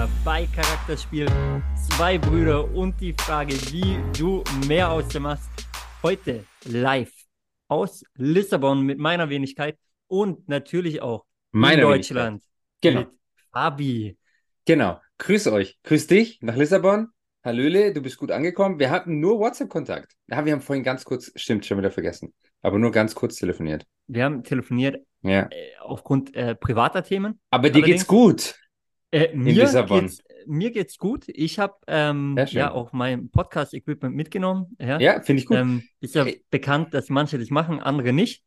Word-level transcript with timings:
Wieder 0.00 0.08
bei 0.24 0.48
Charakterspiel. 0.56 1.26
Zwei 1.90 2.16
Brüder 2.16 2.72
und 2.74 2.98
die 3.02 3.12
Frage, 3.12 3.52
wie 3.70 3.98
du 4.18 4.42
mehr 4.66 4.90
aus 4.90 5.06
dem 5.08 5.24
machst. 5.24 5.50
Heute 6.02 6.46
live 6.64 7.12
aus 7.68 8.02
Lissabon 8.16 8.80
mit 8.80 8.98
meiner 8.98 9.28
Wenigkeit 9.28 9.76
und 10.06 10.48
natürlich 10.48 11.02
auch 11.02 11.26
in 11.52 11.80
Deutschland 11.82 12.42
Genau. 12.80 13.00
mit 13.00 13.08
Fabi. 13.52 14.16
Genau. 14.64 14.98
Grüß 15.18 15.48
euch. 15.48 15.76
Grüß 15.82 16.06
dich 16.06 16.38
nach 16.40 16.56
Lissabon. 16.56 17.08
Hallöle, 17.44 17.92
du 17.92 18.00
bist 18.00 18.16
gut 18.16 18.30
angekommen. 18.30 18.78
Wir 18.78 18.88
hatten 18.88 19.20
nur 19.20 19.38
WhatsApp-Kontakt. 19.38 20.14
Ja, 20.28 20.42
wir 20.46 20.54
haben 20.54 20.62
vorhin 20.62 20.82
ganz 20.82 21.04
kurz, 21.04 21.30
stimmt, 21.36 21.66
schon 21.66 21.76
wieder 21.76 21.90
vergessen. 21.90 22.32
Aber 22.62 22.78
nur 22.78 22.90
ganz 22.90 23.14
kurz 23.14 23.36
telefoniert. 23.36 23.84
Wir 24.06 24.24
haben 24.24 24.44
telefoniert 24.44 25.04
Ja. 25.20 25.42
äh, 25.50 25.72
aufgrund 25.82 26.34
äh, 26.34 26.54
privater 26.54 27.02
Themen. 27.04 27.38
Aber 27.50 27.68
dir 27.68 27.82
geht's 27.82 28.06
gut. 28.06 28.54
Äh, 29.12 29.34
mir, 29.34 29.52
Lissabon. 29.54 30.02
Geht's, 30.02 30.22
mir 30.46 30.70
geht's 30.70 30.98
gut. 30.98 31.24
Ich 31.28 31.58
habe 31.58 31.74
ähm, 31.88 32.36
ja 32.50 32.70
auch 32.70 32.92
mein 32.92 33.28
Podcast-Equipment 33.30 34.14
mitgenommen. 34.14 34.76
Ja, 34.80 34.98
Ja, 35.00 35.20
finde 35.20 35.40
ich 35.42 35.46
gut. 35.46 35.56
Ähm, 35.58 35.82
ist 36.00 36.14
ja 36.14 36.24
Ey. 36.24 36.44
bekannt, 36.50 36.94
dass 36.94 37.08
manche 37.08 37.38
das 37.38 37.50
machen, 37.50 37.80
andere 37.80 38.12
nicht. 38.12 38.44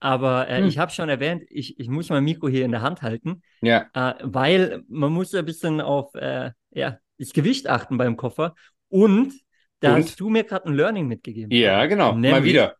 Aber 0.00 0.48
äh, 0.48 0.58
Hm. 0.58 0.66
ich 0.66 0.78
habe 0.78 0.92
schon 0.92 1.08
erwähnt, 1.08 1.44
ich, 1.48 1.78
ich 1.80 1.88
muss 1.88 2.10
mein 2.10 2.24
Mikro 2.24 2.48
hier 2.48 2.64
in 2.64 2.72
der 2.72 2.82
Hand 2.82 3.02
halten, 3.02 3.42
Ja. 3.62 3.88
äh, 3.94 4.14
weil 4.22 4.82
man 4.88 5.12
muss 5.12 5.32
ja 5.32 5.38
ein 5.40 5.44
bisschen 5.46 5.80
auf 5.80 6.14
äh, 6.14 6.50
ja, 6.70 6.98
das 7.18 7.32
Gewicht 7.32 7.68
achten 7.68 7.96
beim 7.96 8.16
Koffer. 8.16 8.54
Und 8.88 9.32
da 9.80 9.94
Und? 9.96 10.04
hast 10.04 10.20
du 10.20 10.28
mir 10.28 10.44
gerade 10.44 10.66
ein 10.68 10.74
Learning 10.74 11.06
mitgegeben. 11.08 11.50
Ja, 11.56 11.86
genau. 11.86 12.12
Mal 12.12 12.20
Nämlich- 12.20 12.44
wieder. 12.52 12.76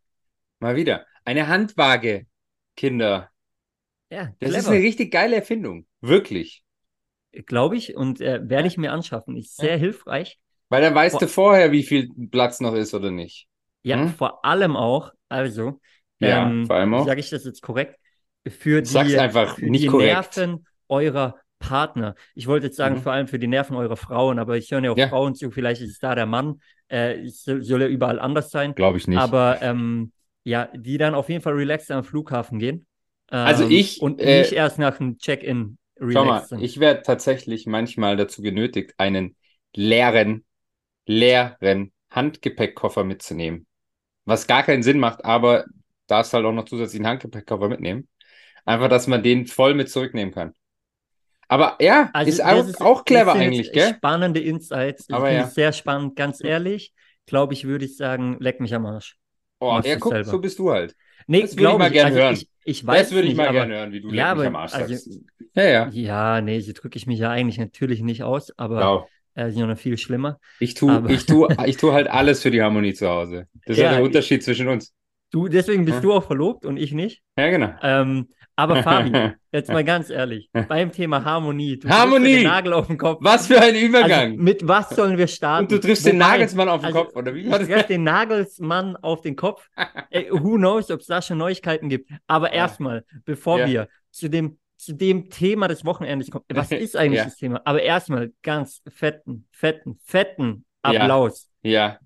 Mal 0.61 0.77
wieder. 0.77 1.07
Eine 1.25 1.49
Handwaage, 1.49 2.27
Kinder. 2.77 3.31
Ja, 4.11 4.33
Das 4.39 4.51
ist 4.51 4.57
clever, 4.57 4.71
eine 4.73 4.85
richtig 4.85 5.11
geile 5.13 5.37
Erfindung. 5.37 5.87
Wirklich. 6.01 6.64
Glaube 7.47 7.77
ich. 7.77 7.97
Und 7.97 8.21
äh, 8.21 8.41
werde 8.49 8.69
ich 8.69 8.77
mir 8.77 8.93
anschaffen. 8.93 9.37
Ist 9.37 9.57
sehr 9.57 9.77
hilfreich. 9.77 10.39
Weil 10.69 10.83
dann 10.83 10.95
weißt 10.95 11.15
Boah. 11.15 11.23
du 11.23 11.29
vorher, 11.29 11.73
wie 11.73 11.83
viel 11.83 12.11
Platz 12.31 12.61
noch 12.61 12.75
ist 12.75 12.95
oder 12.95 13.11
nicht. 13.11 13.47
Ja, 13.83 13.97
Hm? 13.97 14.15
vor 14.17 14.45
allem 14.45 14.77
auch, 14.77 15.13
also, 15.29 15.81
Ja, 16.19 16.51
ähm, 16.53 16.67
vor 16.67 16.77
allem 16.77 16.95
auch. 16.95 17.07
sage 17.07 17.21
ich 17.21 17.31
das 17.31 17.45
jetzt 17.45 17.61
korrekt, 17.63 17.99
für 18.49 18.83
die, 18.83 18.87
Sag's 18.93 19.15
einfach 19.19 19.57
für 19.57 19.67
nicht 19.67 19.87
die 19.87 19.91
korrekt. 19.91 20.37
Nerven 20.37 20.67
eurer 20.89 21.37
Partner. 21.59 22.15
Ich 22.35 22.47
wollte 22.47 22.67
jetzt 22.67 22.77
sagen, 22.77 22.97
Mhm. 22.97 23.03
vor 23.03 23.13
allem 23.13 23.27
für 23.29 23.39
die 23.39 23.47
Nerven 23.47 23.77
eurer 23.77 23.97
Frauen, 23.97 24.39
aber 24.39 24.57
ich 24.57 24.71
höre 24.71 24.83
ja 24.85 24.91
auch 24.91 24.99
Ja. 24.99 25.09
Frauen 25.09 25.35
zu, 25.35 25.51
vielleicht 25.51 25.81
ist 25.83 25.91
es 25.93 25.99
da 25.99 26.15
der 26.15 26.27
Mann, 26.27 26.61
äh, 26.91 27.21
es 27.21 27.43
soll, 27.45 27.63
soll 27.63 27.83
ja 27.83 27.89
überall 27.89 28.19
anders 28.21 28.51
sein, 28.51 28.75
Glaube 28.75 28.99
ich 28.99 29.07
nicht. 29.09 29.23
aber 29.23 29.61
ähm, 29.63 30.13
ja, 30.45 30.69
die 30.75 30.99
dann 30.99 31.15
auf 31.15 31.29
jeden 31.29 31.43
Fall 31.43 31.55
relaxed 31.55 31.91
am 31.91 32.05
Flughafen 32.05 32.59
gehen. 32.59 32.87
Also 33.43 33.65
Ähm, 33.65 33.69
ich, 33.69 34.01
und 34.03 34.21
äh, 34.21 34.43
nicht 34.43 34.53
erst 34.53 34.79
nach 34.79 34.97
dem 34.99 35.19
Check-in 35.19 35.79
Schau 35.99 36.25
mal, 36.25 36.47
ich 36.61 36.81
werde 36.81 37.03
tatsächlich 37.03 37.67
manchmal 37.67 38.17
dazu 38.17 38.43
genötigt, 38.43 38.95
einen 38.99 39.37
leeren, 39.75 40.45
leeren 41.07 41.93
Handgepäckkoffer 42.11 43.05
mitzunehmen. 43.05 43.67
Was 44.25 44.47
gar 44.47 44.63
keinen 44.63 44.83
Sinn 44.83 44.99
macht, 44.99 45.25
aber 45.25 45.65
darfst 46.07 46.33
halt 46.33 46.45
auch 46.45 46.53
noch 46.53 46.65
zusätzlich 46.65 47.01
einen 47.01 47.09
Handgepäckkoffer 47.09 47.69
mitnehmen. 47.69 48.09
Einfach, 48.65 48.89
dass 48.89 49.07
man 49.07 49.23
den 49.23 49.47
voll 49.47 49.75
mit 49.75 49.91
zurücknehmen 49.91 50.33
kann. 50.33 50.55
Aber 51.49 51.77
ja, 51.81 52.11
Also 52.13 52.31
ist 52.31 52.43
auch, 52.43 52.81
auch 52.81 53.05
clever 53.05 53.35
eigentlich, 53.35 53.73
gell? 53.73 53.95
Spannende 53.95 54.41
Insights. 54.41 55.09
Aber 55.11 55.27
finde 55.27 55.43
ja. 55.43 55.47
sehr 55.49 55.73
spannend, 55.73 56.17
ganz 56.17 56.43
ehrlich. 56.43 56.93
Glaube 57.27 57.55
ich, 57.55 57.65
würde 57.65 57.85
ich 57.85 57.97
sagen, 57.97 58.37
leck 58.41 58.61
mich 58.61 58.75
am 58.75 58.87
Arsch. 58.87 59.17
Oh, 59.65 59.81
ja, 59.85 59.97
guck, 59.99 60.13
selber. 60.13 60.31
so 60.31 60.39
bist 60.39 60.59
du 60.59 60.71
halt. 60.71 60.95
Nee, 61.27 61.43
Das 61.43 61.57
würde 61.57 61.73
ich 61.73 61.79
mal 61.79 61.91
gern 61.91 62.07
also 62.09 62.19
hören. 62.19 62.35
Ich, 62.35 62.49
ich 62.65 62.87
weiß 62.87 63.01
Das 63.09 63.13
würde 63.13 63.29
ich 63.29 63.35
mal 63.35 63.51
gerne 63.53 63.75
hören, 63.75 63.93
wie 63.93 64.01
du 64.01 64.11
Ja, 64.13 64.31
aber- 64.33 64.47
am 64.47 64.57
Arsch 64.57 64.75
also- 64.75 64.95
sagst. 64.95 65.21
Ja, 65.55 65.65
ja. 65.65 65.89
Ja, 65.91 66.41
nee, 66.41 66.61
so 66.61 66.73
drücke 66.75 66.97
ich 66.99 67.07
mich 67.07 67.19
ja 67.21 67.31
eigentlich 67.31 67.59
natürlich 67.59 68.03
nicht 68.03 68.23
aus, 68.25 68.53
aber 68.59 68.77
Genau. 68.77 69.09
äh, 69.35 69.51
sind 69.51 69.61
ja 69.61 69.67
noch 69.67 69.79
viel 69.79 69.97
schlimmer. 69.99 70.39
Ich 70.61 70.75
tue, 70.75 70.93
Aber- 70.93 71.11
ich 71.11 71.27
tue, 71.27 71.49
ich 71.67 71.77
tue 71.77 71.93
halt 71.93 72.09
alles 72.09 72.43
für 72.43 72.51
die 72.51 72.61
Harmonie 72.63 72.93
zu 72.95 73.09
Hause. 73.09 73.47
Das 73.67 73.77
ist 73.77 73.83
Ja, 73.83 73.91
ja 73.93 73.97
der 73.99 74.05
Unterschied 74.05 74.43
zwischen 74.43 74.69
uns. 74.69 74.93
Du, 75.31 75.49
deswegen 75.49 75.85
bist 75.85 75.97
Ja. 75.97 76.03
du 76.03 76.13
auch 76.13 76.25
verlobt 76.25 76.65
und 76.67 76.77
ich 76.77 76.93
nicht. 76.93 77.23
Ja, 77.39 77.49
genau. 77.51 77.73
Ähm, 77.83 78.29
aber 78.57 78.83
Fabi, 78.83 79.13
jetzt 79.53 79.71
mal 79.71 79.85
ganz 79.85 80.11
ehrlich, 80.11 80.49
beim 80.69 80.93
Thema 80.93 81.25
Harmonie, 81.25 81.77
du 81.77 81.81
triffst 81.89 81.99
Harmonie! 81.99 82.33
den 82.37 82.43
Nagel 82.45 82.73
auf 82.73 82.87
den 82.87 82.99
Kopf. 82.99 83.19
Was 83.23 83.47
für 83.47 83.61
ein 83.61 83.75
Also, 83.75 83.87
Übergang! 83.87 84.37
mit 84.37 84.67
was 84.67 84.91
sollen 84.91 85.19
wir 85.19 85.27
starten? 85.27 85.65
Und 85.65 85.73
du 85.73 85.81
triffst 85.81 86.07
den 86.07 86.17
Wobei, 86.17 86.27
Nagelsmann 86.31 86.69
auf 86.69 86.81
den 86.81 86.87
also, 86.87 87.05
Kopf, 87.05 87.17
oder 87.17 87.35
wie 87.35 87.45
das? 87.45 87.67
treffe 87.67 87.89
den 87.89 88.05
Nagelsmann 88.05 88.97
auf 88.97 89.21
den 89.23 89.37
Kopf. 89.37 89.69
Ey, 90.11 90.29
who 90.31 90.57
knows, 90.57 90.91
ob 90.91 91.01
es 91.01 91.07
da 91.07 91.21
schon 91.23 91.39
Neuigkeiten 91.39 91.89
gibt. 91.89 92.11
Aber 92.27 92.49
Ja. 92.49 92.55
erstmal, 92.55 93.05
bevor 93.25 93.59
Ja. 93.61 93.67
wir 93.67 93.89
zu 94.11 94.29
dem, 94.29 94.59
zu 94.77 94.93
dem 94.95 95.31
Thema 95.31 95.69
des 95.69 95.85
Wochenendes 95.85 96.31
kommen, 96.31 96.45
was 96.53 96.71
ist 96.73 96.97
eigentlich 96.97 97.19
Ja. 97.19 97.25
das 97.25 97.37
Thema? 97.37 97.61
Aber 97.65 97.83
erstmal 97.83 98.33
ganz 98.43 98.83
fetten, 98.89 99.47
fetten, 99.51 99.99
fetten. 100.05 100.65
Applaus 100.83 101.49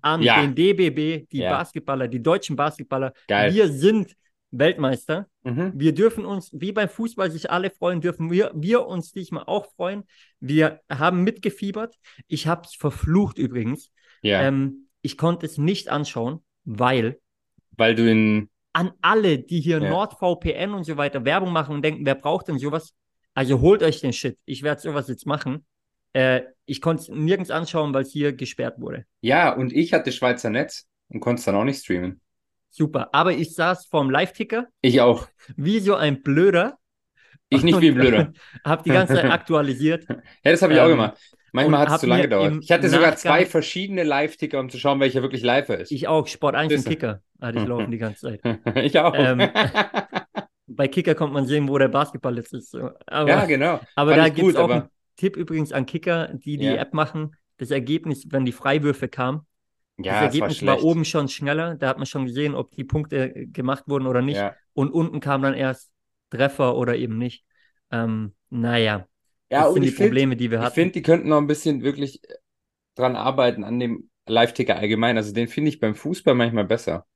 an 0.01 0.21
den 0.21 0.55
DBB, 0.55 1.27
die. 1.29 1.41
Basketballer, 1.41 2.07
die 2.07 2.23
deutschen 2.23 2.55
Basketballer. 2.55 3.11
geil. 3.27 3.53
Wir 3.53 3.67
sind 3.67 4.13
Weltmeister. 4.51 5.27
Mhm. 5.43 5.73
Wir 5.75 5.93
dürfen 5.93 6.25
uns, 6.25 6.49
wie 6.53 6.71
beim 6.71 6.89
Fußball 6.89 7.29
sich 7.31 7.51
alle 7.51 7.69
freuen, 7.69 8.01
dürfen 8.01 8.31
wir, 8.31 8.51
wir 8.55 8.85
uns 8.87 9.11
diesmal 9.11 9.43
auch 9.45 9.67
freuen. 9.75 10.03
Wir 10.39 10.81
haben 10.89 11.23
mitgefiebert. 11.23 11.95
Ich 12.27 12.47
habe 12.47 12.63
es 12.65 12.75
verflucht 12.75 13.37
übrigens. 13.37 13.91
Ja, 14.21 14.41
Ähm, 14.41 14.87
ich 15.01 15.17
konnte 15.17 15.45
es 15.45 15.57
nicht 15.57 15.89
anschauen, 15.89 16.43
weil 16.65 17.19
weil 17.77 17.95
du 17.95 18.09
in, 18.11 18.49
an 18.73 18.91
alle, 19.01 19.39
die 19.39 19.61
hier 19.61 19.81
Ja. 19.81 19.89
NordVPN 19.89 20.73
und 20.73 20.83
so 20.83 20.97
weiter 20.97 21.23
Werbung 21.23 21.53
machen 21.53 21.75
und 21.75 21.81
denken, 21.85 22.05
wer 22.05 22.15
braucht 22.15 22.49
denn 22.49 22.59
sowas? 22.59 22.93
Also 23.33 23.61
holt 23.61 23.81
euch 23.83 24.01
den 24.01 24.11
Shit. 24.11 24.37
Ich 24.45 24.63
werde 24.63 24.81
sowas 24.81 25.07
jetzt 25.07 25.25
machen. 25.25 25.65
Äh, 26.13 26.41
ich 26.65 26.81
konnte 26.81 27.03
es 27.03 27.07
nirgends 27.09 27.51
anschauen, 27.51 27.93
weil 27.93 28.01
es 28.01 28.11
hier 28.11 28.33
gesperrt 28.33 28.81
wurde. 28.81 29.05
ja, 29.21 29.53
und 29.55 29.71
ich 29.71 29.93
hatte 29.93 30.11
Schweizer 30.11 30.49
Netz 30.49 30.87
und 31.07 31.19
konnte 31.21 31.39
es 31.39 31.45
dann 31.45 31.55
auch 31.55 31.63
nicht 31.63 31.79
streamen. 31.81 32.19
Super. 32.69 33.09
Aber 33.13 33.33
ich 33.33 33.53
saß 33.55 33.85
vorm 33.87 34.09
Live-Ticker 34.09 34.67
Ich 34.81 35.01
auch. 35.01 35.27
wie 35.57 35.79
so 35.79 35.95
ein 35.95 36.21
Blöder. 36.21 36.77
Ich 37.49 37.63
nicht 37.63 37.81
wie 37.81 37.87
ein 37.89 37.95
Blöder. 37.95 38.31
Hab 38.63 38.83
die 38.83 38.91
ganze 38.91 39.15
Zeit 39.15 39.25
aktualisiert. 39.31 40.05
Ja, 40.07 40.17
das 40.51 40.61
habe 40.61 40.73
ich 40.73 40.79
auch 40.79 40.85
Ähm, 40.85 40.91
gemacht. 40.91 41.17
Manchmal 41.51 41.79
hat 41.87 41.95
es 41.95 42.01
zu 42.01 42.05
lange 42.07 42.21
gedauert. 42.23 42.53
Ich 42.61 42.71
hatte 42.71 42.87
sogar 42.89 43.09
Nachgang- 43.09 43.17
zwei 43.17 43.45
verschiedene 43.47 44.03
Live-Ticker, 44.03 44.59
um 44.59 44.69
zu 44.69 44.77
schauen, 44.77 44.99
welcher 44.99 45.23
wirklich 45.23 45.41
live 45.41 45.69
ist. 45.69 45.91
Ich 45.91 46.07
auch. 46.07 46.27
Sport 46.27 46.53
1 46.55 46.71
und. 46.75 46.85
Kicker 46.85 47.21
hatte 47.41 47.57
ich 47.59 47.65
laufen 47.65 47.89
die 47.89 47.97
ganze 47.97 48.21
Zeit. 48.39 48.41
Ich 48.77 48.99
auch. 48.99 49.15
Ähm, 49.17 49.49
Bei 50.67 50.87
Kicker 50.87 51.15
kommt 51.15 51.33
man 51.33 51.47
sehen, 51.47 51.67
wo 51.67 51.77
der 51.79 51.87
Basketball 51.87 52.37
jetzt 52.37 52.53
ist. 52.53 52.75
Aber, 53.07 53.27
ja, 53.29 53.45
genau. 53.45 53.79
aber 53.95 54.11
Fand 54.11 54.23
da 54.23 54.29
gibt 54.29 54.49
es 54.49 54.55
auch 54.55 54.65
aber- 54.65 54.73
einen 54.75 54.89
Tipp 55.15 55.35
übrigens 55.35 55.71
an 55.71 55.85
Kicker, 55.87 56.29
die 56.33 56.57
die 56.57 56.65
Ja. 56.65 56.75
App 56.75 56.93
machen. 56.93 57.35
Das 57.57 57.71
Ergebnis, 57.71 58.27
wenn 58.29 58.45
die 58.45 58.51
Freiwürfe 58.51 59.07
kamen, 59.09 59.41
Ja, 60.01 60.39
war 60.39 60.49
Ergebnis 60.49 60.65
war, 60.65 60.81
schlecht. 60.81 60.83
oben 60.83 61.05
schon 61.05 61.27
schneller. 61.29 61.75
Da 61.75 61.89
hat 61.89 61.97
man 61.97 62.05
schon 62.05 62.25
gesehen, 62.25 62.55
ob 62.55 62.71
die 62.71 62.83
Punkte 62.83 63.35
äh, 63.35 63.45
gemacht 63.47 63.83
wurden 63.87 64.07
oder 64.07 64.21
nicht. 64.21 64.47
Ja, 64.47 64.57
Und 64.73 64.91
unten 64.91 65.19
kam 65.19 65.41
dann 65.41 65.53
erst 65.53 65.91
Treffer 66.29 66.75
oder 66.75 66.95
eben 66.95 67.17
nicht. 67.17 67.45
Ähm, 67.91 68.35
naja, 68.49 69.07
ja 69.51 69.67
das 69.67 69.73
sind 69.73 69.85
die 69.85 69.91
ich 69.91 69.93
Probleme, 69.93 70.35
die 70.37 70.51
wir 70.51 70.61
ich 70.61 70.71
hatten. 70.71 70.73
finde, 70.73 70.93
die 70.93 71.01
könnten 71.01 71.29
noch 71.29 71.37
ein 71.37 71.47
bisschen 71.47 71.83
wirklich 71.83 72.21
dran 72.95 73.15
arbeiten 73.15 73.63
an 73.63 73.79
dem 73.79 74.09
Live-Ticker 74.27 74.77
allgemein. 74.77 75.17
Also 75.17 75.33
den 75.33 75.47
finde 75.47 75.69
ich 75.69 75.79
beim 75.79 75.95
Fußball 75.95 76.35
manchmal 76.35 76.65
besser. 76.65 77.07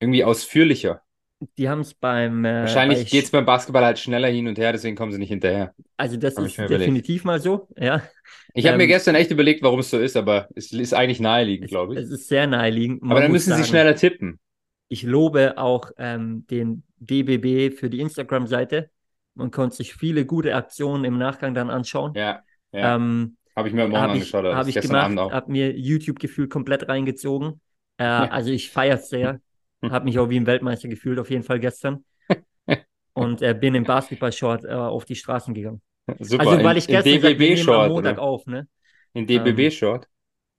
Irgendwie 0.00 0.22
ausführlicher. 0.24 1.02
Die 1.58 1.68
haben 1.68 1.80
es 1.80 1.94
beim. 1.94 2.44
Äh, 2.44 2.62
Wahrscheinlich 2.62 2.98
bei 2.98 3.10
geht 3.10 3.24
es 3.24 3.30
beim 3.30 3.44
Basketball 3.44 3.84
halt 3.84 3.98
schneller 3.98 4.28
hin 4.28 4.46
und 4.48 4.58
her, 4.58 4.72
deswegen 4.72 4.96
kommen 4.96 5.12
sie 5.12 5.18
nicht 5.18 5.28
hinterher. 5.28 5.74
Also, 5.96 6.16
das 6.16 6.36
hab 6.36 6.44
ist 6.44 6.58
überlegt. 6.58 6.80
definitiv 6.80 7.24
mal 7.24 7.40
so. 7.40 7.68
Ja, 7.76 8.02
Ich 8.54 8.66
habe 8.66 8.76
mir 8.76 8.84
Ähm, 8.84 8.88
gestern 8.88 9.14
echt 9.14 9.30
überlegt, 9.30 9.62
warum 9.62 9.80
es 9.80 9.90
so 9.90 9.98
ist, 9.98 10.16
aber 10.16 10.48
es 10.54 10.72
ist 10.72 10.94
eigentlich 10.94 11.20
naheliegend, 11.20 11.68
glaube 11.68 11.94
ich. 11.94 12.00
es 12.00 12.10
ist 12.10 12.28
sehr 12.28 12.46
naheliegend. 12.46 13.02
Man 13.02 13.10
Aber 13.12 13.20
dann 13.20 13.32
müssen 13.32 13.54
sie 13.54 13.56
sagen, 13.58 13.64
schneller 13.64 13.94
tippen. 13.96 14.38
Ich 14.88 15.02
lobe 15.04 15.56
auch 15.58 15.90
ähm, 15.98 16.46
den 16.48 16.84
DBB 16.98 17.70
für 17.76 17.88
die 17.90 18.00
Instagram-Seite. 18.00 18.90
Man 19.34 19.50
konnte 19.50 19.76
sich 19.76 19.94
viele 19.94 20.26
gute 20.26 20.54
Aktionen 20.54 21.04
im 21.04 21.18
Nachgang 21.18 21.54
dann 21.54 21.70
anschauen. 21.70 22.12
Ja, 22.14 22.42
ja. 22.72 22.94
Ähm, 22.96 23.36
habe 23.56 23.68
ich 23.68 23.74
mir 23.74 23.88
morgen 23.88 24.02
habe 24.02 24.12
ich, 24.18 24.22
angeschaut, 24.22 24.44
hab 24.44 24.66
das 24.66 24.68
ich 24.68 24.80
gemacht, 24.80 25.04
Abend 25.04 25.18
auch. 25.18 25.32
habe 25.32 25.50
mir 25.52 25.76
YouTube-Gefühl 25.78 26.48
komplett 26.48 26.88
reingezogen. 26.88 27.60
Äh, 27.96 28.04
Also 28.30 28.50
ich 28.50 28.70
feiere 28.70 28.96
es 28.96 29.08
sehr. 29.08 29.40
Habe 29.90 30.04
mich 30.04 30.18
auch 30.18 30.28
wie 30.30 30.38
ein 30.38 30.46
Weltmeister 30.46 30.88
gefühlt, 30.88 31.18
auf 31.18 31.30
jeden 31.30 31.42
Fall 31.42 31.58
gestern. 31.60 32.04
Und 33.14 33.42
äh, 33.42 33.54
bin 33.54 33.74
im 33.74 33.84
Basketball-Short 33.84 34.64
äh, 34.64 34.68
auf 34.72 35.04
die 35.04 35.16
Straßen 35.16 35.52
gegangen. 35.54 35.82
Super, 36.18 36.48
also 36.48 36.64
weil 36.64 36.72
in, 36.72 36.78
ich 36.78 36.86
gestern 36.86 37.12
in 37.12 37.20
gesagt, 37.20 37.38
nehmen 37.38 37.68
am 37.70 37.88
Montag 37.90 38.14
oder? 38.14 38.22
auf, 38.22 38.46
ne? 38.46 38.68
In 39.12 39.26
DBB-Short? 39.26 40.08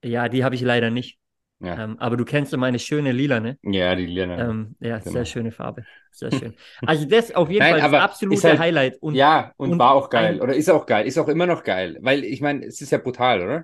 Ja, 0.04 0.30
die 0.30 0.44
habe 0.44 0.56
ich 0.56 0.62
leider 0.62 0.90
nicht. 0.90 1.18
Ja. 1.60 1.82
Ähm, 1.82 1.98
aber 1.98 2.18
du 2.18 2.26
kennst 2.26 2.52
ja 2.52 2.58
meine 2.58 2.78
schöne 2.78 3.14
lila, 3.14 3.40
ne? 3.40 3.58
Ja, 3.64 3.96
die 3.96 4.06
Lena. 4.06 4.38
Ähm, 4.50 4.76
ja, 4.82 5.00
Genau. 5.00 5.12
sehr 5.12 5.26
schöne 5.26 5.52
Farbe. 5.52 5.86
Sehr 6.12 6.32
schön. 6.38 6.54
Also 6.86 7.06
das 7.06 7.34
auf 7.34 7.50
jeden 7.50 7.60
Nein, 7.60 7.80
Fall 7.80 7.92
das 7.92 8.02
absolute 8.02 8.50
halt- 8.50 8.60
Highlight. 8.60 8.98
Und 9.02 9.16
ja, 9.16 9.54
und, 9.58 9.72
und 9.72 9.80
war 9.80 9.92
auch 9.94 10.10
geil. 10.10 10.42
Oder 10.42 10.56
ist 10.56 10.70
auch 10.70 10.86
geil. 10.86 11.08
Ist 11.08 11.18
auch 11.18 11.30
immer 11.30 11.46
noch 11.46 11.64
geil. 11.64 11.98
Weil 12.02 12.26
ich 12.26 12.42
meine, 12.42 12.66
es 12.66 12.82
ist 12.82 12.92
ja 12.92 12.98
brutal, 12.98 13.42
oder? 13.42 13.64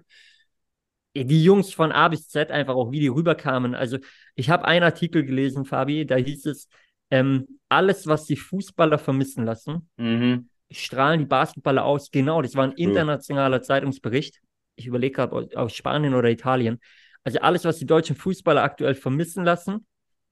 Die 1.15 1.43
Jungs 1.43 1.73
von 1.73 1.91
A 1.91 2.07
bis 2.07 2.27
Z 2.27 2.51
einfach 2.51 2.75
auch, 2.75 2.91
wie 2.91 2.99
die 2.99 3.07
rüberkamen. 3.07 3.75
Also 3.75 3.97
ich 4.35 4.49
habe 4.49 4.65
einen 4.65 4.83
Artikel 4.83 5.25
gelesen, 5.25 5.65
Fabi, 5.65 6.05
da 6.05 6.15
hieß 6.15 6.45
es, 6.45 6.67
ähm, 7.11 7.59
alles, 7.67 8.05
was 8.07 8.25
die 8.25 8.35
Fußballer 8.35 8.99
vermissen 8.99 9.43
lassen, 9.45 9.89
Mhm. 9.97 10.49
strahlen 10.71 11.19
die 11.19 11.25
Basketballer 11.25 11.83
aus. 11.83 12.11
Genau, 12.11 12.41
das 12.41 12.55
war 12.55 12.65
ein 12.65 12.73
internationaler 12.73 13.61
Zeitungsbericht. 13.61 14.39
Ich 14.75 14.85
überlege 14.85 15.15
gerade 15.15 15.35
aus- 15.35 15.55
aus 15.55 15.73
Spanien 15.73 16.13
oder 16.13 16.29
Italien. 16.29 16.79
Also 17.23 17.39
alles, 17.39 17.65
was 17.65 17.79
die 17.79 17.85
deutschen 17.85 18.15
Fußballer 18.15 18.61
aktuell 18.63 18.95
vermissen 18.95 19.43
lassen, 19.43 19.85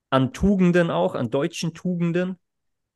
an 0.09 0.31
Tugenden 0.31 0.89
auch, 0.91 1.15
an 1.15 1.31
deutschen 1.31 1.73
Tugenden, 1.73 2.39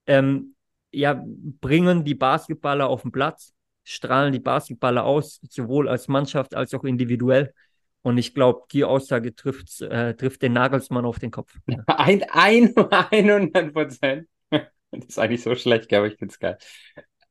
ähm, 0.05 0.55
ja, 0.91 1.21
bringen 1.25 2.03
die 2.05 2.15
Basketballer 2.15 2.87
auf 2.87 3.01
den 3.01 3.11
Platz, 3.11 3.53
strahlen 3.83 4.31
die 4.31 4.39
Basketballer 4.39 5.03
aus, 5.03 5.39
sowohl 5.49 5.89
als 5.89 6.07
Mannschaft 6.07 6.53
als 6.55 6.73
auch 6.73 6.83
individuell. 6.83 7.53
Und 8.03 8.17
ich 8.17 8.33
glaube, 8.33 8.63
die 8.71 8.83
Aussage 8.83 9.35
trifft, 9.35 9.81
äh, 9.81 10.15
trifft 10.15 10.41
den 10.41 10.53
Nagelsmann 10.53 11.05
auf 11.05 11.19
den 11.19 11.31
Kopf. 11.31 11.53
Ein, 11.87 12.23
ein, 12.31 12.75
100 12.75 13.73
Prozent. 13.73 14.27
Das 14.93 15.05
ist 15.05 15.19
eigentlich 15.19 15.41
so 15.41 15.55
schlecht, 15.55 15.93
aber 15.93 16.07
ich 16.07 16.17
find's 16.17 16.37
geil. 16.37 16.57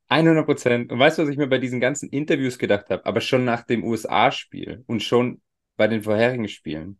100 0.07 0.45
Prozent. 0.47 0.91
Und 0.91 0.97
weißt 0.97 1.19
du, 1.19 1.21
was 1.21 1.29
ich 1.29 1.37
mir 1.37 1.45
bei 1.45 1.59
diesen 1.59 1.79
ganzen 1.79 2.09
Interviews 2.09 2.57
gedacht 2.57 2.89
habe? 2.89 3.05
Aber 3.05 3.21
schon 3.21 3.45
nach 3.45 3.61
dem 3.61 3.83
USA-Spiel 3.83 4.83
und 4.87 5.03
schon 5.03 5.41
bei 5.77 5.87
den 5.87 6.01
vorherigen 6.01 6.47
Spielen. 6.47 6.99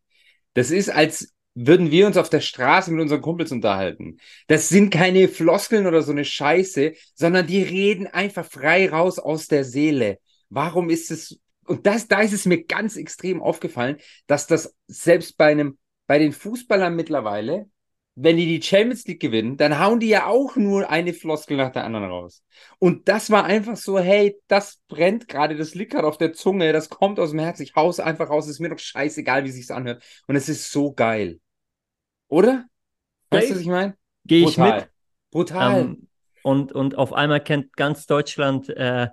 Das 0.53 0.69
ist, 0.69 0.89
als 0.89 1.33
würden 1.53 1.91
wir 1.91 2.07
uns 2.07 2.17
auf 2.17 2.29
der 2.29 2.39
Straße 2.39 2.91
mit 2.91 3.01
unseren 3.01 3.21
Kumpels 3.21 3.51
unterhalten. 3.51 4.17
Das 4.47 4.69
sind 4.69 4.91
keine 4.91 5.27
Floskeln 5.27 5.87
oder 5.87 6.01
so 6.01 6.11
eine 6.11 6.25
Scheiße, 6.25 6.93
sondern 7.13 7.47
die 7.47 7.61
reden 7.61 8.07
einfach 8.07 8.45
frei 8.45 8.89
raus 8.89 9.19
aus 9.19 9.47
der 9.47 9.63
Seele. 9.63 10.19
Warum 10.49 10.89
ist 10.89 11.11
es, 11.11 11.39
und 11.65 11.85
das, 11.85 12.07
da 12.07 12.21
ist 12.21 12.33
es 12.33 12.45
mir 12.45 12.63
ganz 12.63 12.95
extrem 12.97 13.41
aufgefallen, 13.41 13.97
dass 14.27 14.47
das 14.47 14.75
selbst 14.87 15.37
bei 15.37 15.51
einem, 15.51 15.77
bei 16.07 16.19
den 16.19 16.31
Fußballern 16.31 16.95
mittlerweile, 16.95 17.69
wenn 18.15 18.37
die 18.37 18.45
die 18.45 18.61
Champions 18.61 19.05
League 19.05 19.21
gewinnen, 19.21 19.55
dann 19.55 19.79
hauen 19.79 19.99
die 19.99 20.09
ja 20.09 20.25
auch 20.25 20.57
nur 20.57 20.89
eine 20.89 21.13
Floskel 21.13 21.55
nach 21.55 21.71
der 21.71 21.85
anderen 21.85 22.09
raus. 22.09 22.43
Und 22.77 23.07
das 23.07 23.29
war 23.29 23.45
einfach 23.45 23.77
so, 23.77 23.99
hey, 23.99 24.37
das 24.47 24.81
brennt 24.89 25.27
gerade, 25.27 25.55
das 25.55 25.75
liegt 25.75 25.93
gerade 25.93 26.07
auf 26.07 26.17
der 26.17 26.33
Zunge, 26.33 26.73
das 26.73 26.89
kommt 26.89 27.19
aus 27.19 27.29
dem 27.29 27.39
Herzen, 27.39 27.63
ich 27.63 27.73
hau's 27.75 27.99
einfach 27.99 28.29
raus, 28.29 28.49
ist 28.49 28.59
mir 28.59 28.69
doch 28.69 28.79
scheißegal, 28.79 29.45
wie 29.45 29.51
sich's 29.51 29.71
anhört. 29.71 30.03
Und 30.27 30.35
es 30.35 30.49
ist 30.49 30.71
so 30.71 30.91
geil. 30.91 31.39
Oder? 32.27 32.65
Weißt 33.29 33.49
du, 33.49 33.55
was 33.55 33.61
ich 33.61 33.67
meine? 33.67 33.95
Gehe 34.25 34.47
ich 34.47 34.57
mit. 34.57 34.89
Brutal. 35.31 35.79
Ähm, 35.79 36.07
und, 36.43 36.73
und 36.73 36.97
auf 36.97 37.13
einmal 37.13 37.41
kennt 37.41 37.77
ganz 37.77 38.07
Deutschland 38.07 38.69
äh, 38.69 39.07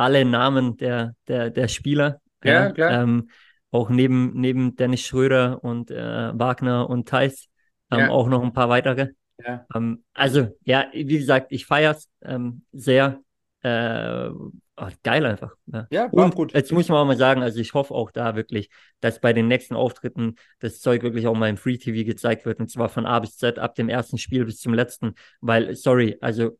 alle 0.00 0.24
Namen 0.24 0.76
der, 0.76 1.14
der, 1.28 1.50
der 1.50 1.68
Spieler. 1.68 2.20
Ja, 2.42 2.70
klar. 2.72 3.02
Ähm, 3.02 3.30
auch 3.70 3.90
neben, 3.90 4.32
neben 4.34 4.74
Dennis 4.76 5.02
Schröder 5.02 5.62
und 5.62 5.90
äh, 5.90 6.32
Wagner 6.38 6.88
und 6.88 7.08
Theis 7.08 7.46
ähm, 7.90 7.98
Ja. 8.00 8.08
auch 8.10 8.28
noch 8.28 8.42
ein 8.42 8.52
paar 8.52 8.68
weitere. 8.68 9.08
ja. 9.38 9.66
Ähm, 9.74 10.02
also, 10.14 10.48
ja, 10.64 10.86
wie 10.92 11.18
gesagt, 11.18 11.48
ich 11.52 11.66
feiere 11.66 11.92
es 11.92 12.08
ähm, 12.22 12.62
sehr. 12.72 13.20
Äh, 13.62 14.30
ach, 14.76 14.92
geil 15.02 15.26
einfach. 15.26 15.52
Ja. 15.66 15.86
Ja, 15.90 16.06
Und 16.06 16.34
gut. 16.34 16.54
jetzt 16.54 16.72
muss 16.72 16.88
man 16.88 16.98
auch 16.98 17.04
mal 17.06 17.16
sagen, 17.18 17.42
also 17.42 17.60
ich 17.60 17.74
hoffe 17.74 17.94
auch 17.94 18.10
da 18.10 18.34
wirklich, 18.36 18.70
dass 19.00 19.20
bei 19.20 19.34
den 19.34 19.48
nächsten 19.48 19.74
Auftritten 19.76 20.36
das 20.60 20.80
Zeug 20.80 21.02
wirklich 21.02 21.26
auch 21.26 21.34
mal 21.36 21.50
im 21.50 21.58
Free 21.58 21.76
TV 21.76 22.06
gezeigt 22.06 22.46
wird 22.46 22.58
und 22.58 22.70
zwar 22.70 22.88
von 22.88 23.04
A 23.04 23.18
bis 23.20 23.36
Z 23.36 23.58
ab 23.58 23.74
dem 23.74 23.90
ersten 23.90 24.16
Spiel 24.16 24.46
bis 24.46 24.60
zum 24.60 24.72
letzten, 24.72 25.14
weil, 25.42 25.74
sorry, 25.76 26.16
also 26.22 26.58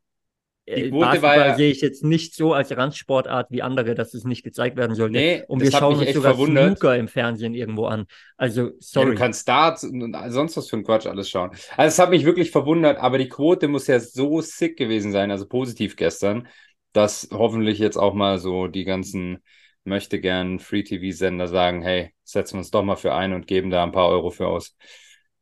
Die 0.69 0.73
äh, 0.73 0.91
Quote 0.91 1.23
war 1.23 1.37
ja- 1.37 1.55
sehe 1.57 1.71
ich 1.71 1.81
jetzt 1.81 2.05
nicht 2.05 2.35
so 2.35 2.53
als 2.53 2.77
Randsportart 2.77 3.51
wie 3.51 3.62
andere, 3.62 3.95
dass 3.95 4.15
es 4.15 4.25
nicht 4.25 4.45
gezeigt 4.45 4.77
werden 4.77 4.95
sollte. 4.95 5.12
Nee, 5.19 5.43
und 5.49 5.61
wir 5.61 5.71
schauen 5.73 5.97
uns 5.99 6.12
sogar 6.12 6.35
verwundert. 6.35 6.79
Snooker 6.79 6.97
im 6.97 7.09
Fernsehen 7.09 7.55
irgendwo 7.55 7.87
an. 7.87 8.07
Also, 8.37 8.67
Ja, 8.67 8.73
sorry. 8.79 9.11
du 9.11 9.15
kannst 9.17 9.49
Darts 9.49 9.85
und 9.85 10.15
sonst 10.29 10.57
was 10.57 10.69
für 10.69 10.77
ein 10.77 10.85
Quatsch 10.85 11.07
alles 11.07 11.29
schauen. 11.29 11.51
Also 11.77 11.89
es 11.89 11.99
hat 11.99 12.11
mich 12.11 12.25
wirklich 12.25 12.51
verwundert, 12.51 12.99
aber 12.99 13.19
die 13.19 13.29
Quote 13.29 13.69
muss 13.69 13.87
ja 13.89 13.99
so 13.99 14.41
sick 14.43 14.77
gewesen 14.79 15.12
sein, 15.12 15.31
also 15.31 15.47
positiv 15.49 15.97
gestern, 15.97 16.47
dass 16.93 17.29
hoffentlich 17.33 17.79
jetzt 17.79 17.97
auch 17.97 18.15
mal 18.15 18.39
so 18.39 18.67
die 18.69 18.85
ganzen 18.85 19.43
möchte 19.85 20.21
gern 20.21 20.59
Free-TV-Sender 20.59 21.49
sagen, 21.49 21.83
hey, 21.83 22.12
setzen 22.23 22.55
wir 22.55 22.59
uns 22.59 22.71
doch 22.71 22.85
mal 22.85 22.97
für 22.97 23.15
ein 23.15 23.33
und 23.33 23.47
geben 23.47 23.71
da 23.71 23.83
ein 23.83 23.93
paar 23.93 24.09
Euro 24.09 24.31
für 24.31 24.47
aus. 24.47 24.77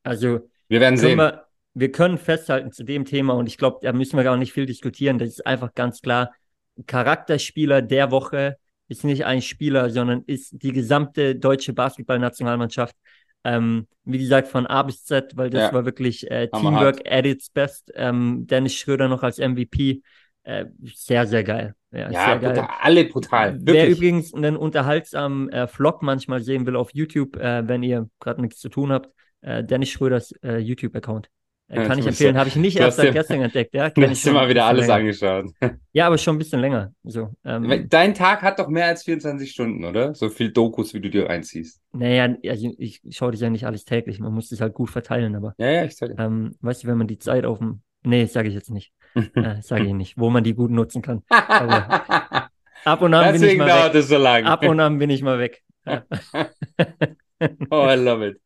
Also, 0.05 0.49
Wir 0.69 0.81
werden 0.81 0.97
sehen. 0.97 1.19
wir, 1.19 1.48
wir 1.75 1.93
können 1.93 2.19
festhalten 2.19 2.73
zu 2.73 2.85
dem 2.85 3.05
Thema 3.05 3.35
und 3.35 3.47
ich 3.47 3.57
glaube, 3.59 3.79
da 3.83 3.93
müssen 3.93 4.17
wir 4.17 4.25
gar 4.25 4.37
nicht 4.37 4.53
viel 4.53 4.67
diskutieren. 4.67 5.19
Das 5.19 5.29
ist 5.29 5.47
einfach 5.47 5.75
ganz 5.75 6.01
klar. 6.01 6.33
Charakterspieler 6.87 7.83
der 7.83 8.11
Woche 8.11 8.57
ist 8.89 9.05
nicht 9.05 9.25
ein 9.27 9.43
Spieler, 9.43 9.91
sondern 9.91 10.23
ist 10.27 10.63
die 10.63 10.73
gesamte 10.73 11.37
deutsche 11.37 11.73
Basketballnationalmannschaft. 11.73 12.97
Ähm, 13.45 13.87
wie 14.05 14.19
gesagt, 14.19 14.49
von 14.49 14.67
A 14.67 14.83
bis 14.83 15.05
Z, 15.05 15.37
weil 15.37 15.51
das 15.51 15.69
Ja. 15.69 15.73
war 15.73 15.85
wirklich 15.85 16.29
äh. 16.31 16.49
Teamwork 16.49 17.01
at 17.11 17.27
its 17.27 17.51
best. 17.51 17.93
Ähm, 17.95 18.47
Dennis 18.47 18.75
Schröder 18.75 19.09
noch 19.09 19.23
als 19.23 19.39
MVP. 19.39 20.03
Äh, 20.43 20.67
sehr, 20.83 21.27
sehr 21.27 21.45
geil. 21.45 21.75
Ja, 21.93 22.11
Ja, 22.11 22.25
sehr 22.27 22.39
geil. 22.39 22.55
brutal, 22.55 22.69
alle 22.81 23.05
brutal. 23.05 23.59
Wer 23.61 23.75
Wirklich. 23.75 23.97
übrigens 23.99 24.35
einen 24.35 24.57
unterhaltsamen 24.57 25.51
äh, 25.51 25.67
Vlog 25.69 26.03
manchmal 26.03 26.41
sehen 26.43 26.67
will 26.67 26.77
auf 26.77 26.91
YouTube, 26.95 27.37
äh, 27.37 27.67
wenn 27.69 27.83
ihr 27.83 28.09
gerade 28.21 28.41
nichts 28.41 28.59
zu 28.59 28.69
tun 28.69 28.91
habt, 28.93 29.11
äh, 29.43 29.63
Dennis 29.63 29.91
Schröders 29.91 30.33
äh, 30.43 30.59
YouTube-Account. 30.59 31.29
Ja, 31.71 31.85
kann 31.85 31.99
ich 31.99 32.07
empfehlen. 32.07 32.39
Habe 32.39 32.49
ich 32.49 32.57
nicht 32.57 32.79
erst 32.79 32.97
seit 32.97 33.13
gestern 33.13 33.43
entdeckt. 33.43 33.75
Ja, 33.75 33.91
Du 33.95 34.01
ich 34.01 34.09
hast 34.09 34.25
dir 34.25 34.33
mal 34.33 34.49
wieder 34.49 34.65
alles 34.65 34.87
länger. 34.87 34.95
angeschaut. 35.01 35.47
Ja, 35.93 36.07
aber 36.07 36.17
schon 36.17 36.37
ein 36.37 36.39
bisschen 36.39 36.61
länger. 36.61 36.93
So, 37.05 37.35
ähm, 37.45 37.87
Dein 37.91 38.15
Tag 38.15 38.41
hat 38.41 38.59
doch 38.59 38.69
mehr 38.69 38.87
als 38.87 39.03
24 39.05 39.51
Stunden, 39.51 39.85
oder? 39.85 40.15
So 40.15 40.31
viel 40.31 40.51
Dokus, 40.51 40.95
wie 40.95 41.01
du 41.01 41.11
dir 41.11 41.27
reinziehst. 41.29 41.81
naja, 41.93 42.35
also 42.49 42.73
ich 42.79 43.03
schaue 43.11 43.33
das 43.33 43.41
ja 43.43 43.51
nicht 43.51 43.67
alles 43.67 43.85
täglich. 43.85 44.19
Man 44.19 44.33
muss 44.33 44.49
das 44.49 44.63
halt 44.63 44.73
gut 44.73 44.89
verteilen, 44.89 45.37
aber 45.37 45.55
Ja, 45.59 45.69
ja, 45.71 45.85
ich 45.85 45.95
sag 45.97 46.09
dir. 46.17 46.23
ähm, 46.23 46.57
weißt 46.63 46.85
du, 46.85 46.89
wenn 46.89 46.97
man 46.99 47.07
die 47.07 47.19
Zeit 47.19 47.45
auf 47.45 47.59
dem. 47.59 47.83
Nee, 48.03 48.25
sage 48.27 48.49
ich 48.49 48.55
jetzt 48.55 48.71
nicht. 48.71 48.93
Äh, 49.35 49.61
sage 49.63 49.85
ich 49.85 49.93
nicht, 49.93 50.17
wo 50.17 50.31
man 50.31 50.45
die 50.45 50.55
gut 50.55 50.71
nutzen 50.71 51.03
kann. 51.03 51.23
Ab 51.31 53.03
und 53.03 53.13
an 53.13 53.27
bin 53.27 53.35
ich 53.35 53.41
Deswegen 53.41 53.59
mal 53.59 53.69
dauert 53.69 53.95
weg. 53.95 54.01
es 54.01 54.09
so 54.09 54.17
lange. 54.17 54.47
Ab 54.47 54.65
und 54.65 54.79
an 54.81 54.99
bin 54.99 55.11
ich 55.11 55.23
mal 55.23 55.39
weg. 55.39 55.63
Oh, 57.71 57.87
I 57.89 57.95
love 57.97 58.23
it. 58.27 58.41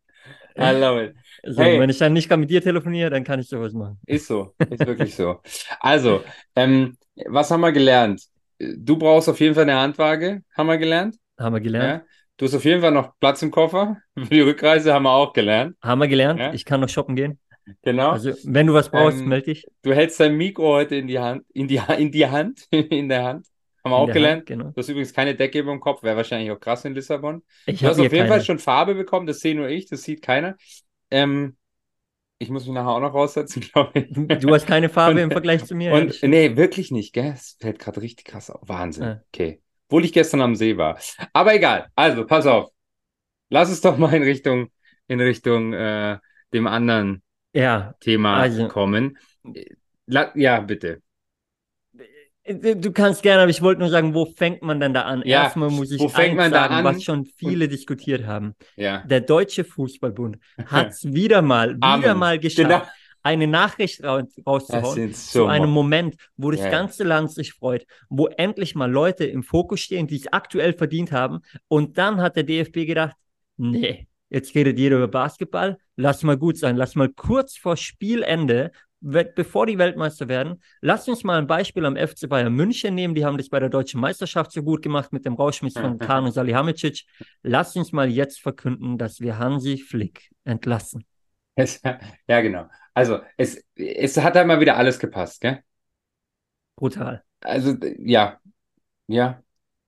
I 0.59 0.73
love 0.73 1.03
it. 1.03 1.15
So, 1.44 1.62
Hey. 1.62 1.79
wenn 1.81 1.90
ich 1.90 1.99
dann 1.99 2.12
nicht 2.12 2.29
gerade 2.29 2.40
mit 2.40 2.50
dir 2.50 2.62
telefoniere, 2.62 3.11
dann 3.11 3.25
kann 3.25 3.40
ich 3.40 3.49
sowas 3.49 3.73
machen. 3.73 3.99
Ist 4.06 4.26
so. 4.26 4.55
Ist 4.70 4.87
wirklich 4.87 5.14
so. 5.14 5.40
Also, 5.81 6.23
ähm, 6.56 6.96
was 7.26 7.50
haben 7.50 7.61
wir 7.61 7.73
gelernt? 7.73 8.23
Du 8.58 8.96
brauchst 8.96 9.29
auf 9.29 9.40
jeden 9.40 9.55
Fall 9.55 9.64
eine 9.64 9.76
Handwaage, 9.79 10.43
haben 10.56 10.66
wir 10.68 10.78
gelernt. 10.78 11.16
Haben 11.38 11.54
wir 11.54 11.61
gelernt. 11.61 12.02
Ja? 12.02 12.07
Du 12.37 12.47
hast 12.47 12.54
auf 12.54 12.64
jeden 12.64 12.80
Fall 12.80 12.92
noch 12.92 13.18
Platz 13.21 13.42
im 13.42 13.50
Koffer. 13.50 13.99
Für 14.18 14.25
die 14.26 14.40
Rückreise 14.40 14.92
haben 14.95 15.02
wir 15.04 15.11
auch 15.12 15.33
gelernt. 15.33 15.76
Haben 15.83 16.00
wir 16.00 16.09
gelernt. 16.09 16.40
Ja. 16.40 16.52
Ich 16.52 16.64
kann 16.64 16.80
noch 16.80 16.88
shoppen 16.88 17.16
gehen. 17.16 17.38
Genau. 17.83 18.11
Also, 18.11 18.33
wenn 18.45 18.66
du 18.66 18.75
was 18.75 18.90
brauchst, 18.90 19.21
Ähm, 19.21 19.28
melde 19.28 19.47
dich. 19.47 19.66
Du 19.83 19.92
hältst 19.95 20.18
dein 20.21 20.37
Mikro 20.37 20.68
heute 20.75 20.97
in 20.97 21.07
die 21.07 21.18
Hand, 21.18 21.45
in 21.52 21.68
die, 21.68 21.80
in 21.99 22.11
die 22.11 22.26
Hand, 22.26 22.66
in 22.71 23.09
der 23.09 23.23
Hand. 23.25 23.47
Haben 23.85 23.92
wir 23.92 23.97
In 23.97 24.02
auch 24.11 24.12
gelernt. 24.12 24.38
Hand, 24.40 24.47
genau. 24.47 24.64
Du 24.71 24.76
hast 24.76 24.88
übrigens 24.88 25.12
keine 25.12 25.35
Decke 25.35 25.59
über 25.61 25.73
dem 25.73 25.80
Kopf, 25.80 26.02
wäre 26.04 26.16
wahrscheinlich 26.16 26.50
auch 26.52 26.59
krass 26.61 26.85
in 26.85 26.95
Lissabon. 26.95 27.42
Ich 27.66 27.80
Du 27.80 27.87
hast 27.87 27.99
auf 27.99 28.12
jeden 28.12 28.26
Fall 28.28 28.38
keine. 28.38 28.45
schon 28.45 28.59
Farbe 28.61 28.95
bekommen, 28.95 29.26
das 29.26 29.40
sehe 29.40 29.54
nur 29.57 29.68
ich, 29.68 29.87
das 29.87 30.02
sieht 30.02 30.23
keiner. 30.23 30.57
Ähm, 31.12 31.57
ich 32.38 32.50
muss 32.50 32.64
mich 32.64 32.75
nachher 32.75 32.88
auch 32.88 33.00
noch 33.00 33.14
raussetzen, 33.14 33.62
glaube 33.73 34.00
ich. 34.00 34.40
Du 34.40 34.52
hast 34.52 34.66
keine 34.66 34.88
Farbe 34.88 35.21
im 35.21 35.26
Und- 35.28 35.33
Vergleich 35.33 35.64
zu 35.64 35.75
mir. 35.75 35.92
Und 35.92 36.21
nee, 36.23 36.57
wirklich 36.57 36.90
nicht, 36.90 37.12
gell? 37.12 37.33
Es 37.35 37.57
fällt 37.61 37.78
gerade 37.78 38.00
richtig 38.02 38.25
krass 38.26 38.50
auf. 38.50 38.69
Wahnsinn. 38.69 39.04
Ja. 39.04 39.21
Okay. 39.33 39.61
Obwohl 39.88 40.04
ich 40.04 40.12
gestern 40.12 40.40
am 40.40 40.54
See 40.57 40.76
war. 40.76 40.99
Aber 41.33 41.54
egal. 41.54 41.88
Also, 41.95 42.26
pass 42.26 42.47
auf. 42.47 42.71
Lass 43.50 43.71
es 43.71 43.81
doch 43.83 43.99
mal 43.99 44.12
in 44.14 44.23
Richtung, 44.23 44.71
in 45.07 45.21
Richtung 45.21 45.73
äh, 45.75 46.19
dem 46.52 46.66
anderen 46.66 47.23
Ja, 47.52 47.95
Thema 48.00 48.38
Also- 48.38 48.69
kommen. 48.69 49.19
La 50.07 50.33
ja, 50.35 50.61
bitte. 50.61 51.02
Äh, 52.44 52.76
du 52.76 52.92
kannst 52.92 53.22
gerne, 53.22 53.42
aber 53.42 53.50
ich 53.50 53.62
wollte 53.62 53.80
nur 53.80 53.90
sagen, 53.90 54.14
wo 54.14 54.26
fängt 54.26 54.62
man 54.62 54.80
denn 54.80 54.94
da 54.94 55.02
an? 55.02 55.22
Ja, 55.25 55.44
Erstmal 55.44 55.70
muss 55.70 55.90
ich 55.92 56.00
wo 56.00 56.08
fängt 56.08 56.37
man 56.37 56.50
da 56.50 56.61
sagen, 56.62 56.75
an? 56.75 56.84
was 56.84 57.02
schon 57.02 57.25
viele 57.25 57.68
diskutiert 57.68 58.26
haben. 58.26 58.54
Ja. 58.76 59.04
Der 59.06 59.20
Deutsche 59.20 59.64
Fußballbund 59.64 60.38
hat 60.66 60.88
es 60.90 61.04
wieder 61.12 61.42
mal, 61.42 61.76
wieder 61.76 61.87
Amen. 61.87 62.18
mal 62.18 62.38
geschafft, 62.38 62.68
Genau. 62.68 62.82
eine 63.22 63.46
Nachricht 63.46 64.02
ra 64.02 64.22
Das 64.22 64.32
rauszuhauen. 64.46 64.94
sind 64.94 65.16
zu 65.16 65.38
so. 65.40 65.46
einem 65.46 65.70
Moment, 65.70 66.16
wo 66.37 66.50
das 66.50 66.61
Ja, 66.61 66.70
ganze 66.70 67.04
Land 67.04 67.30
sich 67.32 67.52
freut, 67.52 67.87
wo 68.08 68.26
endlich 68.26 68.75
mal 68.75 68.90
Leute 68.90 69.25
im 69.25 69.42
Fokus 69.44 69.80
stehen, 69.80 70.06
die 70.08 70.16
es 70.16 70.32
aktuell 70.32 70.72
verdient 70.72 71.12
haben. 71.12 71.40
Und 71.68 71.99
dann 71.99 72.20
hat 72.20 72.34
der 72.37 72.42
DFB 72.42 72.87
gedacht, 72.87 73.16
nee, 73.56 74.08
jetzt 74.30 74.54
redet 74.56 74.78
jeder 74.78 74.96
über 74.96 75.08
Basketball, 75.08 75.78
lass 75.94 76.22
mal 76.25 76.37
gut 76.37 76.56
sein, 76.58 76.75
lass 76.76 76.96
mal 76.96 77.08
kurz 77.11 77.56
vor 77.56 77.76
Spielende, 77.76 78.72
bevor 79.02 79.66
die 79.66 79.78
Weltmeister 79.78 80.28
werden, 80.28 80.62
lass 80.80 81.09
uns 81.09 81.25
mal 81.25 81.38
ein 81.38 81.47
Beispiel 81.47 81.85
am 81.85 81.97
FC 81.97 82.28
Bayern 82.28 82.54
München 82.54 82.94
nehmen, 82.94 83.14
die 83.14 83.25
haben 83.25 83.37
das 83.37 83.49
bei 83.49 83.61
der 83.61 83.68
deutschen 83.68 84.00
Meisterschaft 84.00 84.52
so 84.52 84.62
gut 84.62 84.82
gemacht 84.82 85.12
mit 85.12 85.26
dem 85.26 85.35
Rauschmiss 85.35 85.75
von 85.75 85.99
Kahn 85.99 86.25
und 86.25 86.32
Salihamidzic. 86.32 87.04
Lass 87.42 87.76
uns 87.76 87.92
mal 87.92 88.09
jetzt 88.09 88.40
verkünden, 88.40 88.99
dass 88.99 89.21
wir 89.21 89.38
Hansi 89.38 89.78
Flick 89.78 90.30
entlassen. 90.44 91.04
Es, 91.54 91.82
ja, 92.28 92.40
genau. 92.40 92.68
Also, 92.94 93.21
es, 93.37 93.62
es 93.75 94.16
hat 94.16 94.37
einmal 94.37 94.61
wieder 94.61 94.76
alles 94.76 94.99
gepasst, 94.99 95.40
gell? 95.40 95.62
Brutal. 96.76 97.23
Also, 97.40 97.76
ja, 97.99 98.40
ja, 99.06 99.42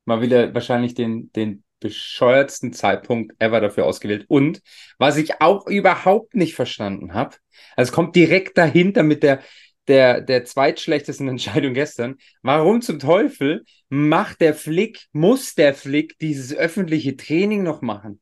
mal 0.04 0.20
wieder 0.20 0.52
wahrscheinlich 0.54 0.94
den, 0.94 1.32
den 1.32 1.63
bescheuertsten 1.84 2.72
Zeitpunkt 2.72 3.34
ever 3.38 3.60
dafür 3.60 3.84
ausgewählt. 3.86 4.24
Und 4.28 4.60
was 4.98 5.18
ich 5.18 5.40
auch 5.42 5.66
überhaupt 5.66 6.34
nicht 6.34 6.54
verstanden 6.54 7.12
habe, 7.14 7.36
also 7.76 7.90
es 7.90 7.92
kommt 7.94 8.16
direkt 8.16 8.56
dahinter 8.58 9.02
mit 9.02 9.22
der, 9.22 9.40
der, 9.86 10.22
der 10.22 10.44
zweitschlechtesten 10.44 11.28
Entscheidung 11.36 11.74
gestern. 11.74 12.16
Warum 12.42 12.80
zum 12.80 12.98
Teufel 12.98 13.64
macht 13.90 14.40
der 14.40 14.54
Flick, 14.54 15.04
muss 15.12 15.54
der 15.54 15.74
Flick 15.74 16.18
dieses 16.18 16.54
öffentliche 16.56 17.16
Training 17.16 17.62
noch 17.62 17.82
machen? 17.82 18.20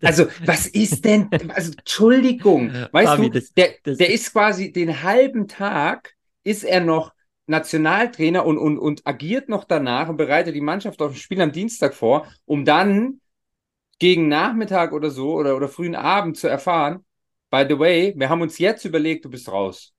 Also, 0.00 0.26
was 0.46 0.66
ist 0.68 1.04
denn, 1.04 1.28
also, 1.48 1.72
Entschuldigung, 1.76 2.72
weißt 2.92 3.08
Fabi, 3.08 3.30
du, 3.30 3.40
das- 3.40 3.52
der, 3.52 3.74
das- 3.82 3.98
der 3.98 4.10
ist 4.12 4.32
quasi 4.32 4.72
den 4.72 5.02
halben 5.02 5.48
Tag, 5.48 6.14
ist 6.44 6.64
er 6.64 6.80
noch 6.80 7.12
Nationaltrainer 7.46 8.46
und, 8.46 8.58
und, 8.58 8.78
und 8.78 9.06
agiert 9.06 9.48
noch 9.48 9.64
danach 9.64 10.08
und 10.08 10.16
bereitet 10.16 10.54
die 10.54 10.60
Mannschaft 10.60 11.02
auf 11.02 11.12
das 11.12 11.20
Spiel 11.20 11.40
am 11.40 11.52
Dienstag 11.52 11.94
vor, 11.94 12.26
um 12.44 12.64
dann 12.64 13.20
gegen 13.98 14.28
Nachmittag 14.28 14.92
oder 14.92 15.10
so 15.10 15.34
oder, 15.34 15.56
oder 15.56 15.68
frühen 15.68 15.94
Abend 15.94 16.36
zu 16.36 16.48
erfahren, 16.48 17.04
by 17.50 17.64
the 17.68 17.78
way, 17.78 18.14
wir 18.16 18.28
haben 18.28 18.42
uns 18.42 18.58
jetzt 18.58 18.84
überlegt, 18.84 19.24
du 19.24 19.30
bist 19.30 19.50
raus. 19.50 19.92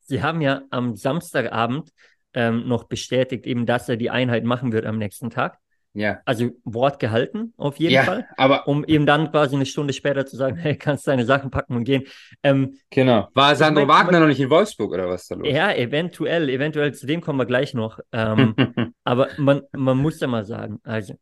Sie 0.00 0.22
haben 0.22 0.40
ja 0.40 0.62
am 0.70 0.96
Samstagabend 0.96 1.90
ähm, 2.32 2.66
noch 2.66 2.84
bestätigt, 2.84 3.46
eben, 3.46 3.66
dass 3.66 3.88
er 3.88 3.96
die 3.96 4.10
Einheit 4.10 4.44
machen 4.44 4.72
wird 4.72 4.86
am 4.86 4.98
nächsten 4.98 5.30
Tag. 5.30 5.58
Ja. 5.94 6.20
Also 6.24 6.50
Wort 6.64 6.98
gehalten, 6.98 7.54
auf 7.56 7.78
jeden 7.78 7.94
ja, 7.94 8.02
Fall. 8.02 8.28
aber 8.36 8.66
Um 8.66 8.84
eben 8.84 9.06
dann 9.06 9.30
quasi 9.30 9.54
eine 9.54 9.64
Stunde 9.64 9.92
später 9.92 10.26
zu 10.26 10.36
sagen, 10.36 10.56
hey, 10.56 10.76
kannst 10.76 11.06
deine 11.06 11.24
Sachen 11.24 11.50
packen 11.52 11.76
und 11.76 11.84
gehen. 11.84 12.02
Ähm, 12.42 12.78
genau. 12.90 13.28
War 13.32 13.54
Sandro 13.54 13.86
Wagner 13.86 14.18
noch 14.18 14.26
nicht 14.26 14.40
in 14.40 14.50
Wolfsburg 14.50 14.92
oder 14.92 15.08
was 15.08 15.28
da 15.28 15.36
los? 15.36 15.48
ja, 15.48 15.72
eventuell, 15.72 16.48
eventuell, 16.50 16.92
zu 16.94 17.06
dem 17.06 17.20
kommen 17.20 17.38
wir 17.38 17.46
gleich 17.46 17.74
noch. 17.74 18.00
Ähm, 18.10 18.54
aber 19.04 19.28
man, 19.38 19.62
man 19.72 19.96
muss 19.96 20.18
ja 20.18 20.26
mal 20.26 20.44
sagen, 20.44 20.80
also 20.82 21.14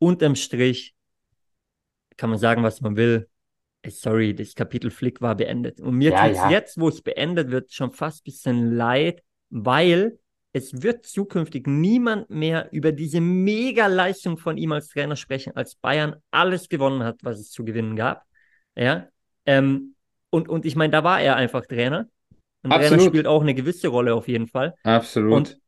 unterm 0.00 0.34
Strich 0.34 0.94
kann 2.16 2.30
man 2.30 2.38
sagen, 2.40 2.64
was 2.64 2.80
man 2.80 2.96
will. 2.96 3.28
Sorry, 3.86 4.34
das 4.34 4.56
Kapitel 4.56 4.90
Flick 4.90 5.20
war 5.20 5.36
beendet. 5.36 5.80
Und 5.80 5.94
mir 5.94 6.10
Ja, 6.10 6.26
tut's 6.26 6.38
ja. 6.38 6.50
jetzt, 6.50 6.80
wo 6.80 6.88
es 6.88 7.00
beendet 7.00 7.52
wird, 7.52 7.72
schon 7.72 7.92
fast 7.92 8.22
ein 8.22 8.24
bisschen 8.24 8.72
leid, 8.72 9.22
weil 9.50 10.18
es 10.52 10.82
wird 10.82 11.06
zukünftig 11.06 11.66
niemand 11.66 12.30
mehr 12.30 12.68
über 12.72 12.92
diese 12.92 13.20
Mega-Leistung 13.20 14.38
von 14.38 14.56
ihm 14.56 14.72
als 14.72 14.88
Trainer 14.88 15.16
sprechen, 15.16 15.54
als 15.56 15.74
Bayern 15.74 16.16
alles 16.30 16.68
gewonnen 16.68 17.02
hat, 17.04 17.18
was 17.22 17.38
es 17.38 17.50
zu 17.50 17.64
gewinnen 17.64 17.96
gab. 17.96 18.24
Ja. 18.74 19.08
Ähm, 19.46 19.94
und, 20.30 20.48
und 20.48 20.64
ich 20.64 20.76
meine, 20.76 20.90
da 20.90 21.04
war 21.04 21.20
er 21.20 21.36
einfach 21.36 21.66
Trainer. 21.66 22.08
Ein 22.62 22.70
Trainer 22.70 22.84
Absolut. 22.84 23.06
spielt 23.06 23.26
auch 23.26 23.42
eine 23.42 23.54
gewisse 23.54 23.88
Rolle 23.88 24.14
auf 24.14 24.28
jeden 24.28 24.46
Fall. 24.48 24.74
Absolut. 24.82 25.32
Und 25.32 25.58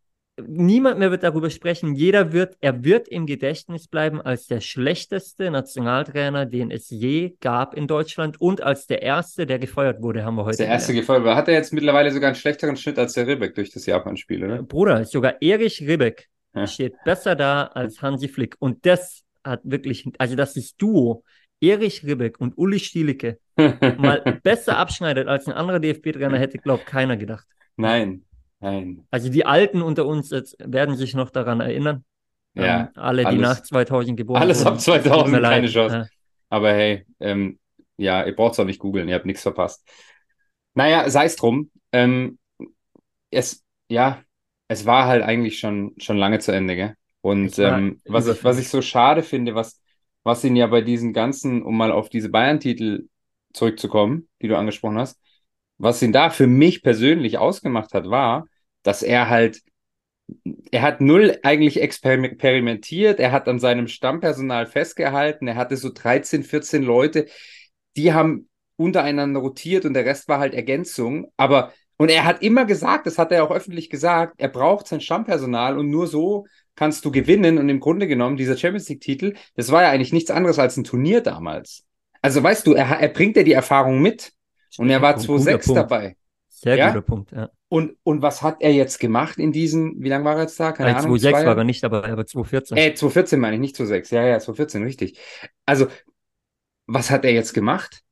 niemand 0.47 0.99
mehr 0.99 1.11
wird 1.11 1.23
darüber 1.23 1.51
sprechen. 1.51 1.95
Jeder 1.95 2.33
wird, 2.33 2.57
er 2.61 2.85
wird 2.85 3.09
im 3.09 3.27
Gedächtnis 3.27 3.89
bleiben 3.89 4.21
als 4.21 4.47
der 4.47 4.61
schlechteste 4.61 5.51
Nationaltrainer, 5.51 6.47
den 6.47 6.71
es 6.71 6.91
je 6.91 7.37
gab 7.41 7.75
in 7.75 7.87
Deutschland 7.87 8.41
und 8.41 8.63
als 8.63 8.87
der 8.87 9.03
erste, 9.03 9.47
der 9.47 9.59
gefeuert 9.59 10.03
wurde, 10.03 10.25
haben 10.25 10.37
wir 10.37 10.45
heute 10.45 10.53
ist 10.53 10.61
der 10.61 10.69
erste 10.69 10.93
gelernt. 10.93 11.09
Gefolge. 11.09 11.35
Hat 11.37 11.49
er 11.49 11.55
jetzt 11.55 11.73
mittlerweile 11.73 12.11
sogar 12.13 12.29
einen 12.29 12.37
schlechteren 12.37 12.77
Schnitt 12.77 12.99
als 12.99 13.13
der 13.15 13.27
Ribbeck 13.27 13.55
durch 13.55 13.71
das 13.71 13.87
Japan-Spiel, 13.87 14.45
oder? 14.45 14.63
Bruder, 14.63 15.05
sogar 15.05 15.41
Erich 15.41 15.81
Ribbeck 15.83 16.29
Ja. 16.55 16.67
steht 16.67 16.95
besser 17.05 17.37
da 17.37 17.65
als 17.65 18.03
Hansi 18.03 18.29
Flick. 18.29 18.57
Und 18.59 18.85
das 18.87 19.23
hat 19.45 19.61
wirklich, 19.65 20.05
also 20.19 20.37
dass 20.37 20.55
das 20.55 20.77
Duo 20.77 21.25
Erich 21.61 22.05
Ribbeck 22.05 22.41
und 22.41 22.57
Uli 22.57 22.79
Stielicke 22.79 23.39
mal 23.57 24.41
besser 24.43 24.79
abschneidet 24.79 25.29
als 25.29 25.47
ein 25.47 25.53
anderer 25.53 25.79
DFB-Trainer, 25.79 26.39
hätte, 26.39 26.59
glaubt 26.59 26.87
keiner 26.87 27.17
gedacht. 27.17 27.47
Nein, 27.77 28.25
nein. 28.61 29.07
Also 29.11 29.29
die 29.31 29.45
Alten 29.47 29.83
unter 29.83 30.07
uns 30.07 30.31
jetzt 30.31 30.57
werden 30.61 30.97
sich 30.97 31.15
noch 31.15 31.31
daran 31.31 31.61
erinnern. 31.61 32.05
Ja, 32.55 32.81
Ähm, 32.81 32.89
alle, 32.97 33.23
die 33.23 33.27
alles- 33.29 33.41
nach 33.41 33.63
2000 33.63 34.17
geboren 34.17 34.43
alles 34.43 34.61
wurden. 34.65 34.75
ab 34.75 34.81
2000, 34.81 35.23
Tut 35.25 35.33
mir 35.33 35.43
keine. 35.43 35.69
Chance. 35.69 35.97
Ja. 35.97 36.07
Aber 36.49 36.73
hey, 36.73 37.07
ähm, 37.21 37.59
ja, 37.97 38.25
ihr 38.25 38.35
braucht 38.35 38.55
es 38.55 38.61
auch 38.61 38.65
nicht 38.65 38.79
googeln, 38.81 39.09
ihr 39.09 39.15
habt 39.15 39.27
nichts 39.27 39.43
verpasst. 39.43 39.87
Naja, 40.75 41.09
sei 41.11 41.27
es 41.27 41.37
drum. 41.37 41.71
Ähm, 41.93 42.39
es, 43.31 43.63
ja, 43.89 44.23
es 44.69 44.87
war 44.87 45.07
halt 45.07 45.23
eigentlich 45.23 45.59
schon, 45.59 45.95
schon 45.99 46.17
lange 46.17 46.39
zu 46.41 46.53
Ende, 46.53 46.77
gell? 46.77 46.95
Und 47.23 47.59
ähm, 47.59 48.01
was 48.07 48.27
ich, 48.27 48.43
was 48.45 48.59
ich 48.59 48.69
so 48.69 48.81
schade 48.83 49.23
finde, 49.23 49.55
was, 49.55 49.81
was 50.23 50.43
ihn 50.43 50.57
ja 50.57 50.67
bei 50.69 50.81
diesen 50.81 51.13
ganzen, 51.13 51.63
um 51.63 51.77
mal 51.77 51.93
auf 51.93 52.09
diese 52.09 52.31
Bayern-Titel 52.31 53.09
zurückzukommen, 53.53 54.29
die 54.41 54.49
du 54.49 54.57
angesprochen 54.57 54.99
hast, 54.99 55.21
was 55.77 56.01
ihn 56.03 56.13
da 56.13 56.31
für 56.31 56.47
mich 56.47 56.83
persönlich 56.83 57.37
ausgemacht 57.39 57.93
hat, 57.95 58.09
war, 58.09 58.47
dass 58.83 59.03
er 59.03 59.29
halt, 59.29 59.61
er 60.71 60.83
hat 60.83 61.01
null 61.01 61.39
eigentlich 61.43 61.81
experimentiert, 61.81 63.21
er 63.21 63.33
hat 63.33 63.49
an 63.49 63.59
seinem 63.59 63.89
Stammpersonal 63.89 64.67
festgehalten, 64.67 65.49
er 65.49 65.57
hatte 65.57 65.77
so 65.77 65.91
13, 65.93 66.43
14 66.45 66.83
Leute, 66.83 67.27
die 67.97 68.13
haben 68.13 68.49
untereinander 68.77 69.41
rotiert 69.41 69.85
und 69.85 69.95
der 69.95 70.05
Rest 70.05 70.29
war 70.29 70.39
halt 70.39 70.55
Ergänzung, 70.55 71.33
aber 71.37 71.73
und 71.97 72.11
er 72.11 72.25
hat 72.25 72.43
immer 72.43 72.65
gesagt, 72.65 73.07
das 73.07 73.19
hat 73.19 73.31
er 73.31 73.45
auch 73.45 73.51
öffentlich 73.51 73.91
gesagt, 73.91 74.35
er 74.39 74.49
braucht 74.49 74.87
sein 74.87 75.03
Stammpersonal 75.03 75.79
und 75.79 75.91
nur 75.91 76.07
so 76.07 76.47
kannst 76.75 77.05
du 77.05 77.11
gewinnen 77.11 77.59
und 77.59 77.69
im 77.69 77.79
Grunde 77.79 78.07
genommen 78.07 78.39
dieser 78.39 78.57
Champions 78.57 78.89
League 78.89 79.03
Titel, 79.03 79.35
das 79.55 79.71
war 79.71 79.83
ja 79.83 79.91
eigentlich 79.91 80.15
nichts 80.15 80.31
anderes 80.31 80.59
als 80.59 80.79
ein 80.79 80.85
Turnier 80.85 81.21
damals. 81.21 81.85
Also 82.23 82.43
weißt 82.43 82.67
du, 82.67 82.73
er, 82.73 82.87
er 82.87 83.09
bringt 83.09 83.37
ja 83.37 83.43
die 83.43 83.53
Erfahrung 83.53 84.01
mit 84.01 84.33
und 84.79 84.89
er 84.89 85.03
war 85.03 85.15
Guter 85.15 85.35
2-6 85.35 85.67
Punkt. 85.67 85.77
dabei. 85.77 86.17
Sehr 86.49 86.77
Ja? 86.77 86.89
guter 86.89 87.03
Punkt. 87.03 87.33
Ja. 87.33 87.51
Und, 87.73 87.97
und 88.03 88.21
was 88.21 88.43
hat 88.43 88.57
er 88.63 88.73
jetzt 88.73 88.99
gemacht 88.99 89.39
in 89.39 89.53
diesen, 89.53 90.03
wie 90.03 90.09
lange 90.09 90.25
war 90.25 90.35
er 90.35 90.43
jetzt 90.43 90.59
da? 90.59 90.73
Keine 90.73 90.93
Bei 90.93 90.99
Ahnung. 90.99 91.13
2,6 91.17 91.21
zwei 91.21 91.33
war 91.33 91.43
Jahre? 91.45 91.61
er 91.61 91.65
nicht 91.65 91.83
dabei, 91.85 92.05
aber 92.11 92.23
2,14. 92.23 92.75
Äh, 92.77 92.95
2014 92.95 93.39
meine 93.39 93.55
ich, 93.55 93.61
nicht 93.61 93.77
2006. 93.77 94.11
Ja, 94.11 94.27
ja, 94.27 94.39
2014, 94.41 94.83
richtig. 94.83 95.19
Also, 95.67 95.87
was 96.87 97.11
hat 97.13 97.25
er 97.25 97.33
jetzt 97.33 97.53
gemacht? 97.55 98.03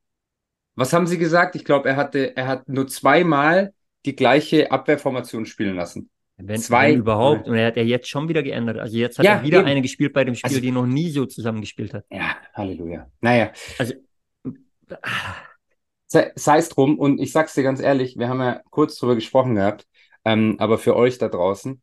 Was 0.76 0.92
haben 0.92 1.08
Sie 1.08 1.18
gesagt? 1.18 1.56
Ich 1.56 1.64
glaube, 1.64 1.88
er 1.88 1.96
hatte, 1.96 2.36
er 2.36 2.46
hat 2.46 2.68
nur 2.68 2.86
zweimal 2.86 3.74
die 4.06 4.14
gleiche 4.14 4.70
Abwehrformation 4.70 5.44
spielen 5.44 5.74
lassen. 5.74 6.08
Wenn, 6.36 6.60
zwei- 6.60 6.92
wenn 6.92 7.00
überhaupt. 7.00 7.48
Und 7.48 7.56
er 7.56 7.66
hat 7.66 7.76
ja 7.76 7.82
jetzt 7.82 8.08
schon 8.08 8.28
wieder 8.28 8.44
geändert. 8.44 8.78
Also 8.78 8.96
jetzt 8.96 9.18
hat 9.18 9.26
Ja, 9.26 9.38
er 9.38 9.42
wieder 9.42 9.58
eben. 9.58 9.66
eine 9.66 9.82
gespielt 9.82 10.12
bei 10.12 10.22
dem 10.22 10.36
Spiel, 10.36 10.50
Also- 10.50 10.60
die 10.60 10.70
noch 10.70 10.86
nie 10.86 11.10
so 11.10 11.26
zusammengespielt 11.26 11.92
hat. 11.94 12.04
Ja, 12.12 12.36
Halleluja. 12.54 13.10
Naja, 13.20 13.50
Ah, 15.02 15.34
sei 16.08 16.58
es 16.58 16.68
drum. 16.68 16.98
Und 16.98 17.20
ich 17.20 17.32
sag's 17.32 17.54
dir 17.54 17.62
ganz 17.62 17.80
ehrlich, 17.80 18.16
wir 18.18 18.28
haben 18.28 18.40
ja 18.40 18.62
kurz 18.70 18.96
drüber 18.96 19.14
gesprochen 19.14 19.54
gehabt, 19.54 19.86
ähm, 20.24 20.56
aber 20.58 20.78
für 20.78 20.96
euch 20.96 21.18
da 21.18 21.28
draußen. 21.28 21.82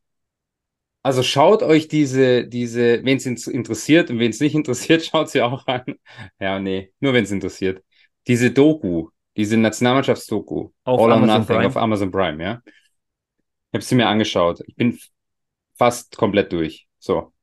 Also 1.04 1.22
schaut 1.22 1.62
euch 1.62 1.88
diese, 1.88 2.48
diese, 2.48 3.04
wen 3.06 3.18
es 3.18 3.48
interessiert 3.48 4.10
und 4.10 4.18
wen 4.20 4.32
es 4.32 4.40
nicht 4.40 4.56
interessiert, 4.56 5.04
schaut 5.06 5.30
sie 5.30 5.42
auch 5.42 5.68
an. 5.68 5.84
Ja, 6.40 6.60
nee, 6.60 6.92
nur 7.00 7.14
wenn 7.14 7.24
es 7.24 7.32
interessiert. 7.32 7.84
Diese 8.28 8.50
Doku, 8.52 9.10
diese 9.38 9.56
Nationalmannschaftsdoku, 9.58 10.72
Auf 10.84 11.00
All 11.02 11.12
or 11.12 11.12
Amazon 11.12 11.42
Nothing 11.42 11.56
Prime. 11.58 11.68
auf 11.68 11.78
Amazon 11.78 12.12
Prime, 12.12 12.44
ja. 12.44 12.62
Ich 12.66 13.74
habe 13.78 13.84
sie 13.84 13.96
mir 13.96 14.08
angeschaut. 14.08 14.62
Ich 14.68 14.76
bin 14.76 14.98
fast 15.78 16.18
komplett 16.18 16.52
durch. 16.52 16.88
So. 17.00 17.34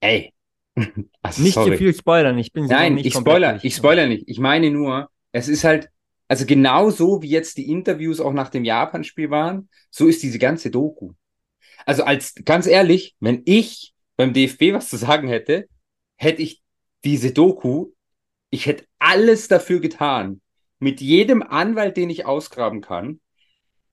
Ey. 0.00 0.32
Also, 1.22 1.42
Nicht 1.42 1.54
sorry. 1.54 1.72
zu 1.72 1.76
viel 1.78 1.94
spoilern. 1.94 2.38
Ich 2.38 2.52
bin 2.52 2.66
Nein, 2.66 2.94
nicht 2.94 3.06
ich 3.06 3.14
spoiler, 3.14 3.52
durch. 3.52 3.64
ich 3.64 3.76
spoiler 3.76 4.06
nicht. 4.06 4.24
Ich 4.26 4.38
meine 4.40 4.70
nur, 4.70 5.08
es 5.32 5.48
ist 5.48 5.64
halt, 5.64 5.90
also 6.28 6.46
genau 6.46 6.90
so 6.90 7.22
wie 7.22 7.28
jetzt 7.28 7.56
die 7.56 7.70
Interviews 7.70 8.20
auch 8.20 8.32
nach 8.32 8.48
dem 8.48 8.64
Japan-Spiel 8.64 9.30
waren, 9.30 9.68
so 9.90 10.06
ist 10.06 10.22
diese 10.22 10.38
ganze 10.38 10.70
Doku. 10.70 11.12
Also 11.84 12.04
als, 12.04 12.34
ganz 12.44 12.66
ehrlich, 12.66 13.16
wenn 13.20 13.42
ich 13.44 13.92
beim 14.16 14.32
DFB 14.32 14.62
was 14.72 14.88
zu 14.88 14.96
sagen 14.96 15.28
hätte, 15.28 15.68
hätte 16.16 16.42
ich 16.42 16.62
diese 17.04 17.32
Doku, 17.32 17.90
ich 18.50 18.66
hätte 18.66 18.86
alles 18.98 19.48
dafür 19.48 19.80
getan, 19.80 20.40
mit 20.78 21.00
jedem 21.00 21.42
Anwalt, 21.42 21.96
den 21.96 22.10
ich 22.10 22.26
ausgraben 22.26 22.80
kann, 22.80 23.20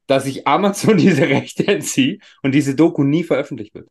dass 0.08 0.26
ich 0.26 0.48
Amazon 0.48 0.98
diese 0.98 1.24
Rechte 1.24 1.68
entziehe 1.68 2.20
und 2.44 2.54
diese 2.54 2.76
Doku 2.76 3.04
nie 3.04 3.24
veröffentlicht 3.24 3.74
wird. 3.74 3.88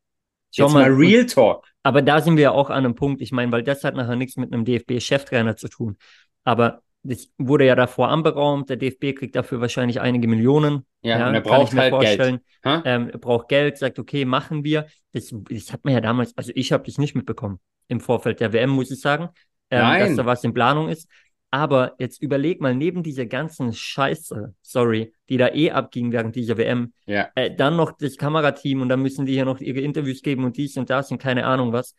Schau 0.50 0.64
Jetzt 0.64 0.72
mal, 0.74 0.90
mal 0.90 0.96
Real 0.96 1.26
Talk. 1.26 1.66
Aber 1.82 2.02
da 2.02 2.20
sind 2.20 2.36
wir 2.36 2.44
ja 2.44 2.50
auch 2.50 2.70
an 2.70 2.84
einem 2.84 2.94
Punkt, 2.94 3.20
ich 3.20 3.32
meine, 3.32 3.52
weil 3.52 3.62
das 3.62 3.84
hat 3.84 3.94
nachher 3.94 4.16
nichts 4.16 4.36
mit 4.36 4.52
einem 4.52 4.64
DFB-Cheftrainer 4.64 5.56
zu 5.56 5.68
tun. 5.68 5.96
Aber 6.44 6.82
das 7.08 7.30
wurde 7.38 7.64
ja 7.66 7.74
davor 7.74 8.08
anberaumt, 8.08 8.68
der 8.68 8.76
DFB 8.76 9.14
kriegt 9.14 9.34
dafür 9.34 9.60
wahrscheinlich 9.60 10.00
einige 10.00 10.28
Millionen. 10.28 10.84
Ja, 11.02 11.28
und 11.28 11.34
er 11.34 11.40
kann 11.42 11.62
ich 11.62 11.70
braucht 11.70 11.72
mir 11.72 11.80
halt 11.82 11.90
vorstellen. 11.90 12.40
Geld. 12.62 12.82
Ähm, 12.84 13.08
er 13.10 13.18
braucht 13.18 13.48
Geld, 13.48 13.78
sagt, 13.78 13.98
okay, 13.98 14.24
machen 14.24 14.64
wir. 14.64 14.86
Das, 15.12 15.32
das 15.50 15.72
hat 15.72 15.84
man 15.84 15.94
ja 15.94 16.00
damals, 16.00 16.36
also 16.36 16.52
ich 16.54 16.72
habe 16.72 16.84
das 16.84 16.98
nicht 16.98 17.14
mitbekommen 17.14 17.60
im 17.88 18.00
Vorfeld 18.00 18.40
der 18.40 18.52
WM, 18.52 18.70
muss 18.70 18.90
ich 18.90 19.00
sagen, 19.00 19.30
ähm, 19.70 19.98
dass 19.98 20.16
da 20.16 20.26
was 20.26 20.44
in 20.44 20.52
Planung 20.52 20.88
ist. 20.88 21.08
Aber 21.50 21.94
jetzt 21.98 22.20
überleg 22.20 22.60
mal, 22.60 22.74
neben 22.74 23.02
dieser 23.02 23.24
ganzen 23.24 23.72
Scheiße, 23.72 24.54
sorry, 24.60 25.14
die 25.30 25.38
da 25.38 25.48
eh 25.48 25.70
abging 25.70 26.12
während 26.12 26.36
dieser 26.36 26.58
WM, 26.58 26.92
Ja. 27.06 27.30
äh, 27.34 27.54
dann 27.54 27.76
noch 27.76 27.92
das 27.92 28.18
Kamerateam 28.18 28.82
und 28.82 28.90
dann 28.90 29.00
müssen 29.00 29.24
die 29.24 29.32
hier 29.32 29.46
noch 29.46 29.60
ihre 29.60 29.80
Interviews 29.80 30.20
geben 30.20 30.44
und 30.44 30.58
dies 30.58 30.76
und 30.76 30.90
das 30.90 31.10
und 31.10 31.16
keine 31.22 31.46
Ahnung 31.46 31.72
was. 31.72 31.94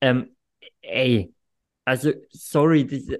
Ähm, 0.00 0.34
ey, 0.80 1.30
also 1.86 2.10
sorry, 2.30 2.86
diese, 2.86 3.18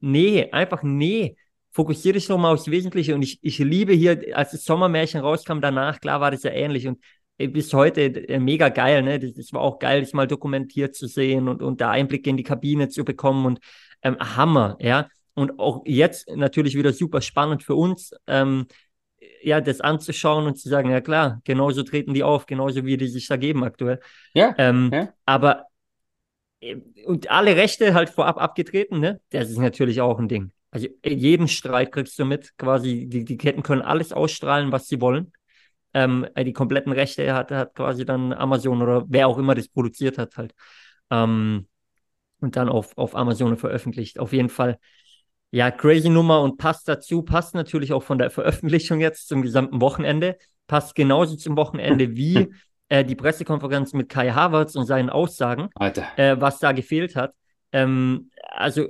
nee, 0.00 0.48
einfach 0.52 0.82
nee. 0.82 1.36
Fokussiere 1.74 2.14
dich 2.14 2.26
doch 2.26 2.36
mal 2.36 2.52
aufs 2.52 2.70
Wesentliche 2.70 3.14
und 3.14 3.22
ich, 3.22 3.38
ich 3.40 3.58
liebe 3.58 3.94
hier, 3.94 4.36
als 4.36 4.50
das 4.50 4.64
Sommermärchen 4.64 5.22
rauskam 5.22 5.60
danach, 5.60 6.00
klar 6.00 6.20
war 6.20 6.30
das 6.30 6.42
ja 6.42 6.50
ähnlich 6.50 6.86
und 6.86 7.02
äh, 7.38 7.48
bis 7.48 7.72
heute 7.72 8.02
äh, 8.02 8.38
mega 8.38 8.68
geil, 8.68 9.02
ne? 9.02 9.18
Das, 9.18 9.32
das 9.32 9.54
war 9.54 9.62
auch 9.62 9.78
geil, 9.78 10.02
das 10.02 10.12
mal 10.12 10.26
dokumentiert 10.26 10.94
zu 10.94 11.06
sehen 11.06 11.48
und, 11.48 11.62
und 11.62 11.80
da 11.80 11.90
Einblicke 11.90 12.28
in 12.28 12.36
die 12.36 12.42
Kabine 12.42 12.90
zu 12.90 13.04
bekommen 13.04 13.46
und 13.46 13.60
ähm, 14.02 14.18
Hammer, 14.20 14.76
ja. 14.80 15.08
Und 15.34 15.58
auch 15.58 15.82
jetzt 15.86 16.28
natürlich 16.28 16.76
wieder 16.76 16.92
super 16.92 17.22
spannend 17.22 17.62
für 17.62 17.74
uns. 17.74 18.12
Ähm, 18.26 18.66
ja, 19.42 19.62
das 19.62 19.80
anzuschauen 19.80 20.46
und 20.46 20.58
zu 20.58 20.68
sagen, 20.68 20.90
ja 20.90 21.00
klar, 21.00 21.40
genauso 21.44 21.82
treten 21.84 22.12
die 22.12 22.22
auf, 22.22 22.44
genauso 22.44 22.84
wie 22.84 22.98
die 22.98 23.08
sich 23.08 23.26
da 23.28 23.36
geben 23.36 23.64
aktuell. 23.64 23.98
Ja, 24.34 24.54
Ähm, 24.58 24.90
ja. 24.92 25.08
aber 25.24 25.64
und 27.06 27.30
alle 27.30 27.56
Rechte 27.56 27.94
halt 27.94 28.10
vorab 28.10 28.40
abgetreten, 28.40 29.00
ne? 29.00 29.20
Das 29.30 29.50
ist 29.50 29.58
natürlich 29.58 30.00
auch 30.00 30.18
ein 30.18 30.28
Ding. 30.28 30.52
Also 30.70 30.88
äh, 31.02 31.12
jeden 31.12 31.48
Streit 31.48 31.92
kriegst 31.92 32.18
du 32.18 32.24
mit, 32.24 32.56
quasi, 32.56 33.06
die, 33.08 33.24
die 33.24 33.36
Ketten 33.36 33.62
können 33.62 33.82
alles 33.82 34.12
ausstrahlen, 34.12 34.72
was 34.72 34.88
sie 34.88 35.00
wollen. 35.00 35.32
Ähm, 35.94 36.26
äh, 36.34 36.44
die 36.44 36.52
kompletten 36.52 36.92
Rechte 36.92 37.34
hat, 37.34 37.50
hat 37.50 37.74
quasi 37.74 38.04
dann 38.04 38.32
Amazon 38.32 38.80
oder 38.80 39.04
wer 39.08 39.28
auch 39.28 39.38
immer 39.38 39.54
das 39.54 39.68
produziert 39.68 40.18
hat, 40.18 40.36
halt. 40.36 40.54
Ähm, 41.10 41.66
und 42.40 42.56
dann 42.56 42.68
auf, 42.68 42.96
auf 42.96 43.14
Amazon 43.14 43.56
veröffentlicht. 43.56 44.18
Auf 44.18 44.32
jeden 44.32 44.48
Fall, 44.48 44.78
ja, 45.50 45.70
crazy 45.70 46.08
Nummer 46.08 46.40
und 46.42 46.56
passt 46.56 46.88
dazu, 46.88 47.22
passt 47.22 47.54
natürlich 47.54 47.92
auch 47.92 48.02
von 48.02 48.18
der 48.18 48.30
Veröffentlichung 48.30 49.00
jetzt 49.00 49.28
zum 49.28 49.42
gesamten 49.42 49.80
Wochenende, 49.80 50.38
passt 50.66 50.94
genauso 50.94 51.36
zum 51.36 51.56
Wochenende 51.56 52.16
wie 52.16 52.48
äh, 52.92 53.06
die 53.06 53.14
Pressekonferenz 53.14 53.94
mit 53.94 54.10
Kai 54.10 54.32
Havertz 54.32 54.76
und 54.76 54.84
seinen 54.84 55.08
Aussagen, 55.08 55.70
äh, 56.16 56.36
was 56.38 56.58
da 56.58 56.72
gefehlt 56.72 57.16
hat. 57.16 57.34
Ähm, 57.72 58.30
also 58.50 58.86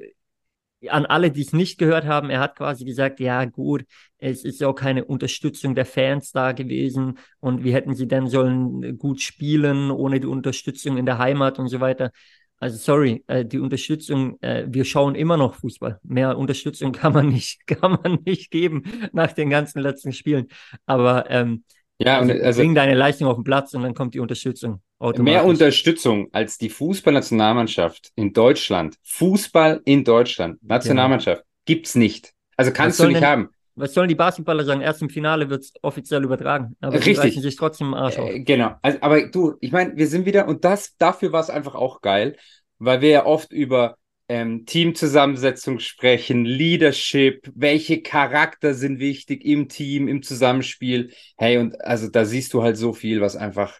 an 0.88 1.06
alle, 1.06 1.30
die 1.30 1.42
es 1.42 1.52
nicht 1.52 1.78
gehört 1.78 2.04
haben, 2.04 2.28
er 2.28 2.40
hat 2.40 2.56
quasi 2.56 2.84
gesagt, 2.84 3.20
ja 3.20 3.44
gut, 3.44 3.84
es 4.18 4.44
ist 4.44 4.60
ja 4.60 4.66
auch 4.66 4.74
keine 4.74 5.04
Unterstützung 5.04 5.76
der 5.76 5.86
Fans 5.86 6.32
da 6.32 6.50
gewesen 6.50 7.18
und 7.38 7.62
wie 7.62 7.72
hätten 7.72 7.94
sie 7.94 8.08
denn 8.08 8.26
sollen 8.26 8.98
gut 8.98 9.20
spielen 9.20 9.92
ohne 9.92 10.18
die 10.18 10.26
Unterstützung 10.26 10.96
in 10.96 11.06
der 11.06 11.18
Heimat 11.18 11.60
und 11.60 11.68
so 11.68 11.78
weiter. 11.78 12.10
Also 12.58 12.78
sorry, 12.78 13.22
äh, 13.28 13.44
die 13.44 13.60
Unterstützung, 13.60 14.36
äh, 14.40 14.64
wir 14.66 14.84
schauen 14.84 15.14
immer 15.14 15.36
noch 15.36 15.54
Fußball. 15.54 16.00
Mehr 16.02 16.36
Unterstützung 16.36 16.90
kann 17.00 17.12
man 17.12 17.28
nicht, 17.28 17.68
kann 17.68 18.00
man 18.02 18.18
nicht 18.24 18.50
geben 18.50 18.82
nach 19.12 19.32
den 19.32 19.48
ganzen 19.48 19.80
letzten 19.80 20.12
Spielen. 20.12 20.48
Aber 20.86 21.30
ähm, 21.30 21.62
Ja, 22.04 22.18
also, 22.18 22.32
und 22.32 22.40
also 22.40 22.60
bring 22.60 22.74
deine 22.74 22.94
Leistung 22.94 23.28
auf 23.28 23.36
den 23.36 23.44
Platz 23.44 23.74
und 23.74 23.82
dann 23.82 23.94
kommt 23.94 24.14
die 24.14 24.20
Unterstützung 24.20 24.80
mehr 25.18 25.44
Unterstützung 25.44 26.28
als 26.32 26.58
die 26.58 26.68
Fußballnationalmannschaft 26.68 28.12
in 28.14 28.32
Deutschland, 28.32 28.96
Fußball 29.02 29.80
in 29.84 30.04
Deutschland, 30.04 30.62
Nationalmannschaft, 30.62 31.44
gibt's 31.64 31.94
nicht. 31.94 32.32
Also 32.56 32.72
kannst 32.72 33.00
du 33.00 33.06
nicht 33.06 33.16
denn- 33.16 33.26
haben. 33.26 33.48
Was 33.74 33.94
sollen 33.94 34.08
die 34.08 34.14
Basketballer 34.14 34.64
sagen? 34.64 34.82
Erst 34.82 35.00
im 35.00 35.08
Finale 35.08 35.48
wird 35.48 35.62
es 35.62 35.72
offiziell 35.80 36.22
übertragen. 36.22 36.76
Aber 36.82 36.98
die 36.98 37.08
Richtig. 37.08 37.18
reißen 37.18 37.42
sich 37.42 37.56
trotzdem 37.56 37.88
im 37.88 37.94
Arsch 37.94 38.18
auf. 38.18 38.28
Äh, 38.28 38.40
genau. 38.40 38.74
Also, 38.82 38.98
aber 39.00 39.26
du, 39.28 39.54
ich 39.60 39.72
meine, 39.72 39.96
wir 39.96 40.06
sind 40.08 40.26
wieder, 40.26 40.46
und 40.46 40.62
das, 40.66 40.94
dafür 40.98 41.32
war 41.32 41.40
es 41.40 41.48
einfach 41.48 41.74
auch 41.74 42.02
geil, 42.02 42.36
weil 42.78 43.00
wir 43.00 43.08
ja 43.08 43.24
oft 43.24 43.50
über 43.50 43.96
ähm, 44.28 44.64
Teamzusammensetzung 44.66 45.78
sprechen, 45.78 46.44
Leadership, 46.44 47.50
welche 47.54 48.02
Charakter 48.02 48.74
sind 48.74 48.98
wichtig 48.98 49.44
im 49.44 49.68
Team, 49.68 50.08
im 50.08 50.22
Zusammenspiel. 50.22 51.12
Hey, 51.36 51.58
und 51.58 51.80
also 51.84 52.08
da 52.08 52.24
siehst 52.24 52.54
du 52.54 52.62
halt 52.62 52.76
so 52.76 52.92
viel, 52.92 53.20
was 53.20 53.36
einfach 53.36 53.78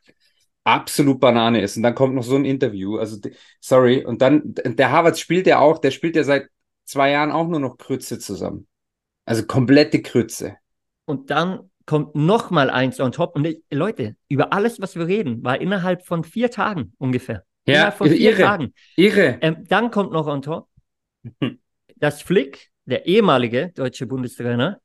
absolut 0.65 1.21
Banane 1.21 1.61
ist. 1.63 1.77
Und 1.77 1.83
dann 1.83 1.95
kommt 1.95 2.15
noch 2.15 2.23
so 2.23 2.37
ein 2.37 2.45
Interview. 2.45 2.99
Also, 2.99 3.19
sorry. 3.61 4.05
Und 4.05 4.23
dann, 4.23 4.43
der 4.45 4.91
Harvard 4.91 5.19
spielt 5.19 5.47
ja 5.47 5.59
auch, 5.59 5.79
der 5.79 5.91
spielt 5.91 6.17
ja 6.17 6.25
seit 6.25 6.49
zwei 6.85 7.11
Jahren 7.11 7.31
auch 7.31 7.49
nur 7.49 7.61
noch 7.61 7.79
Krütze 7.79 8.19
zusammen. 8.19 8.67
Also 9.25 9.45
komplette 9.47 10.03
Krütze. 10.03 10.57
Und 11.05 11.31
dann 11.31 11.71
kommt 11.87 12.15
noch 12.15 12.51
mal 12.51 12.71
eins 12.71 13.01
on 13.01 13.13
top. 13.13 13.37
Und 13.37 13.45
ich, 13.47 13.63
Leute, 13.71 14.17
über 14.29 14.53
alles, 14.53 14.81
was 14.81 14.97
wir 14.97 15.07
reden, 15.07 15.43
war 15.43 15.61
innerhalb 15.61 16.07
von 16.07 16.25
vier 16.25 16.51
Tagen 16.51 16.93
ungefähr. 16.99 17.45
Ja, 17.66 17.90
von 17.90 18.09
vier 18.09 18.33
irre. 18.33 18.42
Tagen. 18.42 18.75
Irre. 18.97 19.38
Ähm, 19.40 19.64
dann 19.69 19.90
kommt 19.90 20.12
noch 20.12 20.26
on 20.26 20.43
top, 20.43 20.69
dass 21.97 22.23
Flick, 22.23 22.71
der 22.84 23.06
ehemalige 23.06 23.73
deutsche 23.75 24.06
Bundestrainer, 24.06 24.80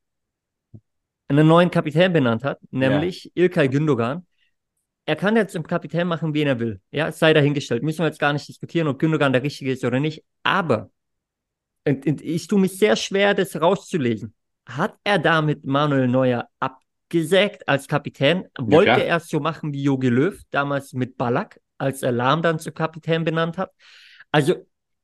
einen 1.27 1.47
neuen 1.47 1.71
Kapitän 1.71 2.13
benannt 2.13 2.43
hat, 2.43 2.59
nämlich 2.71 3.31
Ilkay 3.35 3.67
Gündogan. 3.67 4.25
Er 5.05 5.15
kann 5.15 5.35
jetzt 5.35 5.53
zum 5.53 5.63
Kapitän 5.63 6.07
machen, 6.07 6.33
wen 6.33 6.47
er 6.47 6.59
will. 6.59 6.81
Ja, 6.91 7.07
es 7.07 7.19
sei 7.19 7.33
dahingestellt. 7.33 7.81
Müssen 7.81 7.99
wir 7.99 8.07
jetzt 8.07 8.19
gar 8.19 8.33
nicht 8.33 8.47
diskutieren, 8.47 8.87
ob 8.87 8.99
Gündogan 8.99 9.33
der 9.33 9.43
Richtige 9.43 9.71
ist 9.71 9.83
oder 9.83 9.99
nicht. 9.99 10.23
Aber 10.43 10.89
und, 11.87 12.05
und 12.05 12.21
ich 12.21 12.47
tue 12.47 12.59
mich 12.59 12.77
sehr 12.77 12.95
schwer, 12.95 13.33
das 13.33 13.59
rauszulesen. 13.59 14.33
Hat 14.67 14.95
er 15.05 15.19
damit 15.19 15.65
Manuel 15.65 16.09
Neuer 16.09 16.49
abgesägt 16.59 17.67
als 17.67 17.87
Kapitän? 17.87 18.45
Wollte 18.59 18.95
klar. 18.95 19.03
er 19.03 19.17
es 19.17 19.29
so 19.29 19.39
machen 19.39 19.73
wie 19.73 19.83
Jogi 19.83 20.09
Löw 20.09 20.37
damals 20.51 20.91
mit 20.91 21.17
Ballack, 21.17 21.61
als 21.77 22.01
Lahm 22.01 22.41
dann 22.41 22.59
zum 22.59 22.73
Kapitän 22.73 23.23
benannt 23.23 23.57
hat? 23.57 23.71
Also 24.31 24.55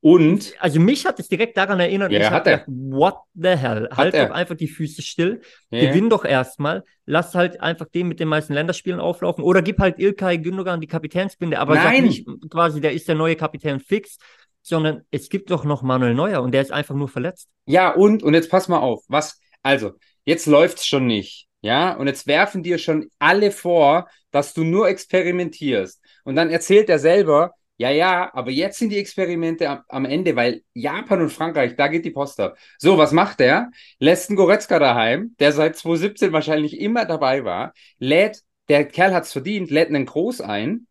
Und 0.02 0.54
also 0.60 0.80
mich 0.82 1.06
hat 1.06 1.20
es 1.20 1.30
direkt 1.30 1.56
daran 1.56 1.80
erinnert, 1.80 2.12
Ja, 2.12 2.20
ich 2.20 2.26
hat 2.26 2.46
habe 2.46 2.50
er. 2.50 2.58
gedacht, 2.58 2.68
what 2.68 3.16
the 3.36 3.50
hell? 3.56 3.88
Halt 3.96 4.14
er. 4.16 4.28
doch 4.28 4.36
einfach 4.36 4.56
die 4.56 4.68
Füße 4.68 5.02
still, 5.02 5.42
Ja. 5.72 5.80
gewinn 5.88 6.10
doch 6.10 6.26
erstmal, 6.26 6.84
lass 7.06 7.34
halt 7.36 7.62
einfach 7.62 7.88
den 7.88 8.10
mit 8.10 8.20
den 8.20 8.28
meisten 8.28 8.54
Länderspielen 8.54 9.00
auflaufen 9.00 9.44
oder 9.46 9.62
gib 9.62 9.80
halt 9.80 10.00
Ilkay 10.00 10.40
Gündogan 10.40 10.82
die 10.82 10.88
Kapitänsbinde, 10.88 11.58
aber 11.58 11.76
Nein. 11.76 12.04
nicht 12.04 12.28
quasi, 12.50 12.82
der 12.82 12.92
ist 12.92 13.08
der 13.08 13.16
neue 13.16 13.36
Kapitän 13.38 13.80
fix, 13.80 14.18
sondern 14.62 15.04
es 15.12 15.30
gibt 15.30 15.52
doch 15.52 15.64
noch 15.64 15.84
Manuel 15.84 16.14
Neuer 16.14 16.42
und 16.42 16.52
der 16.54 16.62
ist 16.62 16.72
einfach 16.72 16.96
nur 16.96 17.08
verletzt. 17.08 17.50
Ja, 17.66 17.92
und, 17.94 18.24
und 18.24 18.34
jetzt 18.34 18.50
pass 18.50 18.68
mal 18.68 18.80
auf, 18.80 19.04
was, 19.08 19.40
also, 19.62 19.94
jetzt 20.26 20.48
läuft's 20.48 20.86
schon 20.86 21.08
nicht, 21.08 21.48
ja, 21.62 21.94
und 21.96 22.08
jetzt 22.08 22.28
werfen 22.28 22.62
dir 22.64 22.78
schon 22.78 23.10
alle 23.20 23.52
vor, 23.52 24.08
dass 24.34 24.54
du 24.54 24.63
nur 24.65 24.89
experimentierst. 24.89 26.02
Und 26.26 26.36
dann 26.36 26.50
erzählt 26.50 26.89
er 26.89 27.00
selber, 27.00 27.54
ja, 27.78 27.89
ja, 27.89 28.34
aber 28.34 28.52
jetzt 28.52 28.80
sind 28.80 28.89
die 28.89 28.98
Experimente 28.98 29.84
am, 29.88 30.06
Ende, 30.06 30.36
weil 30.36 30.63
Japan 30.74 31.22
und 31.22 31.32
Frankreich, 31.32 31.76
da 31.76 31.88
geht 31.88 32.06
die 32.06 32.12
Post 32.12 32.39
ab. 32.39 32.58
So, 32.78 32.98
was 32.98 33.12
macht 33.12 33.41
er? 33.41 33.72
Lässt 34.00 34.30
einen 34.30 34.38
Goretzka 34.38 34.80
daheim, 34.80 35.36
der 35.39 35.52
seit 35.54 35.76
2017 35.78 36.34
wahrscheinlich 36.34 36.80
immer 36.80 37.06
dabei 37.06 37.46
war, 37.46 37.74
lädt, 38.00 38.43
der 38.69 38.88
Kerl 38.88 39.13
hat's 39.13 39.32
verdient, 39.32 39.72
lädt 39.72 39.89
einen 39.89 40.06
Groß 40.06 40.41
ein, 40.41 40.88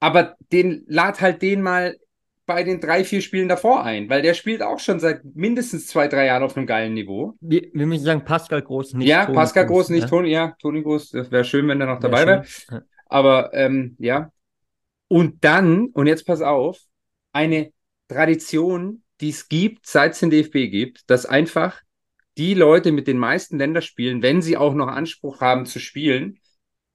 aber 0.00 0.36
den 0.52 0.84
lad 0.86 1.20
halt 1.20 1.42
den 1.42 1.62
mal 1.62 1.96
bei 2.48 2.64
den 2.64 2.80
drei, 2.80 3.04
vier 3.04 3.20
Spielen 3.20 3.46
davor 3.46 3.84
ein, 3.84 4.08
weil 4.08 4.22
der 4.22 4.32
spielt 4.32 4.62
auch 4.62 4.80
schon 4.80 4.98
seit 4.98 5.22
mindestens 5.22 5.86
zwei, 5.86 6.08
drei 6.08 6.26
Jahren 6.26 6.42
auf 6.42 6.56
einem 6.56 6.66
geilen 6.66 6.94
Niveau. 6.94 7.34
Wir, 7.40 7.68
wir 7.74 7.86
müssen 7.86 8.04
sagen, 8.04 8.24
Pascal 8.24 8.62
Groß 8.62 8.94
nicht. 8.94 9.06
ja, 9.06 9.26
Toni 9.26 9.36
Pascal 9.36 9.66
Groß, 9.66 9.90
nicht 9.90 10.04
ja? 10.04 10.08
Toni, 10.08 10.30
ja, 10.30 10.56
Toni 10.58 10.82
Groß, 10.82 11.10
das 11.10 11.30
wäre 11.30 11.44
schön, 11.44 11.68
wenn 11.68 11.78
der 11.78 11.86
noch 11.86 12.00
dabei 12.00 12.26
wäre. 12.26 12.44
Ja. 12.70 12.82
Aber 13.06 13.52
ähm, 13.52 13.96
ja. 13.98 14.32
Und 15.08 15.44
dann, 15.44 15.88
und 15.92 16.06
jetzt 16.06 16.26
pass 16.26 16.40
auf, 16.40 16.78
eine 17.32 17.70
Tradition, 18.08 19.02
die 19.20 19.28
es 19.28 19.48
gibt, 19.48 19.86
seit 19.86 20.12
es 20.12 20.20
den 20.20 20.30
DFB 20.30 20.70
gibt, 20.70 21.10
dass 21.10 21.26
einfach 21.26 21.82
die 22.38 22.54
Leute 22.54 22.92
mit 22.92 23.06
den 23.08 23.18
meisten 23.18 23.58
Länderspielen, 23.58 24.22
wenn 24.22 24.40
sie 24.40 24.56
auch 24.56 24.72
noch 24.72 24.88
Anspruch 24.88 25.42
haben 25.42 25.66
zu 25.66 25.80
spielen, 25.80 26.38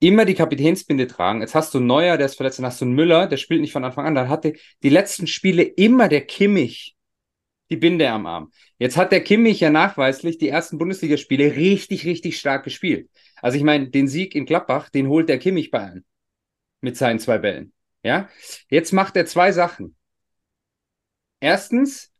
immer 0.06 0.24
die 0.24 0.34
Kapitänsbinde 0.34 1.06
tragen. 1.06 1.40
Jetzt 1.40 1.54
hast 1.54 1.72
du 1.74 1.78
einen 1.78 1.86
Neuer, 1.86 2.16
der 2.16 2.26
ist 2.26 2.36
verletzt, 2.36 2.58
dann 2.58 2.66
hast 2.66 2.80
du 2.80 2.84
einen 2.84 2.94
Müller, 2.94 3.26
der 3.26 3.36
spielt 3.36 3.60
nicht 3.60 3.72
von 3.72 3.84
Anfang 3.84 4.06
an. 4.06 4.14
Dann 4.14 4.28
hatte 4.28 4.54
die 4.82 4.88
letzten 4.88 5.26
Spiele 5.26 5.62
immer 5.62 6.08
der 6.08 6.22
Kimmich 6.22 6.94
die 7.70 7.76
Binde 7.76 8.10
am 8.10 8.26
Arm. 8.26 8.52
Jetzt 8.78 8.96
hat 8.96 9.12
der 9.12 9.22
Kimmich 9.22 9.60
ja 9.60 9.70
nachweislich 9.70 10.38
die 10.38 10.48
ersten 10.48 10.78
Bundesligaspiele 10.78 11.56
richtig, 11.56 12.04
richtig 12.04 12.38
stark 12.38 12.64
gespielt. 12.64 13.10
Also 13.40 13.56
ich 13.56 13.64
meine, 13.64 13.88
den 13.88 14.06
Sieg 14.06 14.34
in 14.34 14.46
Gladbach, 14.46 14.90
den 14.90 15.08
holt 15.08 15.28
der 15.28 15.38
Kimmich 15.38 15.70
Bayern 15.70 16.04
mit 16.80 16.96
seinen 16.96 17.18
zwei 17.18 17.38
Bällen. 17.38 17.72
Ja, 18.02 18.28
jetzt 18.68 18.92
macht 18.92 19.16
er 19.16 19.24
zwei 19.24 19.52
Sachen. 19.52 19.96
Erstens, 21.40 22.12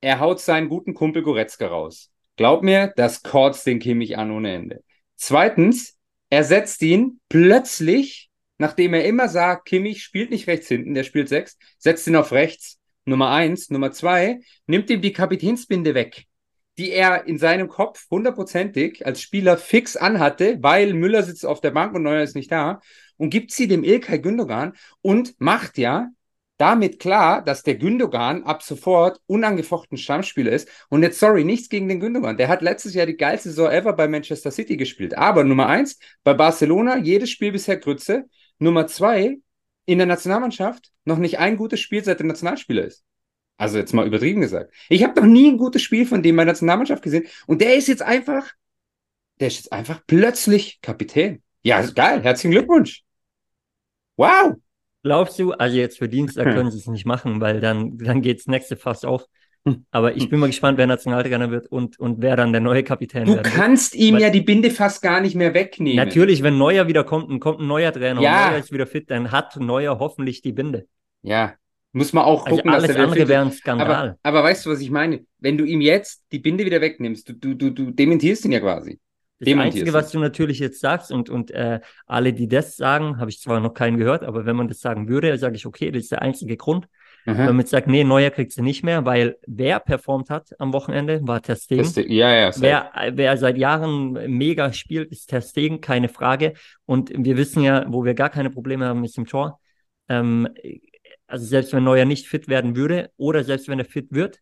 er 0.00 0.20
haut 0.20 0.40
seinen 0.40 0.68
guten 0.68 0.94
Kumpel 0.94 1.22
Goretzka 1.22 1.66
raus. 1.66 2.10
Glaub 2.36 2.62
mir, 2.62 2.92
das 2.96 3.22
kotzt 3.22 3.66
den 3.66 3.80
Kimmich 3.80 4.16
an 4.16 4.30
ohne 4.30 4.54
Ende. 4.54 4.84
Zweitens, 5.16 5.99
er 6.30 6.44
setzt 6.44 6.80
ihn 6.82 7.20
plötzlich, 7.28 8.30
nachdem 8.58 8.94
er 8.94 9.04
immer 9.04 9.28
sagt, 9.28 9.66
Kimmich 9.66 10.02
spielt 10.02 10.30
nicht 10.30 10.46
rechts 10.46 10.68
hinten, 10.68 10.94
der 10.94 11.04
spielt 11.04 11.28
sechs, 11.28 11.58
setzt 11.78 12.06
ihn 12.06 12.16
auf 12.16 12.32
rechts. 12.32 12.78
Nummer 13.04 13.30
eins. 13.30 13.70
Nummer 13.70 13.92
zwei, 13.92 14.40
nimmt 14.66 14.88
ihm 14.90 15.00
die 15.00 15.12
Kapitänsbinde 15.12 15.94
weg, 15.94 16.26
die 16.78 16.92
er 16.92 17.26
in 17.26 17.38
seinem 17.38 17.68
Kopf 17.68 18.06
hundertprozentig 18.10 19.04
als 19.04 19.20
Spieler 19.20 19.56
fix 19.56 19.96
anhatte, 19.96 20.58
weil 20.60 20.94
Müller 20.94 21.22
sitzt 21.22 21.44
auf 21.44 21.60
der 21.60 21.72
Bank 21.72 21.94
und 21.94 22.02
Neuer 22.02 22.22
ist 22.22 22.36
nicht 22.36 22.52
da 22.52 22.80
und 23.16 23.30
gibt 23.30 23.52
sie 23.52 23.68
dem 23.68 23.84
Ilkay 23.84 24.20
Gündogan 24.20 24.74
und 25.02 25.34
macht 25.40 25.78
ja 25.78 26.08
damit 26.60 26.98
klar, 26.98 27.42
dass 27.42 27.62
der 27.62 27.76
Gündogan 27.76 28.44
ab 28.44 28.62
sofort 28.62 29.20
unangefochten 29.26 29.96
Stammspieler 29.96 30.52
ist. 30.52 30.68
Und 30.90 31.02
jetzt, 31.02 31.18
sorry, 31.18 31.42
nichts 31.42 31.70
gegen 31.70 31.88
den 31.88 32.00
Gündogan. 32.00 32.36
Der 32.36 32.48
hat 32.48 32.60
letztes 32.60 32.92
Jahr 32.92 33.06
die 33.06 33.16
geilste 33.16 33.48
Saison 33.48 33.70
ever 33.70 33.94
bei 33.94 34.06
Manchester 34.08 34.50
City 34.50 34.76
gespielt. 34.76 35.16
Aber 35.16 35.42
Nummer 35.42 35.68
eins, 35.68 35.98
bei 36.22 36.34
Barcelona 36.34 36.98
jedes 36.98 37.30
Spiel 37.30 37.52
bisher 37.52 37.78
Grütze. 37.78 38.26
Nummer 38.58 38.86
zwei, 38.86 39.38
in 39.86 39.98
der 39.98 40.06
Nationalmannschaft 40.06 40.90
noch 41.04 41.16
nicht 41.16 41.38
ein 41.38 41.56
gutes 41.56 41.80
Spiel 41.80 42.04
seit 42.04 42.18
der 42.18 42.26
Nationalspieler 42.26 42.84
ist. 42.84 43.04
Also 43.56 43.78
jetzt 43.78 43.94
mal 43.94 44.06
übertrieben 44.06 44.42
gesagt. 44.42 44.72
Ich 44.88 45.02
habe 45.02 45.18
noch 45.18 45.26
nie 45.26 45.50
ein 45.50 45.58
gutes 45.58 45.82
Spiel 45.82 46.04
von 46.04 46.22
dem 46.22 46.36
bei 46.36 46.44
der 46.44 46.52
Nationalmannschaft 46.52 47.02
gesehen. 47.02 47.26
Und 47.46 47.62
der 47.62 47.76
ist 47.76 47.88
jetzt 47.88 48.02
einfach, 48.02 48.52
der 49.40 49.48
ist 49.48 49.56
jetzt 49.56 49.72
einfach 49.72 50.02
plötzlich 50.06 50.80
Kapitän. 50.82 51.42
Ja, 51.62 51.80
geil. 51.80 52.22
Herzlichen 52.22 52.52
Glückwunsch. 52.52 53.02
Wow. 54.16 54.56
Glaubst 55.02 55.38
du, 55.38 55.52
also 55.52 55.76
jetzt 55.76 55.98
für 55.98 56.08
Dienstag 56.08 56.46
Hm. 56.46 56.54
können 56.54 56.70
sie 56.70 56.78
es 56.78 56.86
nicht 56.86 57.06
machen, 57.06 57.40
weil 57.40 57.60
dann, 57.60 57.96
dann 57.98 58.20
geht's 58.22 58.46
nächste 58.46 58.76
Fass 58.76 59.04
auf. 59.04 59.24
Aber 59.90 60.16
ich 60.16 60.30
bin 60.30 60.40
mal 60.40 60.46
gespannt, 60.46 60.78
wer 60.78 60.86
Nationaltrainer 60.86 61.50
wird 61.50 61.66
und, 61.66 61.98
und 62.00 62.22
wer 62.22 62.34
dann 62.34 62.52
der 62.52 62.62
neue 62.62 62.82
Kapitän 62.82 63.26
Du 63.26 63.34
wird. 63.34 63.44
kannst 63.44 63.94
ihm 63.94 64.14
Weil- 64.14 64.22
ja 64.22 64.30
die 64.30 64.40
Binde 64.40 64.70
fast 64.70 65.02
gar 65.02 65.20
nicht 65.20 65.34
mehr 65.34 65.52
wegnehmen. 65.52 65.96
Natürlich, 65.96 66.42
wenn 66.42 66.56
Neuer 66.56 66.88
wieder 66.88 67.04
kommt 67.04 67.28
und 67.28 67.40
kommt 67.40 67.60
ein 67.60 67.66
neuer 67.66 67.92
Trainer 67.92 68.22
Ja. 68.22 68.46
und 68.46 68.50
Neuer 68.52 68.60
ist 68.60 68.72
wieder 68.72 68.86
fit, 68.86 69.10
dann 69.10 69.30
hat 69.32 69.56
Neuer 69.56 69.98
hoffentlich 69.98 70.40
die 70.40 70.52
Binde. 70.52 70.86
Ja, 71.22 71.54
muss 71.92 72.14
man 72.14 72.24
auch 72.24 72.46
Also 72.46 72.56
gucken, 72.56 72.70
dass 72.72 72.84
alles 72.84 72.90
er 72.90 72.94
wieder 72.96 73.04
andere 73.04 73.28
wäre 73.28 73.42
ein 73.42 73.52
Skandal. 73.52 73.90
Aber, 73.90 74.16
aber 74.22 74.42
weißt 74.44 74.64
du, 74.64 74.70
was 74.70 74.80
ich 74.80 74.90
meine? 74.90 75.26
Wenn 75.40 75.58
du 75.58 75.64
ihm 75.64 75.82
jetzt 75.82 76.24
die 76.32 76.38
Binde 76.38 76.64
wieder 76.64 76.80
wegnimmst, 76.80 77.28
du, 77.28 77.34
du, 77.34 77.54
du, 77.54 77.70
du 77.70 77.90
dementierst 77.90 78.44
ihn 78.46 78.52
ja 78.52 78.60
quasi. 78.60 78.98
Das 79.40 79.54
Einzige, 79.54 79.92
was 79.94 80.12
du 80.12 80.18
natürlich 80.18 80.58
jetzt 80.58 80.80
sagst 80.80 81.10
und, 81.10 81.30
und 81.30 81.50
äh, 81.50 81.80
alle, 82.06 82.34
die 82.34 82.46
das 82.46 82.76
sagen, 82.76 83.18
habe 83.18 83.30
ich 83.30 83.40
zwar 83.40 83.60
noch 83.60 83.72
keinen 83.72 83.96
gehört, 83.96 84.22
aber 84.22 84.44
wenn 84.44 84.54
man 84.54 84.68
das 84.68 84.80
sagen 84.80 85.08
würde, 85.08 85.36
sage 85.38 85.56
ich, 85.56 85.64
okay, 85.64 85.90
das 85.90 86.02
ist 86.02 86.12
der 86.12 86.22
einzige 86.22 86.56
Grund. 86.56 86.88
Wenn 87.24 87.36
Aha. 87.36 87.46
man 87.46 87.58
jetzt 87.58 87.70
sagt, 87.70 87.86
nee, 87.86 88.02
Neuer 88.02 88.30
kriegt 88.30 88.52
sie 88.52 88.62
nicht 88.62 88.82
mehr, 88.82 89.04
weil 89.04 89.36
wer 89.46 89.78
performt 89.78 90.30
hat 90.30 90.58
am 90.58 90.72
Wochenende, 90.72 91.20
war 91.22 91.42
Ter 91.42 91.56
Stegen. 91.56 91.84
Ja, 92.10 92.34
ja. 92.34 92.50
Wer, 92.58 92.90
wer 93.12 93.36
seit 93.36 93.58
Jahren 93.58 94.12
mega 94.12 94.72
spielt, 94.72 95.10
ist 95.10 95.28
Ter 95.28 95.42
Stegen, 95.42 95.80
keine 95.80 96.08
Frage. 96.08 96.54
Und 96.86 97.12
wir 97.14 97.36
wissen 97.36 97.62
ja, 97.62 97.84
wo 97.88 98.04
wir 98.04 98.14
gar 98.14 98.30
keine 98.30 98.50
Probleme 98.50 98.86
haben, 98.86 99.04
ist 99.04 99.18
im 99.18 99.26
Tor. 99.26 99.60
Ähm, 100.08 100.48
also 101.26 101.44
selbst 101.44 101.72
wenn 101.72 101.84
Neuer 101.84 102.04
nicht 102.06 102.26
fit 102.26 102.48
werden 102.48 102.74
würde 102.74 103.10
oder 103.16 103.44
selbst 103.44 103.68
wenn 103.68 103.78
er 103.78 103.84
fit 103.84 104.08
wird, 104.10 104.38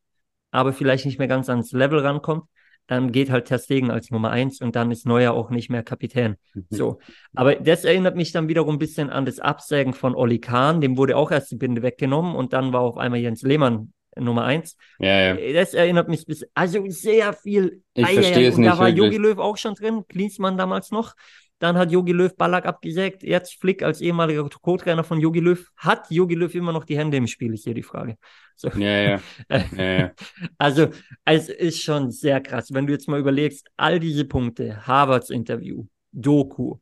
aber 0.51 0.73
vielleicht 0.73 1.05
nicht 1.05 1.19
mehr 1.19 1.29
ganz 1.29 1.49
ans 1.49 1.73
Level 1.73 1.99
rankommt, 1.99 2.45
dann 2.88 3.12
geht 3.12 3.31
halt 3.31 3.44
Ter 3.44 3.59
Stegen 3.59 3.90
als 3.90 4.11
Nummer 4.11 4.31
eins 4.31 4.61
und 4.61 4.74
dann 4.74 4.90
ist 4.90 5.07
Neuer 5.07 5.33
auch 5.35 5.51
nicht 5.51 5.70
mehr 5.70 5.85
Kapitän. 5.85 6.37
So. 6.70 6.98
Aber 7.35 7.55
das 7.55 7.85
erinnert 7.85 8.16
mich 8.16 8.33
dann 8.33 8.48
wiederum 8.48 8.74
ein 8.74 8.79
bisschen 8.79 9.11
an 9.11 9.24
das 9.24 9.38
Absägen 9.38 9.92
von 9.92 10.14
Oli 10.14 10.40
Kahn. 10.40 10.81
Dem 10.81 10.96
wurde 10.96 11.16
auch 11.16 11.31
erst 11.31 11.53
die 11.53 11.57
Binde 11.57 11.83
weggenommen 11.83 12.35
und 12.35 12.53
dann 12.53 12.72
war 12.72 12.81
auf 12.81 12.96
einmal 12.96 13.20
Jens 13.20 13.42
Lehmann 13.42 13.92
Nummer 14.16 14.44
eins. 14.44 14.77
ja, 14.98 15.35
ja. 15.35 15.53
Das 15.53 15.74
erinnert 15.74 16.09
mich 16.09 16.27
bis, 16.27 16.44
also 16.55 16.85
sehr 16.88 17.33
viel. 17.35 17.83
Ich 17.94 18.05
verstehe 18.05 18.48
es 18.48 18.57
Und 18.57 18.64
Da 18.64 18.70
nicht 18.70 18.81
war. 18.81 18.88
Jogi 18.88 19.16
Löw 19.16 19.38
auch 19.38 19.57
schon 19.57 19.74
drin, 19.74 20.05
Klinsmann 20.09 20.57
damals 20.57 20.90
noch. 20.90 21.14
Dann 21.59 21.77
hat 21.77 21.90
Jogi 21.90 22.12
Löw 22.12 22.35
Ballack 22.37 22.66
abgesägt. 22.66 23.23
Jetzt 23.23 23.55
Flick 23.61 23.83
als 23.83 24.01
ehemaliger 24.01 24.49
Co-Trainer 24.49 25.03
von 25.03 25.18
Jogi 25.18 25.40
Löw. 25.40 25.68
Hat 25.77 26.09
Jogi 26.11 26.35
Löw 26.35 26.55
immer 26.55 26.73
noch 26.73 26.85
die 26.85 26.97
Hände 26.97 27.16
im 27.16 27.27
Spiel, 27.27 27.55
ist 27.55 27.64
hier 27.64 27.75
die 27.75 27.83
Frage. 27.83 28.16
So. 28.55 28.68
Ja, 28.71 29.01
ja, 29.01 29.21
ja. 29.77 30.12
Also, 30.57 30.88
es 31.25 31.49
ist 31.49 31.83
schon 31.83 32.11
sehr 32.11 32.40
krass. 32.40 32.73
Wenn 32.73 32.87
du 32.87 32.92
jetzt 32.92 33.09
mal 33.09 33.18
überlegst, 33.18 33.68
all 33.77 33.99
diese 33.99 34.25
Punkte, 34.25 34.87
Harvards 34.87 35.31
Interview, 35.31 35.87
Doku, 36.12 36.79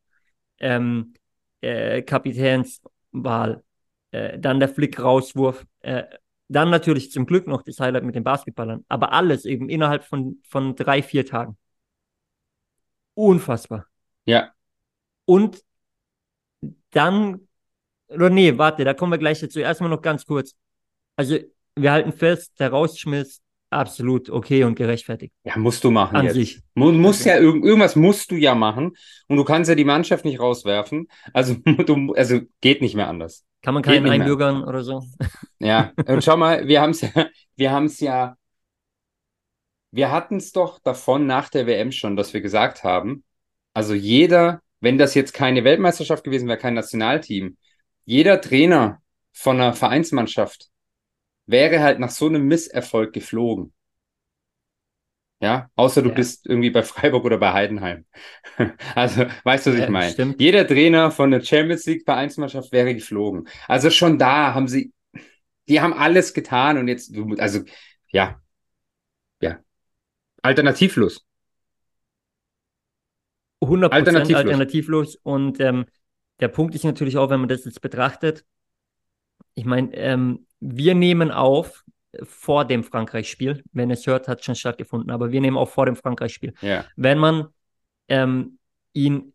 ähm, 0.58 1.14
äh, 1.62 2.02
Kapitänswahl, 2.02 3.62
äh, 4.10 4.38
dann 4.38 4.60
der 4.60 4.68
Flick-Rauswurf, 4.68 5.66
äh, 5.80 6.04
dann 6.48 6.70
natürlich 6.70 7.10
zum 7.10 7.26
Glück 7.26 7.46
noch 7.46 7.62
das 7.62 7.80
Highlight 7.80 8.04
mit 8.04 8.14
den 8.14 8.24
Basketballern, 8.24 8.84
aber 8.88 9.12
alles 9.12 9.46
eben 9.46 9.68
innerhalb 9.68 10.04
von, 10.04 10.40
von 10.46 10.76
drei, 10.76 11.02
vier 11.02 11.26
Tagen. 11.26 11.56
Unfassbar. 13.14 13.86
Ja, 14.26 14.52
Und 15.26 15.62
dann, 16.90 17.40
oder 18.08 18.30
nee, 18.30 18.56
warte, 18.58 18.84
da 18.84 18.94
kommen 18.94 19.12
wir 19.12 19.18
gleich 19.18 19.40
dazu. 19.40 19.60
Erstmal 19.60 19.90
noch 19.90 20.02
ganz 20.02 20.26
kurz. 20.26 20.54
Also, 21.16 21.38
wir 21.76 21.92
halten 21.92 22.12
fest, 22.12 22.52
der 22.58 22.70
Rausschmiss, 22.70 23.42
absolut 23.70 24.30
okay 24.30 24.64
und 24.64 24.76
gerechtfertigt. 24.76 25.34
ja, 25.44 25.56
musst 25.58 25.84
du 25.84 25.90
machen 25.90 26.16
An 26.16 26.24
jetzt. 26.26 26.34
sich. 26.34 26.60
Mu 26.74 26.92
musst 26.92 27.22
Okay. 27.22 27.30
ja 27.30 27.38
irgend, 27.38 27.64
irgendwas 27.64 27.96
musst 27.96 28.30
du 28.30 28.36
ja 28.36 28.54
machen 28.54 28.96
und 29.28 29.36
du 29.36 29.44
kannst 29.44 29.68
ja 29.68 29.74
die 29.74 29.84
Mannschaft 29.84 30.24
nicht 30.24 30.40
rauswerfen. 30.40 31.08
Also 31.32 31.54
du, 31.86 32.14
also 32.14 32.40
geht 32.60 32.80
nicht 32.80 32.94
mehr 32.94 33.08
anders. 33.08 33.44
Kann 33.62 33.74
man 33.74 33.82
keinen 33.82 34.04
mehr. 34.04 34.12
einbürgern 34.12 34.64
oder 34.64 34.84
so? 34.84 35.02
Ja, 35.58 35.92
und 36.06 36.22
schau 36.24 36.36
mal, 36.36 36.66
wir 36.68 36.80
haben 36.80 36.90
es 36.90 37.00
ja, 37.02 37.10
wir 37.56 37.72
haben 37.72 37.86
es 37.86 38.00
ja, 38.00 38.36
wir 39.90 40.10
hatten 40.10 40.36
es 40.36 40.52
doch 40.52 40.78
davon 40.78 41.26
nach 41.26 41.48
der 41.48 41.66
WM 41.66 41.92
schon, 41.92 42.16
dass 42.16 42.32
wir 42.34 42.40
gesagt 42.40 42.84
haben, 42.84 43.24
also 43.74 43.94
jeder, 43.94 44.60
wenn 44.80 44.98
das 44.98 45.14
jetzt 45.14 45.32
keine 45.34 45.64
Weltmeisterschaft 45.64 46.24
gewesen 46.24 46.48
wäre, 46.48 46.58
kein 46.58 46.74
Nationalteam, 46.74 47.56
jeder 48.04 48.40
Trainer 48.40 49.02
von 49.32 49.56
einer 49.60 49.74
Vereinsmannschaft 49.74 50.68
wäre 51.46 51.80
halt 51.80 51.98
nach 52.00 52.10
so 52.10 52.26
einem 52.26 52.46
Misserfolg 52.48 53.12
geflogen. 53.12 53.72
Ja, 55.40 55.68
außer 55.76 56.00
du 56.02 56.08
Ja. 56.10 56.14
bist 56.14 56.46
irgendwie 56.46 56.70
bei 56.70 56.82
Freiburg 56.82 57.24
oder 57.24 57.38
bei 57.38 57.52
Heidenheim. 57.52 58.06
Also, 58.94 59.26
weißt 59.44 59.66
du, 59.66 59.72
was 59.72 59.80
ich 59.80 59.88
meine? 59.88 60.16
Jeder 60.38 60.66
Trainer 60.66 61.10
von 61.10 61.30
der 61.30 61.42
Champions 61.42 61.84
League 61.86 62.04
Vereinsmannschaft 62.04 62.72
wäre 62.72 62.94
geflogen. 62.94 63.46
Also 63.68 63.90
schon 63.90 64.18
da 64.18 64.54
haben 64.54 64.66
sie, 64.68 64.92
die 65.68 65.80
haben 65.80 65.94
alles 65.94 66.34
getan 66.34 66.78
und 66.78 66.88
jetzt, 66.88 67.14
also, 67.38 67.60
ja, 68.10 68.40
ja, 69.40 69.60
alternativlos. 70.42 71.25
100% 73.66 73.90
Alternativlos. 73.90 74.36
alternativlos. 74.36 75.16
Und 75.16 75.60
ähm, 75.60 75.86
der 76.40 76.48
Punkt 76.48 76.74
ist 76.74 76.84
natürlich 76.84 77.16
auch, 77.16 77.30
wenn 77.30 77.40
man 77.40 77.48
das 77.48 77.64
jetzt 77.64 77.80
betrachtet, 77.80 78.44
ich 79.54 79.64
meine, 79.64 79.94
ähm, 79.94 80.46
wir 80.60 80.94
nehmen 80.94 81.30
auf 81.30 81.84
vor 82.22 82.64
dem 82.64 82.84
Frankreich-Spiel. 82.84 83.62
Wenn 83.72 83.90
es 83.90 84.06
hört, 84.06 84.28
hat 84.28 84.44
schon 84.44 84.54
stattgefunden, 84.54 85.10
aber 85.10 85.32
wir 85.32 85.40
nehmen 85.40 85.56
auf 85.56 85.72
vor 85.72 85.86
dem 85.86 85.96
Frankreich-Spiel. 85.96 86.54
Ja, 86.60 86.84
Wenn 86.96 87.18
man 87.18 87.48
ähm, 88.08 88.58
ihn 88.92 89.34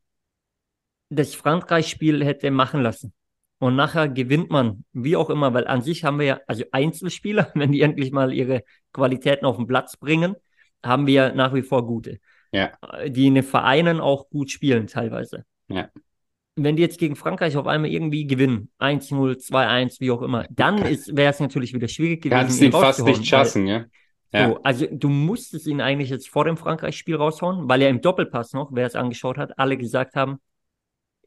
das 1.09 1.35
Frankreich-Spiel 1.35 2.23
hätte 2.23 2.51
machen 2.51 2.81
lassen 2.81 3.13
und 3.59 3.75
nachher 3.75 4.07
gewinnt 4.07 4.49
man, 4.49 4.85
wie 4.93 5.15
auch 5.15 5.29
immer, 5.29 5.53
weil 5.53 5.67
an 5.67 5.81
sich 5.81 6.03
haben 6.03 6.19
wir 6.19 6.25
ja, 6.25 6.39
also 6.47 6.63
Einzelspieler, 6.71 7.51
wenn 7.55 7.71
die 7.71 7.81
endlich 7.81 8.11
mal 8.11 8.33
ihre 8.33 8.63
Qualitäten 8.93 9.45
auf 9.45 9.57
den 9.57 9.67
Platz 9.67 9.97
bringen, 9.97 10.35
haben 10.83 11.05
wir 11.05 11.13
ja 11.13 11.33
nach 11.33 11.53
wie 11.53 11.61
vor 11.61 11.85
gute, 11.85 12.19
ja, 12.51 12.71
äh, 12.93 13.09
die 13.09 13.27
in 13.27 13.35
den 13.35 13.43
Vereinen 13.43 13.99
auch 13.99 14.29
gut 14.29 14.51
spielen 14.51 14.87
teilweise. 14.87 15.45
Ja. 15.67 15.89
Wenn 16.55 16.75
die 16.75 16.81
jetzt 16.81 16.99
gegen 16.99 17.15
Frankreich 17.15 17.55
auf 17.55 17.65
einmal 17.65 17.89
irgendwie 17.89 18.27
gewinnen, 18.27 18.69
1-0, 18.79 19.37
2-1, 19.37 19.99
wie 20.01 20.11
auch 20.11 20.21
immer, 20.21 20.45
dann 20.49 20.83
wäre 20.83 21.31
es 21.31 21.39
natürlich 21.39 21.73
wieder 21.73 21.87
schwierig 21.87 22.21
gewesen, 22.21 22.39
kannst 22.39 22.61
ihn 22.61 22.71
fast 22.71 23.03
nicht 23.05 23.25
schaffen, 23.25 23.67
ja. 23.67 23.85
Ja. 24.33 24.49
so, 24.49 24.63
also 24.63 24.85
du 24.89 25.09
musstest 25.09 25.67
ihn 25.67 25.81
eigentlich 25.81 26.09
jetzt 26.09 26.29
vor 26.29 26.45
dem 26.45 26.55
Frankreich-Spiel 26.55 27.15
raushauen, 27.15 27.67
weil 27.67 27.81
er 27.81 27.89
im 27.89 28.01
Doppelpass 28.01 28.53
noch, 28.53 28.69
wer 28.73 28.85
es 28.85 28.95
angeschaut 28.95 29.37
hat, 29.37 29.57
alle 29.59 29.77
gesagt 29.77 30.15
haben, 30.15 30.39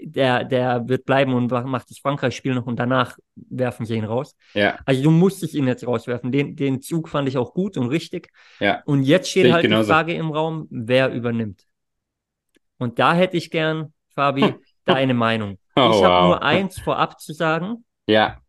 der, 0.07 0.45
der 0.45 0.88
wird 0.88 1.05
bleiben 1.05 1.35
und 1.35 1.51
macht 1.51 1.90
das 1.90 1.99
Frankreich-Spiel 1.99 2.55
noch 2.55 2.67
und 2.67 2.79
danach 2.79 3.19
werfen 3.35 3.87
sie 3.87 3.95
ihn 3.97 4.05
raus. 4.05 4.37
Ja, 4.55 4.79
Also 4.85 5.03
du 5.03 5.11
musstest 5.11 5.55
ihn 5.55 5.67
jetzt 5.67 5.87
rauswerfen. 5.87 6.33
Den, 6.33 6.57
den 6.57 6.81
Zug 6.83 7.09
fand 7.09 7.29
ich 7.29 7.37
auch 7.38 7.55
gut 7.55 7.77
und 7.77 7.88
richtig. 7.88 8.31
ja, 8.61 8.83
Und 8.85 9.03
jetzt 9.05 9.31
steht 9.31 9.53
halt 9.53 9.64
die 9.64 9.69
genauso. 9.69 9.93
Frage 9.93 10.14
im 10.14 10.31
Raum, 10.31 10.67
wer 10.71 11.12
übernimmt. 11.12 11.64
Und 12.79 12.99
da 12.99 13.14
hätte 13.14 13.37
ich 13.37 13.51
gern, 13.51 13.93
Fabi, 14.14 14.55
deine 14.85 15.14
Meinung. 15.14 15.59
Oh, 15.77 15.90
ich 15.93 16.03
habe 16.05 16.14
wow. 16.14 16.25
nur 16.27 16.43
eins 16.43 16.79
vorab 16.79 17.21
zu 17.21 17.33
sagen. 17.33 17.85
ja, 18.07 18.40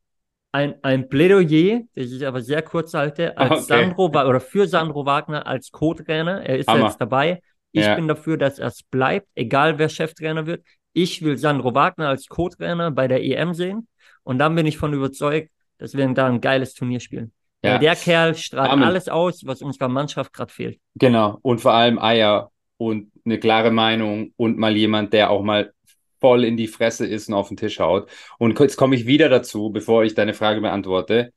Ein, 0.52 0.76
ein 0.84 1.10
Plädoyer, 1.10 1.82
das 1.96 2.12
ich 2.12 2.26
aber 2.26 2.42
sehr 2.42 2.62
kurz 2.62 2.94
halte, 2.94 3.38
als 3.38 3.52
Okay. 3.70 3.84
Sandro 3.84 4.06
oder 4.08 4.40
für 4.40 4.68
Sandro 4.68 5.06
Wagner 5.06 5.46
als 5.48 5.72
Co-Trainer. 5.72 6.44
Er 6.46 6.58
ist 6.60 6.70
Hammer. 6.70 6.88
jetzt 6.88 6.98
dabei. 7.02 7.42
Ich 7.74 7.84
Ja. 7.84 7.96
bin 7.96 8.08
dafür, 8.08 8.38
dass 8.38 8.58
er 8.58 8.68
es 8.68 8.84
bleibt, 8.84 9.28
egal 9.36 9.78
wer 9.80 9.90
Cheftrainer 9.90 10.46
wird. 10.46 10.64
Ich 10.98 11.22
will 11.24 11.38
Sandro 11.38 11.76
Wagner 11.76 12.08
als 12.08 12.28
Co-Trainer 12.28 12.90
bei 12.90 13.10
der 13.10 13.22
EM 13.22 13.54
sehen. 13.54 13.88
Und 14.24 14.40
dann 14.40 14.56
bin 14.56 14.66
ich 14.66 14.78
von 14.78 14.94
überzeugt, 14.94 15.52
dass 15.78 15.94
wir 15.94 16.08
da 16.14 16.28
ein 16.28 16.40
geiles 16.40 16.74
Turnier 16.74 17.02
spielen. 17.02 17.34
ja. 17.64 17.78
Der 17.78 17.98
Kerl 17.98 18.34
strahlt 18.34 18.72
Amen. 18.72 18.86
alles 18.86 19.10
aus, 19.10 19.46
was 19.46 19.62
unserer 19.62 19.90
Mannschaft 19.90 20.32
gerade 20.32 20.54
fehlt. 20.54 20.80
Genau. 20.96 21.38
Und 21.42 21.60
vor 21.60 21.74
allem 21.74 22.00
Eier 22.00 22.50
und 22.78 23.12
eine 23.26 23.40
klare 23.40 23.72
Meinung 23.72 24.32
und 24.38 24.58
mal 24.58 24.78
jemand, 24.78 25.12
der 25.12 25.32
auch 25.32 25.44
mal 25.44 25.74
voll 26.22 26.46
in 26.46 26.56
die 26.56 26.68
Fresse 26.68 27.06
ist 27.06 27.28
und 27.28 27.34
auf 27.34 27.50
den 27.50 27.58
Tisch 27.58 27.80
haut. 27.82 28.10
Und 28.40 28.58
jetzt 28.58 28.78
komme 28.78 28.96
ich 28.96 29.06
wieder 29.06 29.28
dazu, 29.28 29.72
bevor 29.72 30.06
ich 30.06 30.16
deine 30.16 30.34
Frage 30.34 30.62
beantworte. 30.62 31.34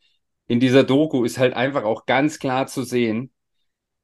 In 0.46 0.60
dieser 0.60 0.84
Doku 0.84 1.24
ist 1.24 1.36
halt 1.36 1.54
einfach 1.54 1.82
auch 1.82 2.06
ganz 2.06 2.38
klar 2.38 2.68
zu 2.68 2.84
sehen, 2.84 3.32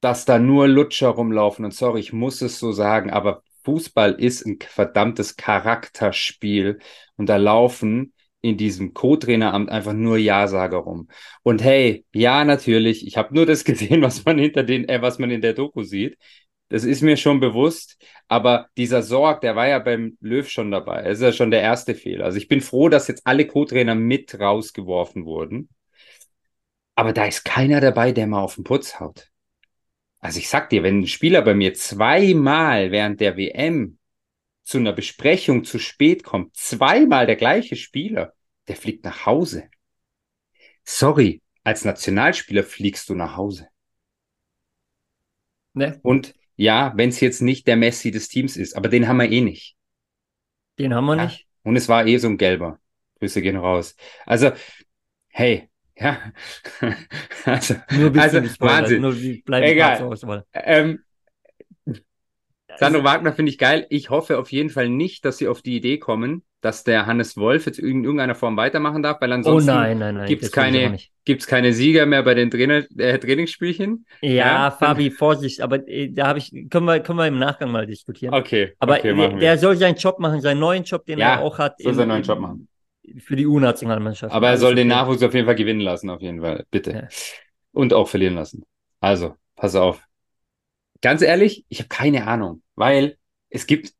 dass 0.00 0.24
da 0.24 0.40
nur 0.40 0.66
Lutscher 0.66 1.10
rumlaufen. 1.10 1.64
Und 1.64 1.74
sorry, 1.74 2.00
ich 2.00 2.12
muss 2.12 2.42
es 2.42 2.58
so 2.58 2.72
sagen, 2.72 3.10
aber 3.10 3.44
Fußball 3.64 4.12
ist 4.14 4.46
ein 4.46 4.58
verdammtes 4.60 5.36
Charakterspiel. 5.36 6.78
Und 7.16 7.28
da 7.28 7.36
laufen 7.36 8.12
in 8.40 8.58
diesem 8.58 8.92
Co-Traineramt 8.92 9.70
einfach 9.70 9.94
nur 9.94 10.18
Ja-Sager 10.18 10.76
rum. 10.78 11.08
Und 11.42 11.62
hey, 11.62 12.04
ja, 12.12 12.44
natürlich, 12.44 13.06
ich 13.06 13.16
habe 13.16 13.34
nur 13.34 13.46
das 13.46 13.64
gesehen, 13.64 14.02
was 14.02 14.24
man 14.24 14.38
hinter 14.38 14.62
den, 14.62 14.88
äh, 14.88 15.00
was 15.02 15.18
man 15.18 15.30
in 15.30 15.40
der 15.40 15.54
Doku 15.54 15.82
sieht. 15.82 16.18
Das 16.68 16.84
ist 16.84 17.02
mir 17.02 17.16
schon 17.16 17.40
bewusst, 17.40 17.96
aber 18.28 18.68
dieser 18.76 19.02
Sorg, 19.02 19.40
der 19.42 19.54
war 19.54 19.68
ja 19.68 19.78
beim 19.78 20.16
Löw 20.20 20.48
schon 20.48 20.70
dabei. 20.70 21.02
Das 21.02 21.18
ist 21.18 21.22
ja 21.22 21.32
schon 21.32 21.50
der 21.50 21.62
erste 21.62 21.94
Fehler. 21.94 22.24
Also 22.24 22.38
ich 22.38 22.48
bin 22.48 22.60
froh, 22.60 22.88
dass 22.88 23.08
jetzt 23.08 23.26
alle 23.26 23.46
Co-Trainer 23.46 23.94
mit 23.94 24.38
rausgeworfen 24.38 25.24
wurden. 25.24 25.68
Aber 26.96 27.12
da 27.12 27.24
ist 27.26 27.44
keiner 27.44 27.80
dabei, 27.80 28.12
der 28.12 28.26
mal 28.26 28.42
auf 28.42 28.56
den 28.56 28.64
Putz 28.64 29.00
haut. 29.00 29.30
Also 30.24 30.38
ich 30.38 30.48
sag 30.48 30.70
dir, 30.70 30.82
wenn 30.82 31.00
ein 31.00 31.06
Spieler 31.06 31.42
bei 31.42 31.52
mir 31.52 31.74
zweimal 31.74 32.90
während 32.90 33.20
der 33.20 33.36
WM 33.36 33.98
zu 34.62 34.78
einer 34.78 34.94
Besprechung 34.94 35.64
zu 35.64 35.78
spät 35.78 36.24
kommt, 36.24 36.56
zweimal 36.56 37.26
der 37.26 37.36
gleiche 37.36 37.76
Spieler, 37.76 38.32
der 38.66 38.76
fliegt 38.76 39.04
nach 39.04 39.26
Hause. 39.26 39.68
Sorry, 40.82 41.42
als 41.62 41.84
Nationalspieler 41.84 42.64
fliegst 42.64 43.10
du 43.10 43.14
nach 43.14 43.36
Hause. 43.36 43.68
Ne? 45.74 46.00
Und 46.02 46.34
ja, 46.56 46.94
wenn 46.96 47.10
es 47.10 47.20
jetzt 47.20 47.42
nicht 47.42 47.66
der 47.66 47.76
Messi 47.76 48.10
des 48.10 48.28
Teams 48.28 48.56
ist, 48.56 48.76
aber 48.78 48.88
den 48.88 49.06
haben 49.06 49.18
wir 49.18 49.30
eh 49.30 49.42
nicht. 49.42 49.76
Den 50.78 50.94
haben 50.94 51.04
wir 51.04 51.16
Ja. 51.16 51.26
nicht. 51.26 51.46
Und 51.64 51.76
es 51.76 51.90
war 51.90 52.06
eh 52.06 52.16
so 52.16 52.28
ein 52.28 52.38
gelber. 52.38 52.80
Grüße 53.18 53.42
gehen 53.42 53.56
raus. 53.56 53.94
Also, 54.24 54.52
hey, 55.28 55.68
ja. 55.98 56.18
Also, 57.44 57.74
Nur 57.92 58.10
bist 58.10 58.24
also 58.24 58.36
du 58.38 58.42
nicht 58.44 58.60
Wahnsinn. 58.60 59.02
Nur 59.02 59.12
die 59.14 59.42
bleiben 59.44 59.66
Egal. 59.66 60.02
Auswahl. 60.02 60.44
Ähm, 60.54 61.00
Sandro 62.76 63.00
Also, 63.00 63.04
Wagner 63.04 63.32
finde 63.32 63.50
ich 63.52 63.58
geil. 63.58 63.86
Ich 63.90 64.10
hoffe 64.10 64.38
auf 64.38 64.50
jeden 64.50 64.70
Fall 64.70 64.88
nicht, 64.88 65.24
dass 65.24 65.38
sie 65.38 65.46
auf 65.46 65.62
die 65.62 65.76
Idee 65.76 65.98
kommen, 65.98 66.42
dass 66.60 66.82
der 66.82 67.06
Hannes 67.06 67.36
Wolf 67.36 67.66
jetzt 67.66 67.78
in 67.78 68.02
irgendeiner 68.02 68.34
Form 68.34 68.56
weitermachen 68.56 69.02
darf, 69.02 69.20
weil 69.20 69.30
oh 69.30 69.34
ansonsten 69.34 69.70
nein, 69.70 69.98
nein, 69.98 70.14
nein. 70.16 70.22
das 70.24 70.30
will 70.30 70.46
ich 70.46 70.52
keine- 70.52 70.98
gibt's 71.24 71.46
keine 71.46 71.72
Sieger 71.72 72.04
mehr 72.06 72.22
bei 72.22 72.34
den 72.34 72.50
Trainer, 72.50 72.82
äh, 72.98 73.18
Trainingsspielchen. 73.18 74.06
Ja, 74.22 74.30
Ja, 74.30 74.70
Fabi, 74.72 75.10
Vorsicht, 75.10 75.60
aber 75.60 75.86
äh, 75.86 76.10
da 76.10 76.26
habe 76.26 76.38
ich, 76.40 76.50
können 76.70 76.86
wir, 76.86 77.00
können 77.00 77.18
wir 77.18 77.26
im 77.28 77.38
Nachgang 77.38 77.70
mal 77.70 77.86
diskutieren. 77.86 78.34
Okay, 78.34 78.72
Aber 78.80 78.98
okay, 78.98 79.14
der, 79.14 79.28
der 79.28 79.58
soll 79.58 79.76
seinen 79.76 79.96
Job 79.96 80.18
machen, 80.18 80.40
seinen 80.40 80.58
neuen 80.58 80.82
Job, 80.84 81.04
den 81.06 81.18
Ja, 81.18 81.34
er 81.34 81.42
auch 81.42 81.58
hat. 81.58 81.80
soll 81.80 81.92
im- 81.92 81.96
seinen 81.98 82.08
neuen 82.08 82.22
Job 82.24 82.40
machen. 82.40 82.66
Für 83.18 83.36
die 83.36 83.46
U-Nationalmannschaft. 83.46 84.34
Aber 84.34 84.48
er 84.48 84.58
soll 84.58 84.74
den. 84.74 84.88
Nachwuchs 84.88 85.22
auf 85.22 85.34
jeden 85.34 85.46
Fall 85.46 85.54
gewinnen 85.54 85.80
lassen, 85.80 86.10
auf 86.10 86.22
jeden 86.22 86.40
Fall. 86.40 86.64
Bitte. 86.70 86.90
Ja. 86.90 87.08
Und 87.72 87.92
auch 87.92 88.08
verlieren 88.08 88.34
lassen. 88.34 88.64
Also, 89.00 89.34
pass 89.56 89.74
auf. 89.74 90.00
Ganz 91.02 91.20
ehrlich, 91.20 91.66
ich 91.68 91.80
habe 91.80 91.88
keine 91.88 92.26
Ahnung, 92.26 92.62
weil 92.76 93.18
es 93.50 93.66
gibt, 93.66 93.92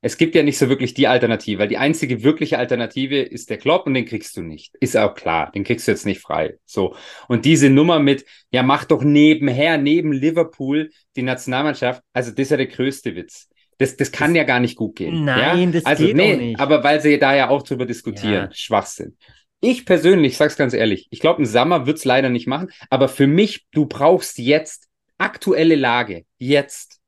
es 0.00 0.16
gibt 0.16 0.36
ja 0.36 0.44
nicht 0.44 0.58
so 0.58 0.68
wirklich 0.68 0.94
die 0.94 1.08
Alternative, 1.08 1.58
weil 1.58 1.68
die 1.68 1.78
einzige 1.78 2.22
wirkliche 2.22 2.56
Alternative 2.58 3.20
ist 3.20 3.50
der 3.50 3.58
Klopp 3.58 3.86
und 3.86 3.94
den 3.94 4.04
kriegst 4.04 4.36
du 4.36 4.42
nicht. 4.42 4.76
Ist 4.80 4.96
auch 4.96 5.14
klar, 5.14 5.50
den 5.50 5.64
kriegst 5.64 5.88
du 5.88 5.92
jetzt 5.92 6.06
nicht 6.06 6.20
frei. 6.20 6.58
So. 6.64 6.94
Und 7.26 7.44
diese 7.44 7.68
Nummer 7.68 7.98
mit, 7.98 8.24
ja, 8.52 8.62
mach 8.62 8.84
doch 8.84 9.02
nebenher, 9.02 9.76
neben 9.76 10.12
Liverpool 10.12 10.90
die 11.16 11.22
Nationalmannschaft, 11.22 12.02
also 12.12 12.30
das 12.30 12.38
ist 12.38 12.50
ja 12.50 12.56
der 12.58 12.66
größte 12.66 13.16
Witz. 13.16 13.47
Das, 13.78 13.96
das 13.96 14.12
kann 14.12 14.34
ja 14.34 14.44
gar 14.44 14.60
nicht 14.60 14.76
gut 14.76 14.96
gehen. 14.96 15.24
Nein, 15.24 15.72
ja? 15.72 15.72
das 15.72 15.86
also, 15.86 16.04
geht 16.04 16.16
nee, 16.16 16.34
auch 16.34 16.38
nicht. 16.38 16.60
Aber 16.60 16.84
weil 16.84 17.00
sie 17.00 17.18
da 17.18 17.34
ja 17.34 17.48
auch 17.48 17.62
drüber 17.62 17.86
diskutieren. 17.86 18.48
Ja. 18.48 18.52
Schwachsinn. 18.52 19.16
Ich 19.60 19.86
persönlich, 19.86 20.36
sag's 20.36 20.56
ganz 20.56 20.72
ehrlich, 20.72 21.08
ich 21.10 21.20
glaube, 21.20 21.42
ein 21.42 21.46
Sammer 21.46 21.86
wird's 21.86 22.04
leider 22.04 22.28
nicht 22.28 22.46
machen, 22.46 22.70
aber 22.90 23.08
für 23.08 23.26
mich, 23.26 23.66
du 23.72 23.86
brauchst 23.86 24.38
jetzt 24.38 24.88
aktuelle 25.16 25.74
Lage, 25.74 26.24
jetzt 26.38 27.00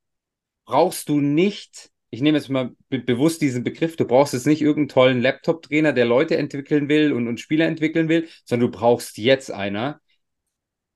brauchst 0.65 1.09
du 1.09 1.21
nicht, 1.21 1.91
ich 2.11 2.23
nehme 2.23 2.39
jetzt 2.39 2.49
mal 2.49 2.71
be 2.89 2.99
bewusst 2.99 3.41
diesen 3.41 3.63
Begriff, 3.63 3.97
du 3.97 4.05
brauchst 4.05 4.33
jetzt 4.33 4.49
nicht 4.49 4.63
irgendeinen 4.63 4.89
tollen 4.89 5.21
Laptop-Trainer, 5.21 5.93
der 5.93 6.07
Leute 6.07 6.37
entwickeln 6.37 6.89
will 6.89 7.13
und, 7.13 7.29
und 7.29 7.39
Spieler 7.39 7.67
entwickeln 7.67 8.09
will, 8.09 8.29
sondern 8.45 8.71
du 8.71 8.79
brauchst 8.79 9.17
jetzt 9.19 9.53
einer, 9.53 10.01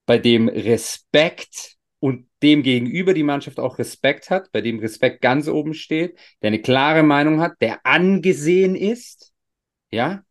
bei 0.07 0.19
dem 0.19 0.49
Respekt 0.49 1.74
und 2.05 2.27
dem 2.43 2.63
gegenüber 2.63 3.15
die 3.15 3.23
Mannschaft 3.23 3.59
auch 3.59 3.79
Respekt 3.79 4.29
hat, 4.29 4.53
bei 4.53 4.61
dem 4.61 4.79
Respekt 4.79 5.23
ganz 5.23 5.49
oben 5.49 5.73
steht, 5.73 6.19
der 6.43 6.49
eine 6.49 6.61
klare 6.61 7.03
Meinung 7.03 7.41
hat, 7.41 7.53
der 7.63 7.79
angesehen 7.87 8.75
ist, 8.77 9.33
ja, 9.91 10.23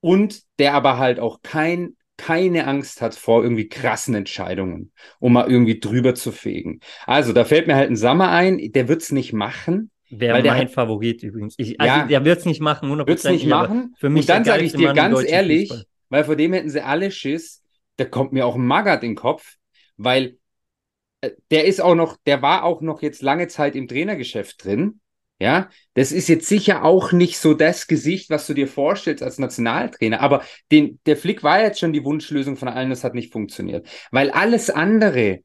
und 0.00 0.42
der 0.58 0.74
aber 0.74 0.98
halt 0.98 1.20
auch 1.20 1.40
kein, 1.40 1.94
keine 2.16 2.66
Angst 2.66 3.00
hat 3.00 3.14
vor 3.14 3.44
irgendwie 3.44 3.68
krassen 3.68 4.16
Entscheidungen, 4.16 4.90
um 5.20 5.34
mal 5.34 5.48
irgendwie 5.48 5.78
drüber 5.78 6.16
zu 6.16 6.32
fegen. 6.32 6.80
Also, 7.06 7.32
da 7.32 7.44
fällt 7.44 7.68
mir 7.68 7.76
halt 7.76 7.90
ein 7.90 7.96
Sammer 7.96 8.30
ein, 8.32 8.72
der 8.72 8.88
wird's 8.88 9.12
nicht 9.12 9.32
machen, 9.32 9.92
Wäre 10.10 10.34
Weil 10.34 10.42
der 10.42 10.52
mein 10.54 10.62
hat- 10.66 10.72
Favorit 10.72 11.22
übrigens. 11.22 11.54
Ich, 11.58 11.70
Ja. 11.70 11.76
also, 11.78 12.08
der 12.08 12.24
wird 12.24 12.38
es 12.40 12.44
nicht 12.44 12.60
machen, 12.60 12.88
100%. 12.90 13.06
wird's 13.08 13.24
nicht 13.44 13.52
aber 13.52 13.68
machen. 13.68 13.94
Für 13.98 14.10
mich 14.10 14.22
und 14.22 14.28
dann 14.30 14.44
sage 14.44 14.64
ich 14.64 14.72
dir 14.72 14.88
Mann 14.88 14.96
ganz 14.96 15.22
ehrlich, 15.24 15.68
Fußball. 15.68 15.86
weil 16.10 16.24
vor 16.24 16.36
dem 16.36 16.52
hätten 16.52 16.70
sie 16.70 16.82
alle 16.84 17.10
Schiss, 17.12 17.62
da 17.96 18.04
kommt 18.04 18.32
mir 18.32 18.46
auch 18.46 18.56
ein 18.56 18.66
Magath 18.66 19.02
in 19.04 19.10
den 19.10 19.16
Kopf, 19.16 19.54
weil 19.96 20.38
der 21.50 21.64
ist 21.64 21.80
auch 21.80 21.94
noch, 21.94 22.16
der 22.26 22.42
war 22.42 22.64
auch 22.64 22.80
noch 22.80 23.02
jetzt 23.02 23.22
lange 23.22 23.48
Zeit 23.48 23.76
im 23.76 23.88
Trainergeschäft 23.88 24.64
drin. 24.64 25.00
Ja, 25.40 25.68
das 25.94 26.12
ist 26.12 26.28
jetzt 26.28 26.46
sicher 26.48 26.84
auch 26.84 27.10
nicht 27.10 27.38
so 27.38 27.54
das 27.54 27.88
Gesicht, 27.88 28.30
was 28.30 28.46
du 28.46 28.54
dir 28.54 28.68
vorstellst 28.68 29.22
als 29.22 29.38
Nationaltrainer. 29.38 30.20
Aber 30.20 30.44
den, 30.70 31.00
der 31.06 31.16
Flick 31.16 31.42
war 31.42 31.60
jetzt 31.60 31.80
schon 31.80 31.92
die 31.92 32.04
Wunschlösung 32.04 32.56
von 32.56 32.68
allen, 32.68 32.90
das 32.90 33.02
hat 33.02 33.14
nicht 33.14 33.32
funktioniert. 33.32 33.86
Weil 34.12 34.30
alles 34.30 34.70
andere, 34.70 35.40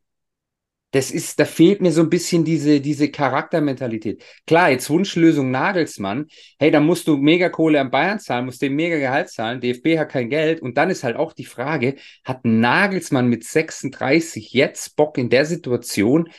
das 0.92 1.12
ist, 1.12 1.40
da 1.40 1.46
fehlt 1.46 1.82
mir 1.82 1.92
so 1.92 2.02
ein 2.02 2.10
bisschen 2.10 2.44
diese, 2.44 2.82
diese 2.82 3.12
Charaktermentalität. 3.12 4.24
Klar, 4.48 4.72
jetzt 4.72 4.90
Wunschlösung 4.90 5.52
Nagelsmann. 5.52 6.26
Hey, 6.58 6.72
da 6.72 6.80
musst 6.80 7.08
du 7.08 7.18
mega 7.18 7.50
Kohle 7.50 7.80
an 7.80 7.92
Bayern 7.92 8.20
zahlen, 8.20 8.46
musst 8.46 8.62
dem 8.62 8.76
mega 8.76 8.98
Gehalt 8.98 9.30
zahlen. 9.30 9.62
DFB 9.62 10.00
hat 10.00 10.10
kein 10.10 10.30
Geld. 10.30 10.62
Und 10.62 10.78
dann 10.78 10.90
ist 10.90 11.04
halt 11.04 11.16
auch 11.16 11.34
die 11.34 11.46
Frage, 11.46 11.96
hat 12.24 12.44
Nagelsmann 12.44 13.28
mit 13.28 13.44
36 13.44 14.52
jetzt 14.54 14.96
Bock 14.96 15.18
in 15.20 15.30
der 15.30 15.46
Situation, 15.46 16.30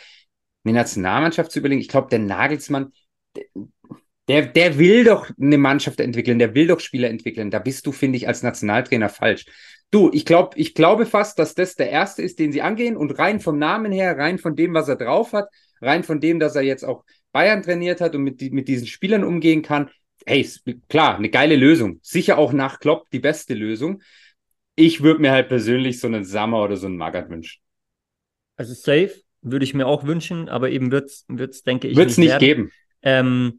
eine 0.65 0.75
Nationalmannschaft 0.75 1.53
zu 1.53 1.61
überlegen? 1.61 1.81
Ich 1.81 1.89
glaube, 1.89 2.09
der 2.11 2.19
Nagelsmann, 2.19 2.93
der, 4.29 4.47
der 4.47 4.79
will 4.79 5.05
doch 5.05 5.31
eine 5.41 5.59
Mannschaft 5.59 6.01
entwickeln, 6.01 6.41
der 6.41 6.55
will 6.55 6.67
doch 6.67 6.81
Spieler 6.81 7.09
entwickeln. 7.09 7.51
Da 7.51 7.61
bist 7.61 7.87
du, 7.87 7.93
finde 7.93 8.17
ich, 8.17 8.27
als 8.27 8.43
Nationaltrainer 8.43 9.09
falsch. 9.09 9.45
Du, 9.91 10.11
ich 10.13 10.25
glaube, 10.25 10.57
ich 10.57 10.75
glaube 10.75 11.05
fast, 11.05 11.39
dass 11.39 11.55
das 11.55 11.75
der 11.75 11.91
erste 11.91 12.23
ist, 12.23 12.39
den 12.39 12.53
sie 12.53 12.63
angehen 12.63 12.97
und 12.97 13.19
rein 13.19 13.41
vom 13.41 13.59
Namen 13.59 13.91
her, 13.91 14.17
rein 14.17 14.39
von 14.39 14.55
dem, 14.55 14.73
was 14.73 14.89
er 14.89 14.97
drauf 14.97 15.33
hat, 15.33 15.49
rein 15.81 16.05
von 16.05 16.21
dem, 16.21 16.39
dass 16.39 16.55
er 16.55 16.63
jetzt 16.63 16.85
auch 16.85 17.05
Bayern 17.33 17.63
trainiert 17.63 18.01
hat 18.01 18.15
und 18.15 18.23
mit, 18.23 18.41
mit 18.53 18.69
diesen 18.69 18.87
Spielern 18.87 19.25
umgehen 19.25 19.63
kann. 19.63 19.91
Hey, 20.27 20.49
klar, 20.89 21.17
eine 21.17 21.31
geile 21.31 21.57
Lösung. 21.57 21.99
Sicher 22.03 22.39
auch 22.39 22.53
nach 22.53 22.79
Klopp 22.79 23.11
die 23.11 23.21
beste 23.21 23.55
Lösung. 23.55 24.03
Ich 24.77 25.03
würde 25.03 25.21
mir 25.21 25.33
halt 25.33 25.49
persönlich 25.49 25.99
so 25.99 26.07
einen 26.07 26.25
Sammer 26.25 26.63
oder 26.63 26.77
so 26.77 26.87
einen 26.87 26.97
Magath 26.97 27.29
wünschen. 27.29 27.61
Also 28.57 28.75
safe 28.75 29.23
würde 29.43 29.65
ich 29.65 29.75
mir 29.75 29.87
auch 29.87 30.05
wünschen, 30.05 30.49
aber 30.49 30.71
eben 30.71 30.93
wird 30.93 31.11
es, 31.11 31.63
denke 31.63 31.89
ich, 31.89 31.97
Wird 31.97 32.11
es 32.11 32.19
nicht 32.19 32.31
werden. 32.31 32.41
geben. 32.41 32.73
Ähm, 33.03 33.59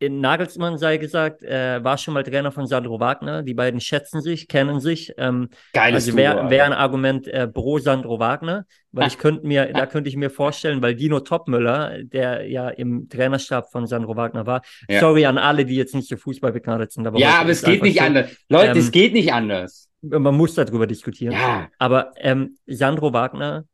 in 0.00 0.20
Nagelsmann 0.20 0.78
sei 0.78 0.96
gesagt, 0.96 1.42
äh, 1.42 1.84
war 1.84 1.98
schon 1.98 2.14
mal 2.14 2.24
Trainer 2.24 2.50
von 2.50 2.66
Sandro 2.66 2.98
Wagner. 3.00 3.42
Die 3.42 3.52
beiden 3.52 3.80
schätzen 3.80 4.22
sich, 4.22 4.48
kennen 4.48 4.80
sich. 4.80 5.12
Ähm, 5.18 5.50
Geiles 5.74 6.06
also 6.06 6.16
wäre 6.16 6.48
wär 6.48 6.64
ein 6.64 6.72
Argument 6.72 7.28
äh, 7.28 7.46
pro 7.46 7.78
Sandro 7.78 8.18
Wagner, 8.18 8.64
weil 8.92 9.08
ich 9.08 9.18
könnte 9.18 9.46
mir, 9.46 9.72
da 9.72 9.84
könnte 9.84 10.08
ich 10.08 10.16
mir 10.16 10.30
vorstellen, 10.30 10.80
weil 10.80 10.94
Dino 10.94 11.20
Topmüller, 11.20 12.02
der 12.02 12.48
ja 12.48 12.70
im 12.70 13.10
Trainerstab 13.10 13.70
von 13.70 13.86
Sandro 13.86 14.16
Wagner 14.16 14.46
war, 14.46 14.62
Ja. 14.88 15.00
sorry 15.00 15.26
an 15.26 15.36
alle, 15.36 15.66
die 15.66 15.76
jetzt 15.76 15.94
nicht 15.94 16.08
so 16.08 16.16
Fußball 16.16 16.52
begnadet 16.52 16.92
sind, 16.92 17.06
aber 17.06 17.18
Ja, 17.18 17.38
aber 17.40 17.50
es 17.50 17.62
geht 17.62 17.82
nicht 17.82 17.98
so, 17.98 18.04
anders. 18.04 18.30
Leute, 18.48 18.70
Ähm, 18.72 18.78
es 18.78 18.90
geht 18.90 19.12
nicht 19.12 19.32
anders. 19.32 19.88
Man 20.02 20.34
muss 20.34 20.54
darüber 20.54 20.86
diskutieren. 20.86 21.34
Ja, 21.34 21.68
Aber 21.78 22.12
ähm, 22.16 22.56
Sandro 22.66 23.12
Wagner, 23.12 23.64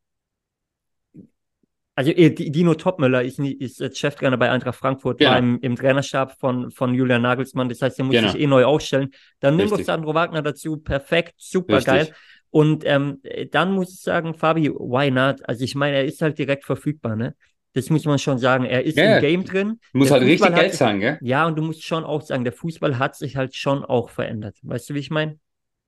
also 1.96 2.11
äh, 2.12 2.30
Di- 2.30 2.50
Dino 2.52 2.74
Topmüller 2.74 3.22
ist, 3.24 3.38
ist 3.40 3.80
jetzt 3.80 3.98
Cheftrainer 3.98 4.37
bei 4.37 4.50
Eintracht 4.50 4.76
Frankfurt, 4.76 5.18
Genau. 5.18 5.30
war 5.32 5.38
im, 5.38 5.59
im 5.61 5.74
Trainerstab 5.74 6.38
von, 6.38 6.70
von 6.70 6.94
Julian 6.94 7.22
Nagelsmann. 7.22 7.68
Das 7.68 7.82
heißt, 7.82 7.98
der 7.98 8.04
muss 8.04 8.14
Genau. 8.14 8.28
sich 8.30 8.40
eh 8.40 8.46
neu 8.46 8.64
aufstellen. 8.64 9.11
Dann 9.40 9.56
nimm 9.56 9.66
doch 9.66 9.72
Richtig. 9.72 9.87
Sandro 9.87 10.14
Wagner 10.14 10.42
dazu. 10.42 10.76
Perfekt, 10.76 11.35
super 11.38 11.78
Richtig. 11.78 11.87
geil. 11.92 12.14
Und 12.50 12.85
ähm, 12.87 13.20
dann 13.50 13.72
muss 13.72 13.92
ich 13.92 14.00
sagen, 14.00 14.35
Fabi, 14.35 14.70
why 14.70 15.11
not? 15.11 15.40
Also 15.48 15.64
ich 15.64 15.74
meine, 15.74 15.96
er 15.96 16.04
ist 16.04 16.22
halt 16.22 16.38
direkt 16.38 16.64
verfügbar, 16.64 17.16
ne? 17.16 17.35
Das 17.72 17.90
muss 17.90 18.06
man 18.06 18.18
schon 18.18 18.38
sagen. 18.38 18.64
Er 18.64 18.85
ist 18.85 18.96
Ja, 18.96 19.04
ja. 19.04 19.16
im 19.16 19.20
Game 19.22 19.44
drin. 19.44 19.78
du 19.92 19.98
musst 19.98 20.11
Der 20.11 20.14
halt 20.20 20.22
richtig 20.22 20.38
Fußball 20.40 20.54
hat 20.54 20.61
Geld 20.62 20.74
zahlen, 20.74 21.00
gell? 21.00 21.18
Ja, 21.20 21.46
und 21.46 21.56
du 21.59 21.62
musst 21.62 21.82
schon 21.85 22.04
auch 22.04 22.22
sagen, 22.22 22.44
der 22.44 22.54
Fußball 22.54 22.98
hat 22.98 23.16
sich 23.16 23.37
halt 23.37 23.54
schon 23.54 23.85
auch 23.85 24.09
verändert. 24.09 24.56
Weißt 24.62 24.88
du, 24.88 24.94
wie 24.94 25.00
ich 25.00 25.11
meine? 25.11 25.38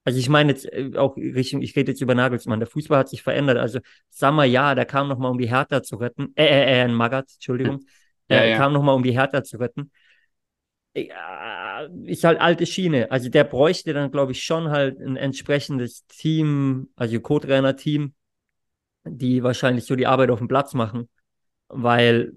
Also 0.04 0.18
ich 0.18 0.28
meine 0.28 0.52
jetzt 0.52 0.64
äh, 0.72 0.92
auch 0.96 1.16
Richtung, 1.16 1.62
ich 1.62 1.76
rede 1.76 1.92
jetzt 1.92 2.00
über 2.00 2.14
Nagelsmann. 2.14 2.60
Der 2.60 2.68
Fußball 2.68 2.98
hat 2.98 3.08
sich 3.08 3.22
verändert. 3.22 3.58
Also 3.58 3.80
Sammer, 4.08 4.44
ja, 4.44 4.74
der 4.74 4.86
kam 4.86 5.08
nochmal, 5.08 5.30
um 5.30 5.38
die 5.38 5.48
Hertha 5.48 5.82
zu 5.82 5.96
retten. 5.96 6.32
Äh, 6.34 6.46
äh, 6.46 6.82
äh, 6.84 6.88
Magath, 6.88 7.30
Entschuldigung. 7.34 7.80
Ja, 8.30 8.38
äh, 8.38 8.50
ja. 8.50 8.56
Kam 8.56 8.72
nochmal, 8.72 8.94
um 8.94 9.02
die 9.02 9.12
Hertha 9.12 9.42
zu 9.42 9.58
retten. 9.58 9.90
Ja, 10.94 11.86
ist 12.04 12.24
halt 12.24 12.40
alte 12.40 12.66
Schiene. 12.66 13.10
Also 13.10 13.28
der 13.28 13.44
bräuchte 13.44 13.92
dann, 13.92 14.10
glaube 14.10 14.32
ich, 14.32 14.42
schon 14.42 14.70
halt 14.70 14.98
ein 15.00 15.16
entsprechendes 15.16 16.06
Team, 16.06 16.88
also 16.96 17.20
Co-Trainer-Team, 17.20 18.14
die 19.04 19.42
wahrscheinlich 19.42 19.84
so 19.84 19.94
die 19.94 20.06
Arbeit 20.06 20.30
auf 20.30 20.38
dem 20.38 20.48
Platz 20.48 20.74
machen. 20.74 21.08
Weil 21.68 22.32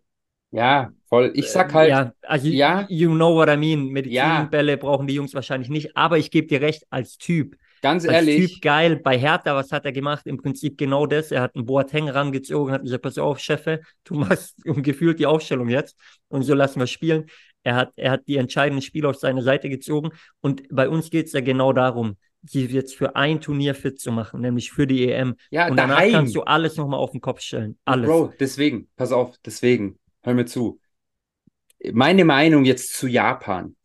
Ja, 0.52 0.92
voll. 1.08 1.32
Ich 1.34 1.50
sag 1.50 1.74
halt, 1.74 1.90
ja, 1.90 2.14
also 2.22 2.48
ja. 2.48 2.86
you 2.90 3.10
know 3.14 3.34
what 3.34 3.50
I 3.50 3.56
mean. 3.56 3.88
Ja. 4.06 4.28
Medizinbälle 4.28 4.78
brauchen 4.78 5.08
die 5.08 5.16
Jungs 5.16 5.34
wahrscheinlich 5.34 5.70
nicht, 5.70 5.96
aber 5.96 6.18
ich 6.18 6.30
gebe 6.30 6.48
dir 6.48 6.62
recht, 6.62 6.84
als 6.90 7.18
Typ. 7.18 7.56
ganz 7.82 8.04
Als 8.06 8.14
ehrlich, 8.14 8.54
Typ 8.54 8.62
geil. 8.62 8.98
Bei 8.98 9.18
Hertha, 9.18 9.56
was 9.56 9.72
hat 9.72 9.86
er 9.86 9.94
gemacht? 9.94 10.28
Im 10.28 10.38
Prinzip 10.38 10.78
genau 10.78 11.06
das. 11.06 11.32
Er 11.32 11.42
hat 11.42 11.56
einen 11.56 11.66
Boateng 11.66 12.10
rangezogen, 12.10 12.74
hat 12.74 12.84
gesagt, 12.84 13.04
pass 13.04 13.18
auf, 13.18 13.40
Chefe, 13.40 13.82
du 14.04 14.14
machst 14.20 14.58
gefühlt 14.64 15.20
die 15.20 15.26
Aufstellung 15.26 15.70
jetzt 15.70 15.98
und 16.28 16.44
so 16.44 16.54
lassen 16.54 16.80
wir 16.80 16.88
spielen. 16.88 17.26
Er 17.64 17.76
hat, 17.76 17.94
er 17.96 18.12
hat 18.12 18.28
die 18.28 18.38
entscheidenden 18.38 18.82
Spiele 18.82 19.08
auf 19.08 19.18
seine 19.18 19.44
Seite 19.44 19.70
gezogen 19.70 20.10
und 20.42 20.64
bei 20.70 20.90
uns 20.90 21.12
geht 21.12 21.28
es 21.28 21.34
ja 21.34 21.42
genau 21.42 21.74
darum, 21.74 22.18
sie 22.44 22.66
jetzt 22.66 22.96
für 22.96 23.16
ein 23.16 23.40
Turnier 23.40 23.76
fit 23.76 24.00
zu 24.00 24.12
machen, 24.12 24.42
nämlich 24.42 24.72
für 24.72 24.88
die 24.88 25.12
EM. 25.12 25.36
ja, 25.52 25.68
und 25.70 25.78
danach 25.78 25.98
daheim. 25.98 26.12
kannst 26.12 26.36
du 26.36 26.42
alles 26.42 26.76
nochmal 26.78 27.00
auf 27.00 27.12
den 27.12 27.22
Kopf 27.22 27.42
stellen. 27.42 27.78
Alles. 27.86 28.08
Bro, 28.08 28.34
deswegen, 28.40 28.90
pass 28.96 29.12
auf, 29.12 29.36
deswegen, 29.46 30.00
hör 30.24 30.34
mir 30.34 30.46
zu. 30.46 30.80
Meine 31.92 32.26
Meinung 32.26 32.66
jetzt 32.66 32.94
zu 32.96 33.08
Japan. 33.08 33.76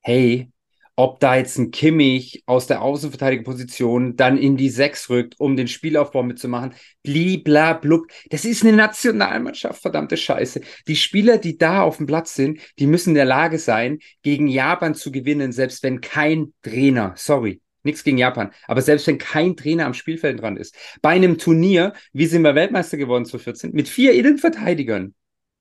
Hey, 0.00 0.50
ob 0.96 1.18
da 1.20 1.36
jetzt 1.36 1.56
ein 1.58 1.70
Kimmich 1.70 2.42
aus 2.46 2.66
der 2.66 2.82
Außenverteidigerposition 2.82 4.16
dann 4.16 4.36
in 4.36 4.56
die 4.56 4.68
Sechs 4.68 5.08
rückt, 5.08 5.34
um 5.38 5.56
den 5.56 5.66
Spielaufbau 5.68 6.22
mitzumachen. 6.22 6.74
Blibla 7.02 7.74
blub. 7.74 8.06
Das 8.28 8.44
ist 8.44 8.62
eine 8.62 8.76
Nationalmannschaft, 8.76 9.80
verdammte 9.80 10.16
Scheiße. 10.16 10.60
Die 10.88 10.96
Spieler, 10.96 11.38
die 11.38 11.56
da 11.56 11.82
auf 11.82 11.96
dem 11.96 12.06
Platz 12.06 12.34
sind, 12.34 12.60
die 12.78 12.86
müssen 12.86 13.10
in 13.10 13.14
der 13.14 13.24
Lage 13.24 13.58
sein, 13.58 13.98
gegen 14.22 14.46
Japan 14.46 14.94
zu 14.94 15.10
gewinnen, 15.10 15.52
selbst 15.52 15.82
wenn 15.82 16.00
kein 16.00 16.52
Trainer, 16.62 17.14
sorry, 17.16 17.60
Nichts 17.82 18.04
gegen 18.04 18.18
Japan. 18.18 18.50
Aber 18.66 18.82
selbst 18.82 19.06
wenn 19.06 19.16
kein 19.16 19.56
Trainer 19.56 19.86
am 19.86 19.94
Spielfeld 19.94 20.42
dran 20.42 20.58
ist. 20.58 20.74
Bei 21.00 21.10
einem 21.10 21.38
Turnier, 21.38 21.94
wie 22.12 22.26
sind 22.26 22.42
wir 22.42 22.54
Weltmeister 22.54 22.98
geworden 22.98 23.24
2014, 23.24 23.72
mit 23.72 23.88
vier 23.88 24.12
Innenverteidigern. 24.12 25.14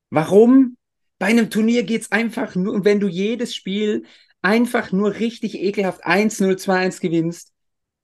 Warum? 0.09 0.77
Bei 1.17 1.27
einem 1.27 1.49
Turnier 1.49 1.83
geht's 1.83 2.11
einfach 2.11 2.55
nur, 2.55 2.85
wenn 2.85 2.99
du 2.99 3.07
jedes 3.07 3.53
Spiel 3.53 4.03
einfach 4.41 4.91
nur 4.91 5.15
richtig 5.15 5.59
ekelhaft 5.59 6.05
1-0, 6.05 6.55
2-1 6.57 7.01
gewinnst, 7.01 7.51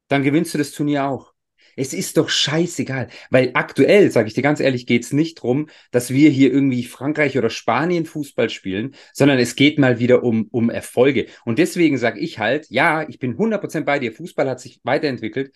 dann 0.10 0.24
gewinnst 0.24 0.54
du 0.54 0.58
das 0.58 0.72
Turnier 0.72 1.06
auch. 1.06 1.34
Es 1.78 1.94
ist 1.94 2.18
doch 2.18 2.30
scheißegal, 2.30 3.10
weil 3.32 3.52
aktuell, 3.54 4.10
sage 4.10 4.30
ich 4.30 4.34
dir 4.34 4.42
ganz 4.42 4.62
ehrlich, 4.62 4.86
geht's 4.86 5.12
nicht 5.12 5.36
drum, 5.36 5.68
dass 5.92 6.10
wir 6.10 6.30
hier 6.30 6.52
irgendwie 6.52 6.84
Frankreich 6.84 7.38
oder 7.38 7.50
Spanien 7.50 8.06
Fußball 8.06 8.50
spielen, 8.50 8.96
sondern 9.14 9.40
es 9.40 9.56
geht 9.56 9.78
mal 9.78 10.00
wieder 10.00 10.24
um, 10.24 10.48
um 10.52 10.70
Erfolge. 10.70 11.28
Und 11.44 11.60
deswegen 11.60 11.98
sage 11.98 12.20
ich 12.20 12.40
halt, 12.40 12.68
ja, 12.70 13.08
ich 13.10 13.20
bin 13.20 13.38
100% 13.38 13.86
bei 13.86 14.00
dir, 14.00 14.14
Fußball 14.14 14.50
hat 14.50 14.62
sich 14.62 14.80
weiterentwickelt. 14.84 15.54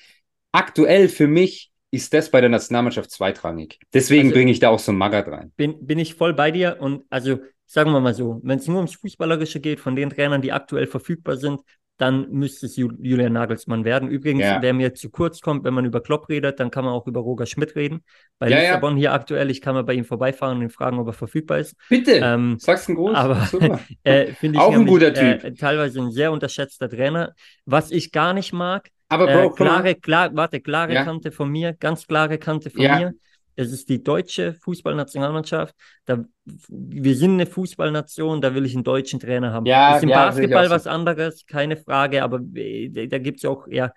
Aktuell 0.51 1.07
für 1.07 1.27
mich 1.27 1.71
ist 1.91 2.13
das 2.13 2.29
bei 2.29 2.41
der 2.41 2.49
Nationalmannschaft 2.49 3.11
zweitrangig. 3.11 3.79
Deswegen 3.93 4.27
also, 4.27 4.35
bringe 4.35 4.51
ich 4.51 4.59
da 4.59 4.69
auch 4.69 4.79
so 4.79 4.91
ein 4.91 4.97
Magat 4.97 5.27
rein. 5.27 5.51
Bin, 5.57 5.85
bin 5.85 5.99
ich 5.99 6.15
voll 6.15 6.33
bei 6.33 6.51
dir 6.51 6.77
und 6.79 7.05
also 7.09 7.39
sagen 7.65 7.91
wir 7.91 7.99
mal 7.99 8.13
so, 8.13 8.39
wenn 8.43 8.59
es 8.59 8.67
nur 8.67 8.77
ums 8.77 8.95
Fußballerische 8.95 9.59
geht, 9.59 9.79
von 9.79 9.95
den 9.95 10.09
Trainern, 10.09 10.41
die 10.41 10.51
aktuell 10.51 10.87
verfügbar 10.87 11.37
sind, 11.37 11.61
dann 11.99 12.31
müsste 12.31 12.65
es 12.65 12.77
Julian 12.77 13.33
Nagelsmann 13.33 13.83
werden. 13.83 14.07
Übrigens, 14.09 14.43
ja. 14.43 14.61
wer 14.61 14.73
mir 14.73 14.93
zu 14.93 15.09
kurz 15.09 15.41
kommt, 15.41 15.65
wenn 15.65 15.73
man 15.73 15.83
über 15.83 16.01
Klopp 16.01 16.29
redet, 16.29 16.59
dann 16.59 16.71
kann 16.71 16.85
man 16.85 16.93
auch 16.93 17.05
über 17.07 17.19
Roger 17.19 17.45
Schmidt 17.45 17.75
reden. 17.75 18.03
Bei 18.39 18.49
ja, 18.49 18.59
Lissabon 18.59 18.93
ja. 18.93 18.99
hier 18.99 19.13
aktuell, 19.13 19.51
ich 19.51 19.59
kann 19.59 19.75
mal 19.75 19.83
bei 19.83 19.93
ihm 19.93 20.05
vorbeifahren 20.05 20.57
und 20.57 20.63
ihn 20.63 20.69
fragen, 20.69 20.97
ob 20.97 21.07
er 21.07 21.13
verfügbar 21.13 21.59
ist. 21.59 21.75
Bitte, 21.89 22.21
ähm, 22.23 22.57
sagst 22.57 22.87
einen 22.87 22.95
Gruß. 22.95 23.15
Aber 23.15 23.37
äh, 24.03 24.27
finde 24.27 24.57
ich 24.57 24.63
auch 24.63 24.73
ein 24.73 24.85
guter 24.85 25.13
Typ. 25.13 25.43
Äh, 25.43 25.53
teilweise 25.55 25.99
ein 25.99 26.11
sehr 26.11 26.31
unterschätzter 26.31 26.89
Trainer. 26.89 27.33
Was 27.65 27.91
ich 27.91 28.13
gar 28.13 28.33
nicht 28.33 28.53
mag, 28.53 28.87
aber 29.09 29.27
Bro, 29.27 29.51
äh, 29.51 29.55
klare, 29.55 29.95
klar, 29.95 30.29
warte, 30.33 30.61
klare 30.61 30.93
Kante 30.93 31.31
von 31.31 31.49
mir, 31.49 31.73
ganz 31.73 32.07
klare 32.07 32.37
Kante 32.37 32.69
von 32.69 32.81
mir 32.81 33.13
es 33.59 33.73
ist 33.73 33.89
die 33.89 34.01
deutsche 34.01 34.53
Fußballnationalmannschaft. 34.53 35.75
Da, 36.05 36.23
wir 36.69 37.15
sind 37.15 37.33
eine 37.33 37.45
Fußballnation, 37.45 38.39
da 38.39 38.55
will 38.55 38.65
ich 38.65 38.73
einen 38.73 38.85
deutschen 38.85 39.19
Trainer 39.19 39.51
haben. 39.51 39.65
Ja, 39.65 39.97
ist 39.97 40.03
im 40.03 40.09
ja, 40.09 40.25
Basketball 40.25 40.69
was 40.69 40.87
anderes, 40.87 41.45
keine 41.45 41.75
Frage, 41.75 42.23
aber 42.23 42.39
äh, 42.55 43.07
da 43.07 43.17
gibt 43.17 43.39
es 43.39 43.45
auch, 43.45 43.67
ja, 43.67 43.91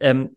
ähm, 0.00 0.36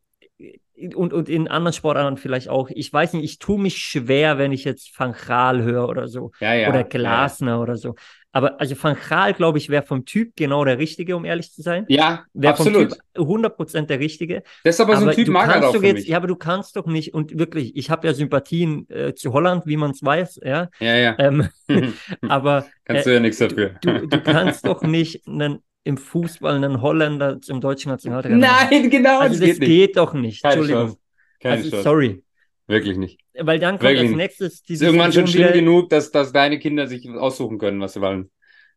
und, 0.96 1.14
und 1.14 1.30
in 1.30 1.48
anderen 1.48 1.74
Sportarten 1.74 2.18
vielleicht 2.18 2.50
auch. 2.50 2.70
Ich 2.74 2.92
weiß 2.92 3.14
nicht, 3.14 3.26
ich 3.26 3.40
tue 3.40 3.60
mich 3.60 3.78
schwer, 3.78 4.38
wenn 4.38 4.52
ich 4.52 4.64
jetzt 4.64 4.98
Van 4.98 5.14
Gaal 5.14 5.62
höre 5.62 5.88
oder 5.88 6.08
so. 6.08 6.32
Ja, 6.40 6.54
ja, 6.54 6.70
oder 6.70 6.84
Glasner 6.84 7.62
oder 7.62 7.76
so. 7.76 7.96
Aber 8.34 8.60
also 8.62 8.76
Van 8.82 8.96
Gaal, 9.10 9.34
glaube 9.34 9.58
ich, 9.58 9.70
wäre 9.70 9.84
vom 9.84 10.06
Typ 10.06 10.36
genau 10.36 10.64
der 10.64 10.78
Richtige, 10.78 11.16
um 11.18 11.26
ehrlich 11.26 11.52
zu 11.52 11.62
sein. 11.62 11.86
Ja, 11.90 12.26
wär 12.34 12.52
absolut. 12.52 12.98
Vom 13.16 13.28
typ 13.28 13.48
100% 13.58 13.88
der 13.88 14.00
Richtige. 14.00 14.44
Das 14.64 14.76
ist 14.76 14.82
aber, 14.82 14.94
aber 14.94 15.02
so 15.02 15.10
ein 15.10 15.16
Typ 15.16 15.28
mag 15.28 15.50
er 15.50 15.68
auch 15.68 15.74
doch 15.74 15.84
jetzt, 15.84 16.08
Ja, 16.08 16.18
aber 16.18 16.28
du 16.28 16.36
kannst 16.36 16.76
doch 16.76 16.86
nicht, 16.86 17.14
und 17.14 17.38
wirklich, 17.38 17.76
ich 17.76 17.90
habe 17.90 18.08
ja 18.08 18.14
Sympathien 18.14 18.90
äh, 18.90 19.14
zu 19.14 19.34
Holland, 19.34 19.66
wie 19.66 19.76
man 19.78 19.92
es 19.92 20.04
weiß, 20.04 20.40
ja. 20.44 20.70
Ja, 20.80 20.96
ja. 20.96 21.16
Ähm, 21.20 21.50
aber 22.22 22.66
kannst 22.86 23.06
äh, 23.06 23.10
du 23.10 23.14
ja 23.16 23.20
nichts 23.20 23.40
dafür. 23.40 23.76
Du, 23.82 24.08
du 24.08 24.22
kannst 24.22 24.66
doch 24.66 24.82
nicht 24.82 25.28
einen 25.28 25.60
im 25.84 25.98
Fußball 25.98 26.56
einen 26.56 26.82
Holländer 26.82 27.42
zum 27.42 27.60
deutschen 27.60 27.90
Nationaltrainer. 27.92 28.38
Nein, 28.38 28.90
genau. 28.90 29.20
Also 29.20 29.40
das, 29.40 29.50
das 29.50 29.60
geht, 29.60 29.68
geht, 29.68 29.98
doch 29.98 30.14
nicht. 30.14 30.44
Keine 30.44 30.56
Entschuldigung. 30.56 30.88
Chance. 30.88 31.00
Keine 31.42 31.56
also, 31.56 31.70
Chance. 31.70 31.84
sorry. 31.84 32.24
Wirklich 32.72 32.98
nicht. 32.98 33.20
Weil 33.38 33.60
dann 33.60 33.72
kommt 33.72 33.84
Wirklich 33.84 34.08
als 34.08 34.18
nächstes 34.18 34.64
die 34.64 34.74
Ist 34.74 34.82
irgendwann 34.82 35.12
schon 35.12 35.28
schlimm 35.28 35.52
genug, 35.52 35.90
dass, 35.90 36.10
dass 36.10 36.32
deine 36.32 36.58
Kinder 36.58 36.88
sich 36.88 37.08
aussuchen 37.10 37.60
können, 37.60 37.82
was 37.82 37.94
sie 37.94 38.02
wollen. 38.02 38.32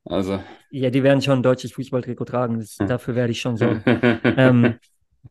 Also. 0.05 0.43
Ja, 0.71 0.91
die 0.91 1.05
werden 1.05 1.23
schon 1.23 1.39
ein 1.39 1.43
deutsches 1.45 1.73
Fußballtrikot 1.73 2.25
tragen. 2.25 2.59
Das, 2.59 2.77
dafür 2.77 3.15
werde 3.15 3.31
ich 3.31 3.41
schon 3.41 3.57
sorgen. 3.57 3.83
ähm, 4.37 4.75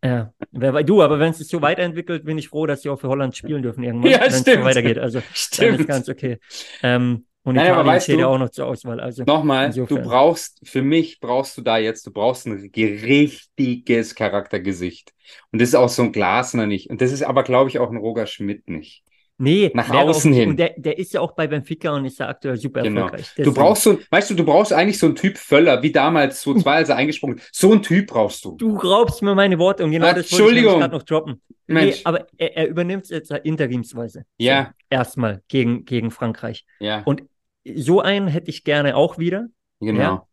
ja, 0.01 0.33
wer, 0.51 0.83
du, 0.83 1.01
aber 1.01 1.19
wenn 1.19 1.31
es 1.31 1.39
sich 1.39 1.49
so 1.49 1.61
weiterentwickelt, 1.61 2.23
bin 2.23 2.37
ich 2.37 2.47
froh, 2.47 2.65
dass 2.65 2.81
sie 2.81 2.89
auch 2.89 2.99
für 2.99 3.09
Holland 3.09 3.35
spielen 3.35 3.61
dürfen 3.61 3.83
irgendwann, 3.83 4.11
ja, 4.11 4.21
wenn 4.21 4.27
es 4.27 4.43
so 4.43 4.63
weitergeht. 4.63 4.97
Also 4.97 5.21
stimmt. 5.33 5.73
dann 5.73 5.79
ist 5.81 5.87
ganz 5.87 6.09
okay. 6.09 6.39
Ähm, 6.81 7.25
und 7.45 7.55
Nein, 7.55 7.65
Italien 7.65 7.87
weißt 7.87 8.05
steht 8.05 8.19
ja 8.19 8.27
auch 8.27 8.37
noch 8.37 8.49
zur 8.49 8.67
Auswahl. 8.67 9.01
Also 9.01 9.23
Nochmal, 9.25 9.65
insofern. 9.67 9.97
du 9.97 10.09
brauchst, 10.09 10.61
für 10.63 10.81
mich 10.81 11.19
brauchst 11.19 11.57
du 11.57 11.61
da 11.61 11.77
jetzt, 11.77 12.07
du 12.07 12.11
brauchst 12.11 12.47
ein 12.47 12.53
richtiges 12.53 14.15
Charaktergesicht. 14.15 15.13
Und 15.51 15.61
das 15.61 15.69
ist 15.69 15.75
auch 15.75 15.89
so 15.89 16.03
ein 16.03 16.13
Glasner 16.13 16.67
nicht. 16.67 16.89
Und 16.89 17.01
das 17.01 17.11
ist 17.11 17.21
aber, 17.21 17.43
glaube 17.43 17.69
ich, 17.69 17.79
auch 17.79 17.91
ein 17.91 17.97
Roger 17.97 18.27
Schmidt 18.27 18.69
nicht. 18.69 19.03
Nee, 19.37 19.71
nach 19.73 19.89
außen 19.89 20.31
auch, 20.31 20.35
hin. 20.37 20.49
Und 20.51 20.57
der, 20.57 20.73
der 20.77 20.97
ist 20.97 21.13
ja 21.13 21.19
auch 21.19 21.33
bei 21.33 21.47
Benfica 21.47 21.93
und 21.93 22.05
ist 22.05 22.19
ja 22.19 22.29
aktuell 22.29 22.55
super 22.55 22.81
genau. 22.81 23.01
erfolgreich. 23.01 23.27
Deswegen. 23.31 23.53
Du 23.53 23.53
brauchst 23.53 23.83
so, 23.83 23.99
weißt 24.09 24.29
du, 24.29 24.35
du 24.35 24.45
brauchst 24.45 24.71
eigentlich 24.71 24.99
so 24.99 25.07
einen 25.07 25.15
Typ 25.15 25.37
Völler, 25.37 25.81
wie 25.81 25.91
damals 25.91 26.41
2002, 26.43 26.71
als 26.71 26.89
er 26.89 26.95
eingesprungen 26.95 27.39
ist. 27.39 27.49
So 27.53 27.71
einen 27.71 27.81
Typ 27.81 28.07
brauchst 28.07 28.45
du. 28.45 28.55
Du 28.57 28.77
raubst 28.77 29.21
mir 29.21 29.35
meine 29.35 29.57
Worte 29.59 29.83
und 29.83 29.91
genau 29.91 30.05
Na, 30.05 30.13
das 30.13 30.31
wollte 30.39 30.59
ich 30.59 30.63
gerade 30.63 30.95
noch 30.95 31.03
droppen. 31.03 31.41
Mensch. 31.65 31.97
Nee, 31.97 32.01
aber 32.05 32.27
er, 32.37 32.57
er 32.57 32.67
übernimmt 32.67 33.03
es 33.03 33.09
jetzt 33.09 33.31
interimsweise. 33.31 34.23
Ja. 34.37 34.65
So, 34.65 34.71
erstmal 34.89 35.41
gegen, 35.47 35.85
gegen 35.85 36.11
Frankreich. 36.11 36.65
Ja. 36.79 37.01
Und 37.03 37.23
so 37.65 38.01
einen 38.01 38.27
hätte 38.27 38.49
ich 38.49 38.63
gerne 38.63 38.95
auch 38.95 39.17
wieder. 39.17 39.47
Genau. 39.79 39.99
Ja? 39.99 40.27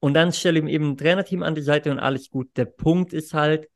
Und 0.00 0.14
dann 0.14 0.32
stelle 0.32 0.58
ihm 0.58 0.68
eben 0.68 0.90
ein 0.90 0.96
Trainerteam 0.96 1.42
an 1.42 1.54
die 1.54 1.62
Seite 1.62 1.90
und 1.90 1.98
alles 1.98 2.30
gut. 2.30 2.48
Der 2.56 2.66
Punkt 2.66 3.12
ist 3.12 3.34
halt, 3.34 3.68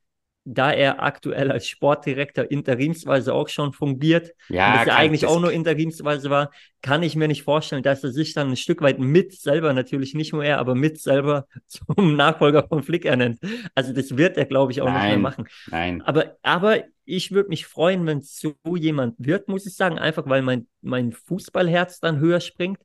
da 0.43 0.71
er 0.71 1.03
aktuell 1.03 1.51
als 1.51 1.67
Sportdirektor 1.67 2.49
interimsweise 2.49 3.33
auch 3.33 3.47
schon 3.47 3.73
fungiert, 3.73 4.31
ja, 4.49 4.67
und 4.67 4.73
das 4.75 4.85
ja 4.87 4.93
kann- 4.93 4.97
eigentlich 4.97 5.25
auch 5.27 5.39
nur 5.39 5.51
interimsweise 5.51 6.29
war, 6.29 6.51
kann 6.81 7.03
ich 7.03 7.15
mir 7.15 7.27
nicht 7.27 7.43
vorstellen, 7.43 7.83
dass 7.83 8.03
er 8.03 8.11
sich 8.11 8.33
dann 8.33 8.49
ein 8.49 8.55
Stück 8.57 8.81
weit 8.81 8.97
mit 8.99 9.33
selber, 9.33 9.73
natürlich 9.73 10.13
nicht 10.15 10.33
nur 10.33 10.43
er, 10.43 10.57
aber 10.59 10.73
mit 10.75 10.99
selber 10.99 11.45
zum 11.67 12.15
Nachfolger 12.15 12.67
von 12.67 12.81
Flick 12.83 13.05
ernennt. 13.05 13.39
Also 13.75 13.93
das 13.93 14.17
wird 14.17 14.37
er, 14.37 14.45
glaube 14.45 14.71
ich, 14.71 14.81
auch 14.81 14.91
nicht 14.91 15.07
mehr 15.07 15.17
Nein. 15.17 15.21
machen. 15.21 15.47
Nein. 15.67 16.01
Aber, 16.01 16.37
aber 16.41 16.83
ich 17.05 17.31
würde 17.31 17.49
mich 17.49 17.65
freuen, 17.67 18.05
wenn 18.05 18.19
es 18.19 18.39
so 18.39 18.55
jemand 18.75 19.15
wird, 19.17 19.47
muss 19.47 19.65
ich 19.65 19.75
sagen, 19.75 19.99
einfach 19.99 20.27
weil 20.27 20.41
mein, 20.41 20.67
mein 20.81 21.11
Fußballherz 21.11 21.99
dann 21.99 22.19
höher 22.19 22.39
springt. 22.39 22.79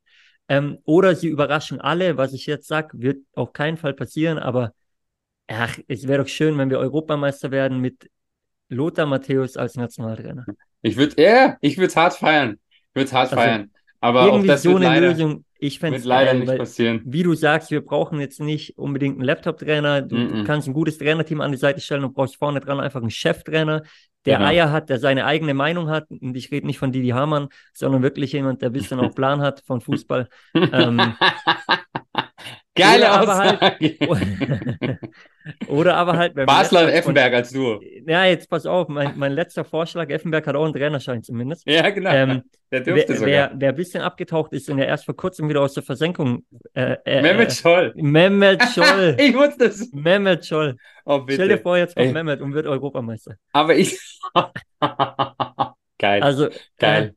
Ähm, 0.48 0.78
oder 0.84 1.16
sie 1.16 1.28
überraschen 1.28 1.80
alle, 1.80 2.16
was 2.16 2.32
ich 2.32 2.46
jetzt 2.46 2.68
sage, 2.68 2.90
wird 3.00 3.18
auf 3.34 3.52
keinen 3.52 3.76
Fall 3.76 3.94
passieren, 3.94 4.38
aber 4.38 4.72
ach, 5.48 5.78
es 5.88 6.06
wäre 6.08 6.22
doch 6.22 6.28
schön, 6.28 6.56
wenn 6.58 6.70
wir 6.70 6.78
Europameister 6.78 7.50
werden 7.50 7.80
mit 7.80 8.10
Lothar 8.68 9.06
Matthäus 9.06 9.56
als 9.56 9.76
Nationaltrainer. 9.76 10.46
Ich 10.82 10.96
würde, 10.96 11.20
ja, 11.22 11.56
ich 11.60 11.76
würde 11.76 11.88
es 11.88 11.96
hart 11.96 12.14
feiern. 12.14 12.58
Ich 12.72 12.94
würde 12.94 13.06
es 13.06 13.12
hart 13.12 13.32
Also, 13.32 13.36
feiern. 13.36 13.70
Aber 14.00 14.22
auch 14.22 14.26
Irgendwie 14.26 14.48
das 14.48 14.62
so 14.62 14.70
wird 14.70 14.82
eine 14.84 15.00
leider, 15.00 15.08
Lösung, 15.08 15.44
ich 15.58 15.78
fände 15.78 15.98
es 15.98 16.04
leider 16.04 16.30
geil, 16.32 16.40
nicht 16.40 16.48
weil, 16.48 16.58
passieren. 16.58 17.02
wie 17.04 17.22
du 17.22 17.34
sagst, 17.34 17.70
wir 17.70 17.84
brauchen 17.84 18.20
jetzt 18.20 18.40
nicht 18.40 18.76
unbedingt 18.78 19.16
einen 19.16 19.24
Laptop-Trainer. 19.24 20.02
Du, 20.02 20.16
du 20.28 20.36
Mhm. 20.36 20.44
kannst 20.44 20.68
ein 20.68 20.74
gutes 20.74 20.98
Trainerteam 20.98 21.40
an 21.40 21.52
die 21.52 21.58
Seite 21.58 21.80
stellen 21.80 22.04
und 22.04 22.14
brauchst 22.14 22.36
vorne 22.36 22.60
dran 22.60 22.80
einfach 22.80 23.00
einen 23.00 23.10
Cheftrainer, 23.10 23.82
der 24.24 24.38
Genau. 24.38 24.46
Eier 24.48 24.72
hat, 24.72 24.88
der 24.90 24.98
seine 24.98 25.24
eigene 25.24 25.54
Meinung 25.54 25.88
hat. 25.88 26.10
Und 26.10 26.36
ich 26.36 26.50
rede 26.50 26.66
nicht 26.66 26.78
von 26.78 26.92
Didi 26.92 27.08
Hamann, 27.10 27.48
sondern 27.72 28.02
wirklich 28.02 28.32
jemand, 28.32 28.60
der 28.62 28.70
ein 28.70 28.72
bisschen 28.72 29.00
auch 29.00 29.14
Plan 29.14 29.40
hat 29.40 29.62
von 29.66 29.80
Fußball. 29.80 30.28
ähm, 30.72 31.16
Geile 32.76 33.04
oder 33.06 33.10
aber 33.12 33.36
halt- 33.38 33.62
Aussage. 33.62 33.96
oder 35.68 35.96
aber 35.96 36.16
halt. 36.16 36.34
Basler 36.34 36.84
und 36.84 36.88
Effenberg 36.90 37.32
als 37.34 37.50
Duo. 37.50 37.80
Ja, 38.06 38.24
jetzt 38.24 38.48
pass 38.48 38.66
auf, 38.66 38.88
mein, 38.88 39.18
mein 39.18 39.32
letzter 39.32 39.64
Vorschlag, 39.64 40.08
Effenberg 40.10 40.46
hat 40.46 40.54
auch 40.56 40.64
einen 40.64 40.74
Trainerschein 40.74 41.22
zumindest. 41.22 41.66
Ja, 41.68 41.88
genau. 41.90 42.10
Ähm, 42.10 42.42
Der 42.70 42.80
dürfte 42.80 43.08
wer, 43.08 43.16
sogar. 43.16 43.28
wer, 43.30 43.52
wer 43.56 43.68
ein 43.70 43.76
bisschen 43.76 44.02
abgetaucht 44.02 44.52
ist 44.52 44.68
und 44.70 44.78
ja 44.78 44.84
erst 44.84 45.04
vor 45.06 45.16
kurzem 45.16 45.48
wieder 45.48 45.62
aus 45.62 45.74
der 45.74 45.82
Versenkung. 45.82 46.44
Äh, 46.74 46.96
äh, 47.04 47.22
Mehmet 47.22 47.48
äh, 47.48 47.54
Scholl. 47.54 47.92
Mehmet 47.96 48.62
Scholl. 48.74 49.16
ich 49.18 49.34
wusste 49.34 49.66
das. 49.68 49.90
Mehmet 49.92 50.44
Scholl. 50.46 50.76
Oh, 51.04 51.20
Stell 51.24 51.48
dir 51.48 51.54
bitte. 51.54 51.62
vor, 51.62 51.76
jetzt 51.78 51.94
kommt 51.96 52.06
Ey. 52.08 52.12
Mehmet 52.12 52.40
und 52.40 52.52
wird 52.54 52.66
Europameister. 52.66 53.36
Aber 53.52 53.74
ich. 53.76 53.98
Geil. 55.98 56.22
Also, 56.22 56.48
Geil. 56.78 57.14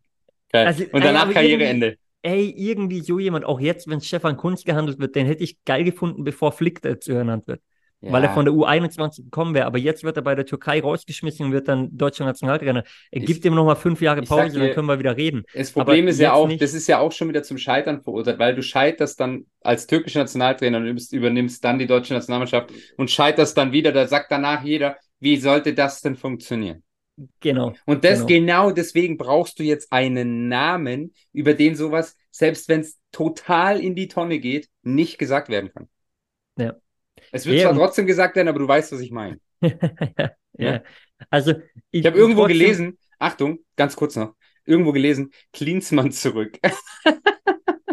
Geil. 0.51 0.67
also, 0.67 0.85
und 0.91 1.03
danach 1.03 1.23
aber 1.23 1.33
Karriereende. 1.33 1.97
Ey, 2.21 2.53
irgendwie 2.55 2.99
so 3.01 3.17
jemand, 3.17 3.45
auch 3.45 3.59
jetzt, 3.61 3.87
wenn 3.87 4.01
Stefan 4.01 4.35
Kunz 4.35 4.63
gehandelt 4.65 4.99
wird, 4.99 5.15
den 5.15 5.25
hätte 5.25 5.43
ich 5.43 5.63
geil 5.63 5.83
gefunden, 5.85 6.23
bevor 6.25 6.51
Flick 6.51 6.81
dazu 6.81 7.13
ernannt 7.13 7.47
wird. 7.47 7.61
Weil 8.01 8.23
er 8.23 8.29
von 8.29 8.45
der 8.45 8.53
U21 8.53 9.25
gekommen 9.25 9.53
wäre. 9.53 9.65
Aber 9.65 9.77
jetzt 9.77 10.05
wird 10.05 10.15
er 10.15 10.21
bei 10.23 10.33
der 10.33 10.45
Türkei 10.45 10.79
rausgeschmissen 10.79 11.45
und 11.47 11.51
wird 11.51 11.67
dann 11.67 11.89
deutscher 11.97 12.23
Nationaltrainer. 12.23 12.83
Er 13.11 13.19
Ich- 13.21 13.25
gibt 13.25 13.43
ihm 13.43 13.53
nochmal 13.55 13.75
fünf 13.75 14.01
Jahre 14.01 14.21
Pause, 14.21 14.57
dann 14.57 14.67
dir- 14.67 14.73
können 14.73 14.87
wir 14.87 14.99
wieder 14.99 15.17
reden. 15.17 15.43
Das 15.53 15.71
Problem 15.73 16.05
Aber 16.05 16.09
ist 16.11 16.19
ja 16.19 16.31
auch, 16.31 16.47
nicht. 16.47 16.61
das 16.61 16.73
ist 16.73 16.87
ja 16.87 16.99
auch 16.99 17.11
schon 17.11 17.27
wieder 17.27 17.43
zum 17.43 17.57
Scheitern 17.57 18.01
verurteilt, 18.01 18.39
weil 18.39 18.55
du 18.55 18.63
scheiterst 18.63 19.19
dann 19.19 19.47
als 19.61 19.85
türkischer 19.85 20.19
Nationaltrainer 20.21 20.77
und 20.77 21.11
übernimmst 21.11 21.61
dann 21.61 21.77
die 21.77 21.87
deutsche 21.87 22.13
Nationalmannschaft 22.13 22.71
und 22.95 23.11
scheiterst 23.11 23.57
dann 23.57 23.73
wieder. 23.73 23.91
Da 23.91 24.07
sagt 24.07 24.31
danach 24.31 24.63
jeder, 24.63 24.95
wie 25.19 25.35
sollte 25.35 25.73
das 25.73 25.99
denn 25.99 26.15
funktionieren? 26.15 26.83
Genau. 27.39 27.73
Und 27.85 28.03
das 28.03 28.25
Genau. 28.25 28.27
genau. 28.67 28.71
deswegen 28.71 29.17
brauchst 29.17 29.59
du 29.59 29.63
jetzt 29.63 29.91
einen 29.91 30.47
Namen, 30.47 31.13
über 31.33 31.53
den 31.53 31.75
sowas, 31.75 32.15
selbst 32.31 32.69
wenn 32.69 32.81
es 32.81 32.97
total 33.11 33.79
in 33.81 33.95
die 33.95 34.07
Tonne 34.07 34.39
geht, 34.39 34.69
nicht 34.83 35.17
gesagt 35.17 35.49
werden 35.49 35.71
kann. 35.73 35.87
Es 37.31 37.45
wird 37.45 37.57
Ja, 37.57 37.63
zwar 37.69 37.75
trotzdem 37.75 38.05
gesagt 38.07 38.35
werden, 38.35 38.47
aber 38.47 38.59
du 38.59 38.67
weißt, 38.67 38.91
was 38.91 39.01
ich 39.01 39.11
meine. 39.11 39.39
ja. 39.61 40.31
Ja. 40.57 40.83
Also, 41.29 41.53
Ich 41.91 42.05
habe 42.05 42.17
irgendwo 42.17 42.41
trotzdem- 42.43 42.57
gelesen, 42.59 42.97
Achtung, 43.19 43.59
ganz 43.75 43.95
kurz 43.95 44.15
noch, 44.15 44.35
irgendwo 44.65 44.91
gelesen, 44.93 45.31
Klinsmann 45.53 46.11
zurück. 46.11 46.57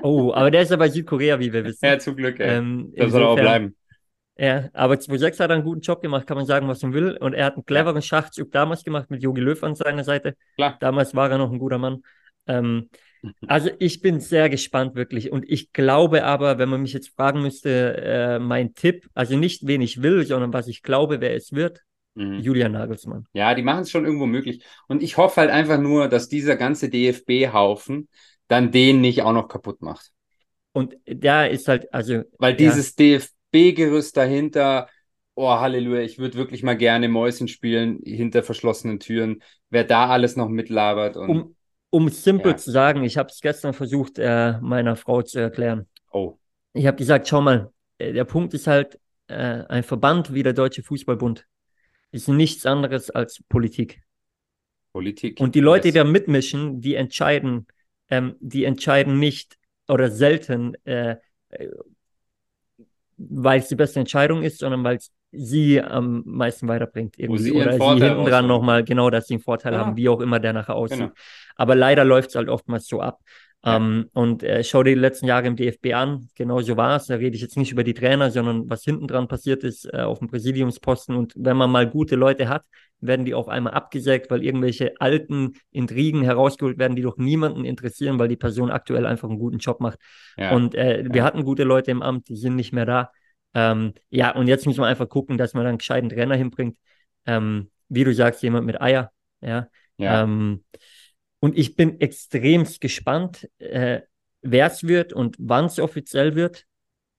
Oh, 0.02 0.32
aber 0.32 0.52
der 0.52 0.62
ist 0.62 0.70
ja 0.70 0.76
bei 0.76 0.88
Südkorea, 0.88 1.40
wie 1.40 1.52
wir 1.52 1.64
wissen. 1.64 1.84
ja, 1.84 1.98
zum 1.98 2.14
Glück, 2.14 2.38
ey. 2.38 2.58
Ähm, 2.58 2.92
da 2.94 3.08
soll 3.08 3.22
er 3.22 3.28
auch 3.28 3.34
bleiben. 3.36 3.74
Ja, 4.38 4.68
aber 4.74 4.98
2006 5.00 5.40
hat 5.40 5.50
er 5.50 5.54
einen 5.54 5.64
guten 5.64 5.80
Job 5.80 6.02
gemacht, 6.02 6.26
kann 6.26 6.36
man 6.36 6.46
sagen, 6.46 6.68
was 6.68 6.82
man 6.82 6.92
will. 6.92 7.16
Und 7.16 7.32
er 7.32 7.46
hat 7.46 7.54
einen 7.54 7.64
cleveren 7.64 8.02
Schachzug 8.02 8.52
damals 8.52 8.84
gemacht 8.84 9.10
mit 9.10 9.22
Jogi 9.22 9.40
Löw 9.40 9.62
an 9.62 9.74
seiner 9.74 10.04
Seite. 10.04 10.36
Klar. 10.56 10.76
Damals 10.80 11.14
war 11.14 11.30
er 11.30 11.38
noch 11.38 11.50
ein 11.50 11.58
guter 11.58 11.78
Mann. 11.78 12.02
Ähm, 12.46 12.90
also 13.46 13.70
ich 13.78 14.02
bin 14.02 14.20
sehr 14.20 14.48
gespannt, 14.48 14.94
wirklich. 14.94 15.32
Und 15.32 15.48
ich 15.48 15.72
glaube 15.72 16.24
aber, 16.24 16.58
wenn 16.58 16.68
man 16.68 16.82
mich 16.82 16.92
jetzt 16.92 17.08
fragen 17.08 17.42
müsste, 17.42 17.96
äh, 17.96 18.38
mein 18.38 18.74
Tipp, 18.74 19.08
also 19.14 19.36
nicht 19.36 19.66
wen 19.66 19.80
ich 19.80 20.02
will, 20.02 20.24
sondern 20.26 20.52
was 20.52 20.68
ich 20.68 20.82
glaube, 20.82 21.20
wer 21.20 21.34
es 21.34 21.52
wird, 21.52 21.82
Mhm. 22.18 22.40
Julian 22.40 22.72
Nagelsmann. 22.72 23.26
Ja, 23.34 23.54
die 23.54 23.62
machen 23.62 23.82
es 23.82 23.90
schon 23.90 24.06
irgendwo 24.06 24.24
möglich. 24.24 24.64
Und 24.88 25.02
ich 25.02 25.18
hoffe 25.18 25.42
halt 25.42 25.50
einfach 25.50 25.78
nur, 25.78 26.08
dass 26.08 26.28
dieser 26.30 26.56
ganze 26.56 26.88
DFB-Haufen 26.88 28.08
dann 28.48 28.72
den 28.72 29.02
nicht 29.02 29.20
auch 29.20 29.34
noch 29.34 29.48
kaputt 29.48 29.82
macht. 29.82 30.12
Und 30.72 30.96
da 31.04 31.44
ist 31.44 31.68
halt, 31.68 31.92
also 31.92 32.22
Weil 32.38 32.52
Ja. 32.52 32.56
dieses 32.56 32.94
DFB-Gerüst 33.56 34.16
dahinter, 34.16 34.88
oh 35.34 35.50
Halleluja, 35.50 36.00
ich 36.00 36.18
würde 36.18 36.36
wirklich 36.36 36.62
mal 36.62 36.76
gerne 36.76 37.08
Mäuschen 37.08 37.48
spielen 37.48 38.00
hinter 38.04 38.42
verschlossenen 38.42 39.00
Türen, 39.00 39.42
wer 39.70 39.84
da 39.84 40.08
alles 40.08 40.36
noch 40.36 40.48
mitlabert 40.48 41.16
und 41.16 41.30
um, 41.30 41.56
um 41.90 42.08
simpel 42.08 42.52
Ja. 42.52 42.56
zu 42.56 42.70
sagen, 42.70 43.04
ich 43.04 43.16
habe 43.16 43.30
es 43.30 43.40
gestern 43.40 43.72
versucht, 43.74 44.18
äh, 44.18 44.58
meiner 44.60 44.96
Frau 44.96 45.22
zu 45.22 45.38
erklären. 45.38 45.86
oh, 46.12 46.38
Ich 46.72 46.86
habe 46.86 46.96
gesagt, 46.96 47.28
schau 47.28 47.40
mal, 47.40 47.72
äh, 47.98 48.12
der 48.12 48.24
Punkt 48.24 48.54
ist 48.54 48.66
halt, 48.66 48.98
äh, 49.28 49.34
ein 49.34 49.82
Verband 49.82 50.32
wie 50.34 50.42
der 50.42 50.52
Deutsche 50.52 50.82
Fußballbund 50.82 51.46
ist 52.12 52.28
nichts 52.28 52.64
anderes 52.64 53.10
als 53.10 53.42
Politik. 53.48 54.02
Politik. 54.92 55.40
Und 55.40 55.54
die 55.54 55.60
Leute, 55.60 55.88
Yes. 55.88 55.92
die 55.94 55.98
da 55.98 56.04
mitmischen, 56.04 56.80
die 56.80 56.94
entscheiden, 56.94 57.66
ähm, 58.08 58.36
die 58.40 58.64
entscheiden 58.64 59.18
nicht 59.18 59.58
oder 59.88 60.10
selten, 60.10 60.74
äh, 60.84 61.16
äh, 61.50 61.68
weil 63.16 63.60
es 63.60 63.68
die 63.68 63.76
beste 63.76 64.00
Entscheidung 64.00 64.42
ist, 64.42 64.58
sondern 64.58 64.84
weil 64.84 64.96
es 64.96 65.12
sie 65.32 65.82
am 65.82 66.22
meisten 66.24 66.68
weiterbringt 66.68 67.18
irgendwie. 67.18 67.42
sie 67.42 67.52
oder 67.52 67.72
sie 67.72 68.04
hinten 68.04 68.24
dran 68.24 68.46
nochmal, 68.46 68.84
genau, 68.84 69.10
dass 69.10 69.26
sie 69.26 69.34
einen 69.34 69.42
Vorteil 69.42 69.72
Genau. 69.72 69.84
haben, 69.84 69.96
wie 69.96 70.08
auch 70.08 70.20
immer 70.20 70.40
der 70.40 70.52
nachher 70.52 70.74
aussieht. 70.76 70.98
Genau. 70.98 71.12
Aber 71.56 71.74
leider 71.74 72.04
läuft 72.04 72.30
es 72.30 72.34
halt 72.36 72.48
oftmals 72.48 72.86
so 72.86 73.00
ab. 73.00 73.20
Ja. 73.66 73.76
Ähm, 73.76 74.08
und 74.12 74.44
äh, 74.44 74.62
schau 74.62 74.84
dir 74.84 74.94
die 74.94 75.00
letzten 75.00 75.26
Jahre 75.26 75.48
im 75.48 75.56
DFB 75.56 75.92
an, 75.92 76.28
genau 76.36 76.60
so 76.60 76.76
war 76.76 76.96
es. 76.96 77.06
Da 77.06 77.16
rede 77.16 77.34
ich 77.34 77.42
jetzt 77.42 77.56
nicht 77.56 77.72
über 77.72 77.82
die 77.82 77.94
Trainer, 77.94 78.30
sondern 78.30 78.70
was 78.70 78.84
hinten 78.84 79.08
dran 79.08 79.26
passiert 79.26 79.64
ist 79.64 79.92
äh, 79.92 80.02
auf 80.02 80.20
dem 80.20 80.28
Präsidiumsposten. 80.28 81.16
Und 81.16 81.32
wenn 81.36 81.56
man 81.56 81.70
mal 81.70 81.88
gute 81.90 82.14
Leute 82.14 82.48
hat, 82.48 82.62
werden 83.00 83.24
die 83.24 83.34
auf 83.34 83.48
einmal 83.48 83.74
abgesägt, 83.74 84.30
weil 84.30 84.44
irgendwelche 84.44 84.92
alten 85.00 85.54
Intrigen 85.72 86.22
herausgeholt 86.22 86.78
werden, 86.78 86.94
die 86.94 87.02
doch 87.02 87.16
niemanden 87.16 87.64
interessieren, 87.64 88.20
weil 88.20 88.28
die 88.28 88.36
Person 88.36 88.70
aktuell 88.70 89.04
einfach 89.04 89.28
einen 89.28 89.38
guten 89.38 89.58
Job 89.58 89.80
macht. 89.80 89.98
Ja. 90.36 90.52
Und 90.52 90.76
äh, 90.76 91.04
wir 91.10 91.24
hatten 91.24 91.42
gute 91.42 91.64
Leute 91.64 91.90
im 91.90 92.02
Amt, 92.02 92.28
die 92.28 92.36
sind 92.36 92.54
nicht 92.54 92.72
mehr 92.72 92.86
da. 92.86 93.10
Ähm, 93.52 93.94
ja, 94.10 94.32
und 94.34 94.46
jetzt 94.46 94.66
müssen 94.66 94.80
wir 94.80 94.86
einfach 94.86 95.08
gucken, 95.08 95.38
dass 95.38 95.54
man 95.54 95.64
dann 95.64 95.70
einen 95.70 95.78
gescheiten 95.78 96.08
Trainer 96.08 96.36
hinbringt. 96.36 96.78
Ähm, 97.26 97.70
wie 97.88 98.04
du 98.04 98.14
sagst, 98.14 98.44
jemand 98.44 98.64
mit 98.64 98.80
Eier. 98.80 99.10
Ja. 99.40 99.66
ja. 99.96 100.22
Ähm, 100.22 100.62
und 101.40 101.56
ich 101.58 101.76
bin 101.76 102.00
extremst 102.00 102.80
gespannt, 102.80 103.48
äh, 103.58 104.00
wer 104.42 104.66
es 104.66 104.84
wird 104.84 105.12
und 105.12 105.36
wann 105.38 105.66
es 105.66 105.78
offiziell 105.78 106.34
wird. 106.34 106.64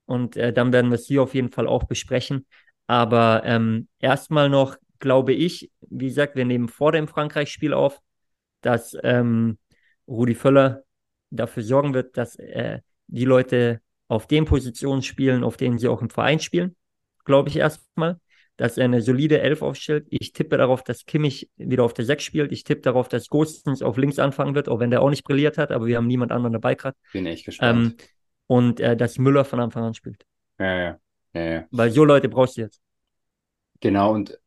Und 0.06 0.36
äh, 0.36 0.52
dann 0.52 0.72
werden 0.72 0.90
wir 0.90 0.96
es 0.96 1.06
hier 1.06 1.22
auf 1.22 1.34
jeden 1.34 1.50
Fall 1.50 1.66
auch 1.66 1.84
besprechen. 1.84 2.46
Aber 2.86 3.42
ähm, 3.44 3.88
erstmal 4.00 4.48
noch 4.48 4.76
glaube 4.98 5.32
ich, 5.32 5.70
wie 5.80 6.06
gesagt, 6.06 6.36
wir 6.36 6.44
nehmen 6.44 6.68
vor 6.68 6.92
dem 6.92 7.08
Frankreich-Spiel 7.08 7.72
auf, 7.72 8.00
dass 8.62 8.96
ähm, 9.02 9.58
Rudi 10.06 10.34
Völler 10.34 10.82
dafür 11.30 11.62
sorgen 11.62 11.94
wird, 11.94 12.16
dass 12.16 12.36
äh, 12.36 12.80
die 13.06 13.24
Leute 13.24 13.80
auf 14.08 14.26
den 14.26 14.44
Positionen 14.44 15.02
spielen, 15.02 15.44
auf 15.44 15.56
denen 15.56 15.78
sie 15.78 15.88
auch 15.88 16.02
im 16.02 16.10
Verein 16.10 16.40
spielen, 16.40 16.74
glaube 17.24 17.50
ich 17.50 17.56
erstmal. 17.56 18.18
Dass 18.58 18.76
er 18.76 18.84
eine 18.84 19.00
solide 19.00 19.40
Elf 19.40 19.62
aufstellt. 19.62 20.06
Ich 20.10 20.34
tippe 20.34 20.58
darauf, 20.58 20.82
dass 20.84 21.06
Kimmich 21.06 21.48
wieder 21.56 21.84
auf 21.84 21.94
der 21.94 22.04
6 22.04 22.22
spielt. 22.24 22.52
Ich 22.52 22.64
tippe 22.64 22.82
darauf, 22.82 23.08
dass 23.08 23.28
Gostens 23.28 23.82
auf 23.82 23.96
links 23.96 24.18
anfangen 24.18 24.54
wird, 24.54 24.68
auch 24.68 24.80
wenn 24.80 24.90
der 24.90 25.00
auch 25.00 25.10
nicht 25.10 25.24
brilliert 25.24 25.56
hat, 25.58 25.72
aber 25.72 25.86
wir 25.86 25.96
haben 25.96 26.06
niemand 26.08 26.32
anderen 26.32 26.52
dabei 26.52 26.74
gerade. 26.74 26.96
Bin 27.12 27.24
echt 27.24 27.46
gespannt. 27.46 27.94
Ähm, 27.94 27.96
und 28.46 28.80
äh, 28.80 28.96
dass 28.96 29.18
Müller 29.18 29.46
von 29.46 29.60
Anfang 29.60 29.84
an 29.84 29.94
spielt. 29.94 30.26
ja, 30.58 30.76
ja, 30.76 31.00
ja, 31.34 31.42
ja. 31.42 31.68
Weil 31.70 31.90
so 31.90 32.04
Leute 32.04 32.28
brauchst 32.28 32.58
du 32.58 32.62
jetzt. 32.62 32.82
Genau, 33.80 34.12
und 34.12 34.38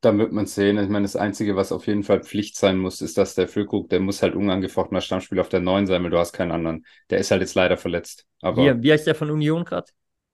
dann 0.00 0.18
wird 0.18 0.32
man 0.32 0.46
sehen. 0.46 0.78
Ich 0.78 0.88
meine, 0.88 1.04
das 1.04 1.16
Einzige, 1.16 1.56
was 1.56 1.72
auf 1.72 1.86
jeden 1.86 2.04
Fall 2.04 2.22
Pflicht 2.22 2.56
sein 2.56 2.78
muss, 2.78 3.02
ist, 3.02 3.18
dass 3.18 3.34
der 3.34 3.48
Füllkrug, 3.48 3.90
der 3.90 4.00
muss 4.00 4.22
halt 4.22 4.34
unangefochtener 4.34 5.00
Stammspieler 5.00 5.42
auf 5.42 5.48
der 5.50 5.60
9 5.60 5.86
sein, 5.86 6.02
weil 6.02 6.10
du 6.10 6.18
hast 6.18 6.32
keinen 6.32 6.52
anderen. 6.52 6.86
Der 7.10 7.18
ist 7.18 7.30
halt 7.30 7.42
jetzt 7.42 7.54
leider 7.54 7.76
verletzt. 7.76 8.26
Aber 8.42 8.62
Hier, 8.62 8.82
wie 8.82 8.92
heißt 8.92 9.06
der 9.06 9.14
von 9.14 9.30
Union 9.30 9.64
gerade? 9.64 9.90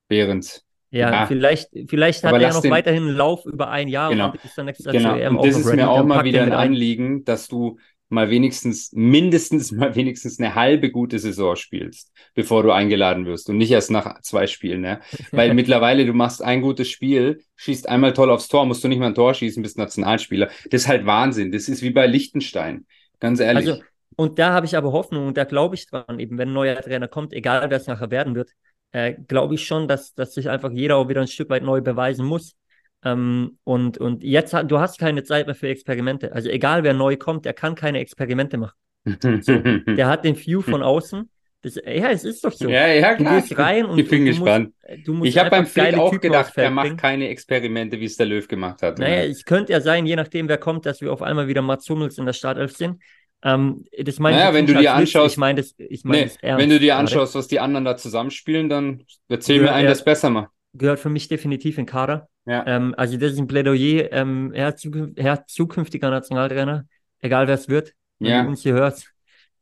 Behrens, 0.09 0.66
Ja, 0.97 1.11
Ja. 1.11 1.27
vielleicht, 1.27 1.71
vielleicht 1.89 2.25
hat 2.25 2.33
er 2.35 2.41
ja 2.41 2.53
noch 2.53 2.63
den- 2.63 2.71
weiterhin 2.71 3.05
einen 3.05 3.17
Lauf 3.17 3.45
über 3.47 3.71
ein 3.71 3.89
Jahr 3.89 4.11
Genau. 4.11 4.31
und 4.31 4.45
ist 4.45 4.57
dann 4.57 4.67
Jahr 4.67 4.75
Genau, 4.93 5.11
zur 5.11 5.19
EM 5.21 5.37
und 5.39 5.47
das 5.47 5.57
ist 5.59 5.75
mir 5.75 5.91
auch 5.91 6.05
mal 6.05 6.25
wieder 6.25 6.43
ein. 6.43 6.53
Anliegen, 6.53 7.25
dass 7.25 7.49
du 7.49 7.79
mal 8.09 8.31
wenigstens, 8.31 8.93
mindestens 8.93 9.73
mal 9.73 9.95
wenigstens 9.97 10.39
eine 10.39 10.55
halbe 10.55 10.91
gute 10.91 11.19
Saison 11.19 11.57
spielst, 11.57 12.13
bevor 12.35 12.63
du 12.63 12.71
eingeladen 12.71 13.27
wirst 13.27 13.51
und 13.51 13.59
nicht 13.59 13.71
erst 13.73 13.91
nach 13.91 14.21
zwei 14.23 14.47
Spielen, 14.47 14.81
ne? 14.81 15.01
Weil 15.33 15.55
mittlerweile 15.55 16.07
du 16.07 16.13
machst 16.13 16.41
ein 16.43 16.63
gutes 16.63 16.89
Spiel, 16.89 17.41
schießt 17.57 17.89
einmal 17.89 18.13
toll 18.13 18.31
aufs 18.31 18.47
Tor, 18.49 18.65
musst 18.65 18.85
du 18.85 18.89
nicht 18.89 19.01
mal 19.01 19.07
ein 19.09 19.15
Tor 19.15 19.35
schießen, 19.35 19.63
bist 19.63 19.77
Nationalspieler. 19.77 20.49
Das 20.71 20.83
ist 20.83 20.89
halt 20.89 21.05
Wahnsinn. 21.05 21.51
Das 21.51 21.69
ist 21.69 21.83
wie 21.83 21.91
bei 21.91 22.07
Liechtenstein. 22.07 22.87
Ganz 23.19 23.41
ehrlich. 23.41 23.69
Also, 23.69 23.83
und 24.15 24.39
da 24.39 24.53
habe 24.53 24.67
ich 24.67 24.77
aber 24.77 24.93
Hoffnung 24.93 25.27
und 25.27 25.37
da 25.37 25.45
glaube 25.45 25.75
ich 25.75 25.87
dran, 25.89 26.19
eben 26.21 26.39
wenn 26.39 26.51
ein 26.51 26.55
neuer 26.55 26.81
Trainer 26.81 27.09
kommt, 27.09 27.33
egal 27.35 27.69
wer 27.71 27.77
es 27.77 27.87
nachher 27.87 28.11
werden 28.11 28.35
wird, 28.37 28.53
äh, 28.97 29.15
glaube 29.29 29.55
ich 29.57 29.67
schon, 29.67 29.89
dass, 29.89 30.15
dass 30.15 30.33
sich 30.33 30.49
einfach 30.49 30.71
jeder 30.71 30.97
auch 30.97 31.09
wieder 31.11 31.21
ein 31.21 31.27
Stück 31.27 31.51
weit 31.51 31.63
neu 31.63 31.83
beweisen 31.83 32.25
muss. 32.25 32.57
Ähm, 33.05 33.59
und, 33.63 33.99
und 33.99 34.25
jetzt, 34.25 34.55
du 34.55 34.79
hast 34.79 34.99
keine 34.99 35.23
Zeit 35.23 35.45
mehr 35.45 35.55
für 35.55 35.69
Experimente. 35.69 36.33
Also 36.33 36.49
egal 36.49 36.83
wer 36.83 36.95
neu 36.95 37.19
kommt, 37.19 37.45
der 37.45 37.53
kann 37.53 37.75
keine 37.75 37.99
Experimente 37.99 38.57
machen. 38.57 38.73
Der 39.05 40.09
hat 40.09 40.25
den 40.25 40.35
View 40.35 40.63
von 40.63 40.83
außen. 40.83 41.31
Das, 41.63 41.77
ja, 41.77 42.11
es 42.11 42.25
ist 42.25 42.45
doch 42.45 42.53
so. 42.53 42.69
ja, 42.69 42.87
ja, 42.89 43.15
Du 43.15 43.23
klar. 43.25 43.41
gehst 43.41 43.59
rein 43.59 43.85
und 43.85 43.99
ich 43.99 44.09
bin 44.09 44.25
du 44.25 44.31
gespannt. 44.31 44.73
Musst, 44.89 45.07
du 45.07 45.15
musst 45.15 45.29
Ich 45.29 45.39
habe 45.39 45.51
beim 45.51 45.67
Flick 45.67 45.85
geile 45.85 46.01
auch 46.01 46.11
Typen 46.11 46.33
gedacht, 46.33 46.53
er 46.57 46.71
macht 46.71 46.97
keine 46.97 47.29
Experimente, 47.29 48.01
wie 48.01 48.07
es 48.07 48.17
der 48.17 48.27
Löw 48.27 48.49
gemacht 48.49 48.83
hat. 48.83 48.99
Naja, 48.99 49.25
es 49.25 49.45
könnte 49.45 49.73
ja 49.73 49.81
sein, 49.81 50.07
je 50.07 50.17
nachdem, 50.17 50.49
wer 50.49 50.59
kommt, 50.59 50.87
dass 50.87 51.01
wir 51.01 51.13
auf 51.13 51.23
einmal 51.23 51.49
wieder 51.49 51.63
Mats 51.63 51.89
Hummels 51.89 52.19
in 52.19 52.27
der 52.27 52.33
Startelf 52.33 52.77
sind. 52.77 53.01
Ähm, 53.43 53.85
das 53.99 54.19
meine 54.19 54.37
ich 54.37 54.41
Naja, 54.43 54.47
jetzt 54.47 54.55
wenn 54.55 54.67
du 54.67 54.75
dir 54.81 54.95
anschaust- 54.95 55.33
ich 55.33 55.37
meine 55.37 55.61
das, 55.61 55.75
ich 55.79 56.05
meine 56.05 56.19
Nee, 56.19 56.25
das 56.25 56.37
ernst 56.37 56.63
wenn 56.63 56.71
du 56.71 56.79
dir 56.81 56.97
anschaust, 56.97 57.35
was 57.35 57.49
die 57.49 57.61
anderen 57.61 57.85
da 57.85 57.97
zusammenspielen, 57.97 58.69
dann 58.69 59.05
erzähl 59.29 59.61
mir 59.61 59.73
einen, 59.73 59.85
ja. 59.85 59.91
das 59.91 60.05
besser 60.05 60.31
macht. 60.31 60.51
Gehört 60.73 60.99
für 60.99 61.09
mich 61.11 61.29
definitiv 61.29 61.79
in 61.79 61.87
Kader. 61.87 62.29
Ja. 62.47 62.67
Ähm, 62.67 62.95
also 62.97 63.17
das 63.17 63.33
ist 63.33 63.39
ein 63.39 63.47
Plädoyer, 63.47 64.11
ähm, 64.13 64.53
er, 64.53 64.77
zukün- 64.77 65.13
er 65.17 65.47
zukünftiger 65.47 66.11
Nationaltrainer, 66.11 66.87
egal 67.21 67.47
wer 67.47 67.55
es 67.55 67.69
wird, 67.69 67.93
wenn 68.19 68.31
Ja. 68.31 68.43
du 68.43 68.49
uns 68.49 68.63
hier 68.63 68.75
hörst. 68.75 69.11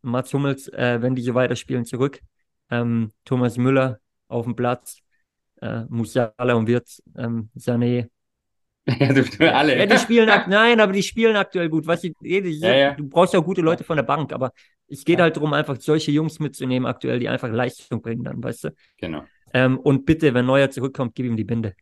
Mats 0.03 0.33
Hummels, 0.33 0.68
äh, 0.68 1.01
wenn 1.01 1.14
die 1.14 1.22
so 1.22 1.35
weiterspielen, 1.35 1.85
zurück. 1.85 2.20
Ähm, 2.70 3.11
Thomas 3.25 3.57
Müller 3.57 4.01
auf 4.29 4.45
dem 4.45 4.55
Platz. 4.57 4.99
Äh, 5.61 5.85
Musiala 5.89 6.55
und 6.55 6.66
Wirtz, 6.66 7.03
ähm, 7.16 7.49
Sané. 7.57 8.09
Ja, 8.87 9.12
du, 9.12 9.22
du 9.24 9.55
alle. 9.55 9.78
Ja, 9.78 9.87
die 9.87 9.99
spielen 9.99 10.28
nein, 10.49 10.78
aber 10.78 10.93
die 10.93 11.03
spielen 11.03 11.37
aktuell 11.37 11.70
gut. 11.70 11.87
Was 11.87 12.05
ich, 12.05 12.12
die, 12.20 12.39
Ja, 12.39 12.74
ja. 12.74 12.95
Du 12.95 13.09
brauchst 13.09 13.32
ja 13.32 13.41
gute 13.41 13.62
Leute 13.62 13.82
von 13.82 13.97
der 13.97 14.03
Bank, 14.03 14.32
aber 14.32 14.53
es 14.89 15.05
geht 15.05 15.20
halt 15.20 15.37
darum, 15.37 15.55
einfach 15.55 15.76
solche 15.80 16.11
Jungs 16.11 16.39
mitzunehmen 16.39 16.87
aktuell, 16.87 17.18
die 17.18 17.28
einfach 17.28 17.49
Leistung 17.51 18.03
bringen 18.03 18.24
dann, 18.24 18.43
weißt 18.43 18.64
du? 18.64 18.70
Genau. 18.99 19.24
Ähm, 19.55 19.78
und 19.78 20.05
bitte, 20.05 20.35
wenn 20.35 20.47
Neuer 20.47 20.70
zurückkommt, 20.70 21.14
gib 21.14 21.26
ihm 21.26 21.37
die 21.37 21.45
Binde. 21.45 21.74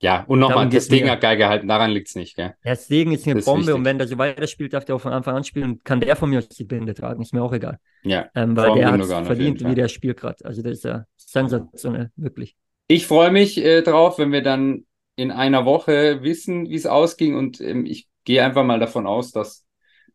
Ja, 0.00 0.24
und 0.26 0.40
nochmal, 0.40 0.68
das 0.68 0.90
mir. 0.90 1.08
hat 1.08 1.20
geil 1.20 1.36
gehalten, 1.36 1.68
daran 1.68 1.92
liegt's 1.92 2.16
nicht, 2.16 2.34
gell? 2.34 2.54
Der 2.64 2.74
Segen 2.74 3.12
ist 3.12 3.24
eine 3.24 3.34
Das 3.34 3.42
ist 3.42 3.46
Bombe 3.46 3.60
wichtig. 3.60 3.74
und 3.76 3.84
wenn 3.84 3.98
der 3.98 4.08
so 4.08 4.18
weiterspielt, 4.18 4.72
darf 4.72 4.84
der 4.84 4.96
auch 4.96 5.00
von 5.00 5.12
Anfang 5.12 5.36
an 5.36 5.44
spielen 5.44 5.72
und 5.72 5.84
kann 5.84 6.00
der 6.00 6.16
von 6.16 6.28
mir 6.28 6.38
aus 6.38 6.48
die 6.48 6.64
Binde 6.64 6.92
tragen, 6.92 7.22
ist 7.22 7.32
mir 7.32 7.42
auch 7.42 7.52
egal. 7.52 7.78
Ja. 8.02 8.28
Ähm, 8.34 8.56
weil 8.56 8.74
der 8.74 8.90
hat 8.90 9.26
verdient, 9.26 9.64
wie 9.64 9.76
der 9.76 9.86
spielt 9.86 10.18
gerade. 10.18 10.44
Also 10.44 10.60
der 10.62 10.72
ist 10.72 10.84
ja 10.84 11.04
sensationell, 11.16 12.10
wirklich. 12.16 12.56
Ich 12.88 13.06
freue 13.06 13.30
mich 13.30 13.64
äh, 13.64 13.82
drauf, 13.82 14.18
wenn 14.18 14.32
wir 14.32 14.42
dann 14.42 14.86
in 15.16 15.30
einer 15.30 15.64
Woche 15.64 16.22
wissen, 16.22 16.68
wie 16.68 16.74
es 16.74 16.86
ausging 16.86 17.36
und 17.36 17.60
ähm, 17.60 17.84
ich 17.86 18.08
gehe 18.24 18.44
einfach 18.44 18.64
mal 18.64 18.78
davon 18.80 19.06
aus, 19.06 19.32
dass, 19.32 19.66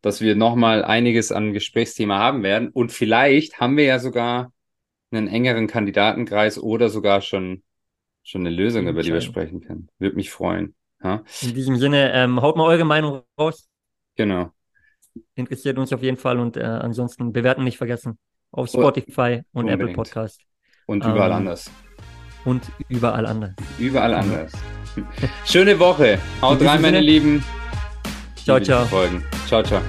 dass 0.02 0.22
wir 0.22 0.36
nochmal 0.36 0.84
einiges 0.84 1.32
an 1.32 1.54
Gesprächsthema 1.54 2.18
haben 2.20 2.44
werden 2.44 2.70
und 2.70 2.92
vielleicht 2.92 3.60
haben 3.60 3.78
wir 3.78 3.84
ja 3.86 4.00
sogar 4.00 4.52
einen 5.12 5.28
engeren 5.28 5.68
Kandidatenkreis 5.68 6.60
oder 6.60 6.90
sogar 6.90 7.22
schon, 7.22 7.64
schon 8.24 8.42
eine 8.42 8.56
Lösung, 8.56 8.88
über 8.88 9.02
die 9.04 9.14
wir 9.14 9.22
sprechen 9.22 9.62
können. 9.62 9.90
Würde 10.00 10.16
mich 10.16 10.32
freuen. 10.32 10.76
Ja, 11.04 11.24
In 11.42 11.54
diesem 11.54 11.78
Sinne, 11.78 12.12
ähm, 12.14 12.42
haut 12.42 12.58
mal 12.58 12.66
eure 12.66 12.84
Meinung 12.86 13.22
raus. 13.40 13.68
genau. 14.16 14.52
Interessiert 15.36 15.78
uns 15.80 15.92
auf 15.94 16.04
jeden 16.04 16.18
Fall 16.18 16.40
und 16.40 16.58
äh, 16.58 16.62
ansonsten 16.64 17.32
bewerten 17.34 17.64
nicht 17.64 17.78
vergessen. 17.78 18.20
Auf 18.52 18.70
Oh, 18.74 18.80
Spotify 18.80 19.42
und 19.52 19.66
Apple 19.68 19.74
unbedingt. 19.88 19.96
Podcast. 19.96 20.42
Und 20.86 21.04
überall 21.04 21.32
Ähm, 21.32 21.38
anders. 21.38 21.72
und 22.46 22.64
überall 22.90 23.26
anders. 23.26 23.54
Überall 23.80 24.14
anders. 24.14 24.52
Schöne 25.46 25.80
Woche. 25.80 26.20
Haut 26.42 26.62
In 26.62 26.68
rein, 26.68 26.82
meine. 26.82 27.00
Lieben. 27.00 27.44
Ciao, 28.44 28.60
ciao. 28.60 28.86
Folgen. 28.86 29.24
Ciao, 29.48 29.62
ciao. 29.64 29.82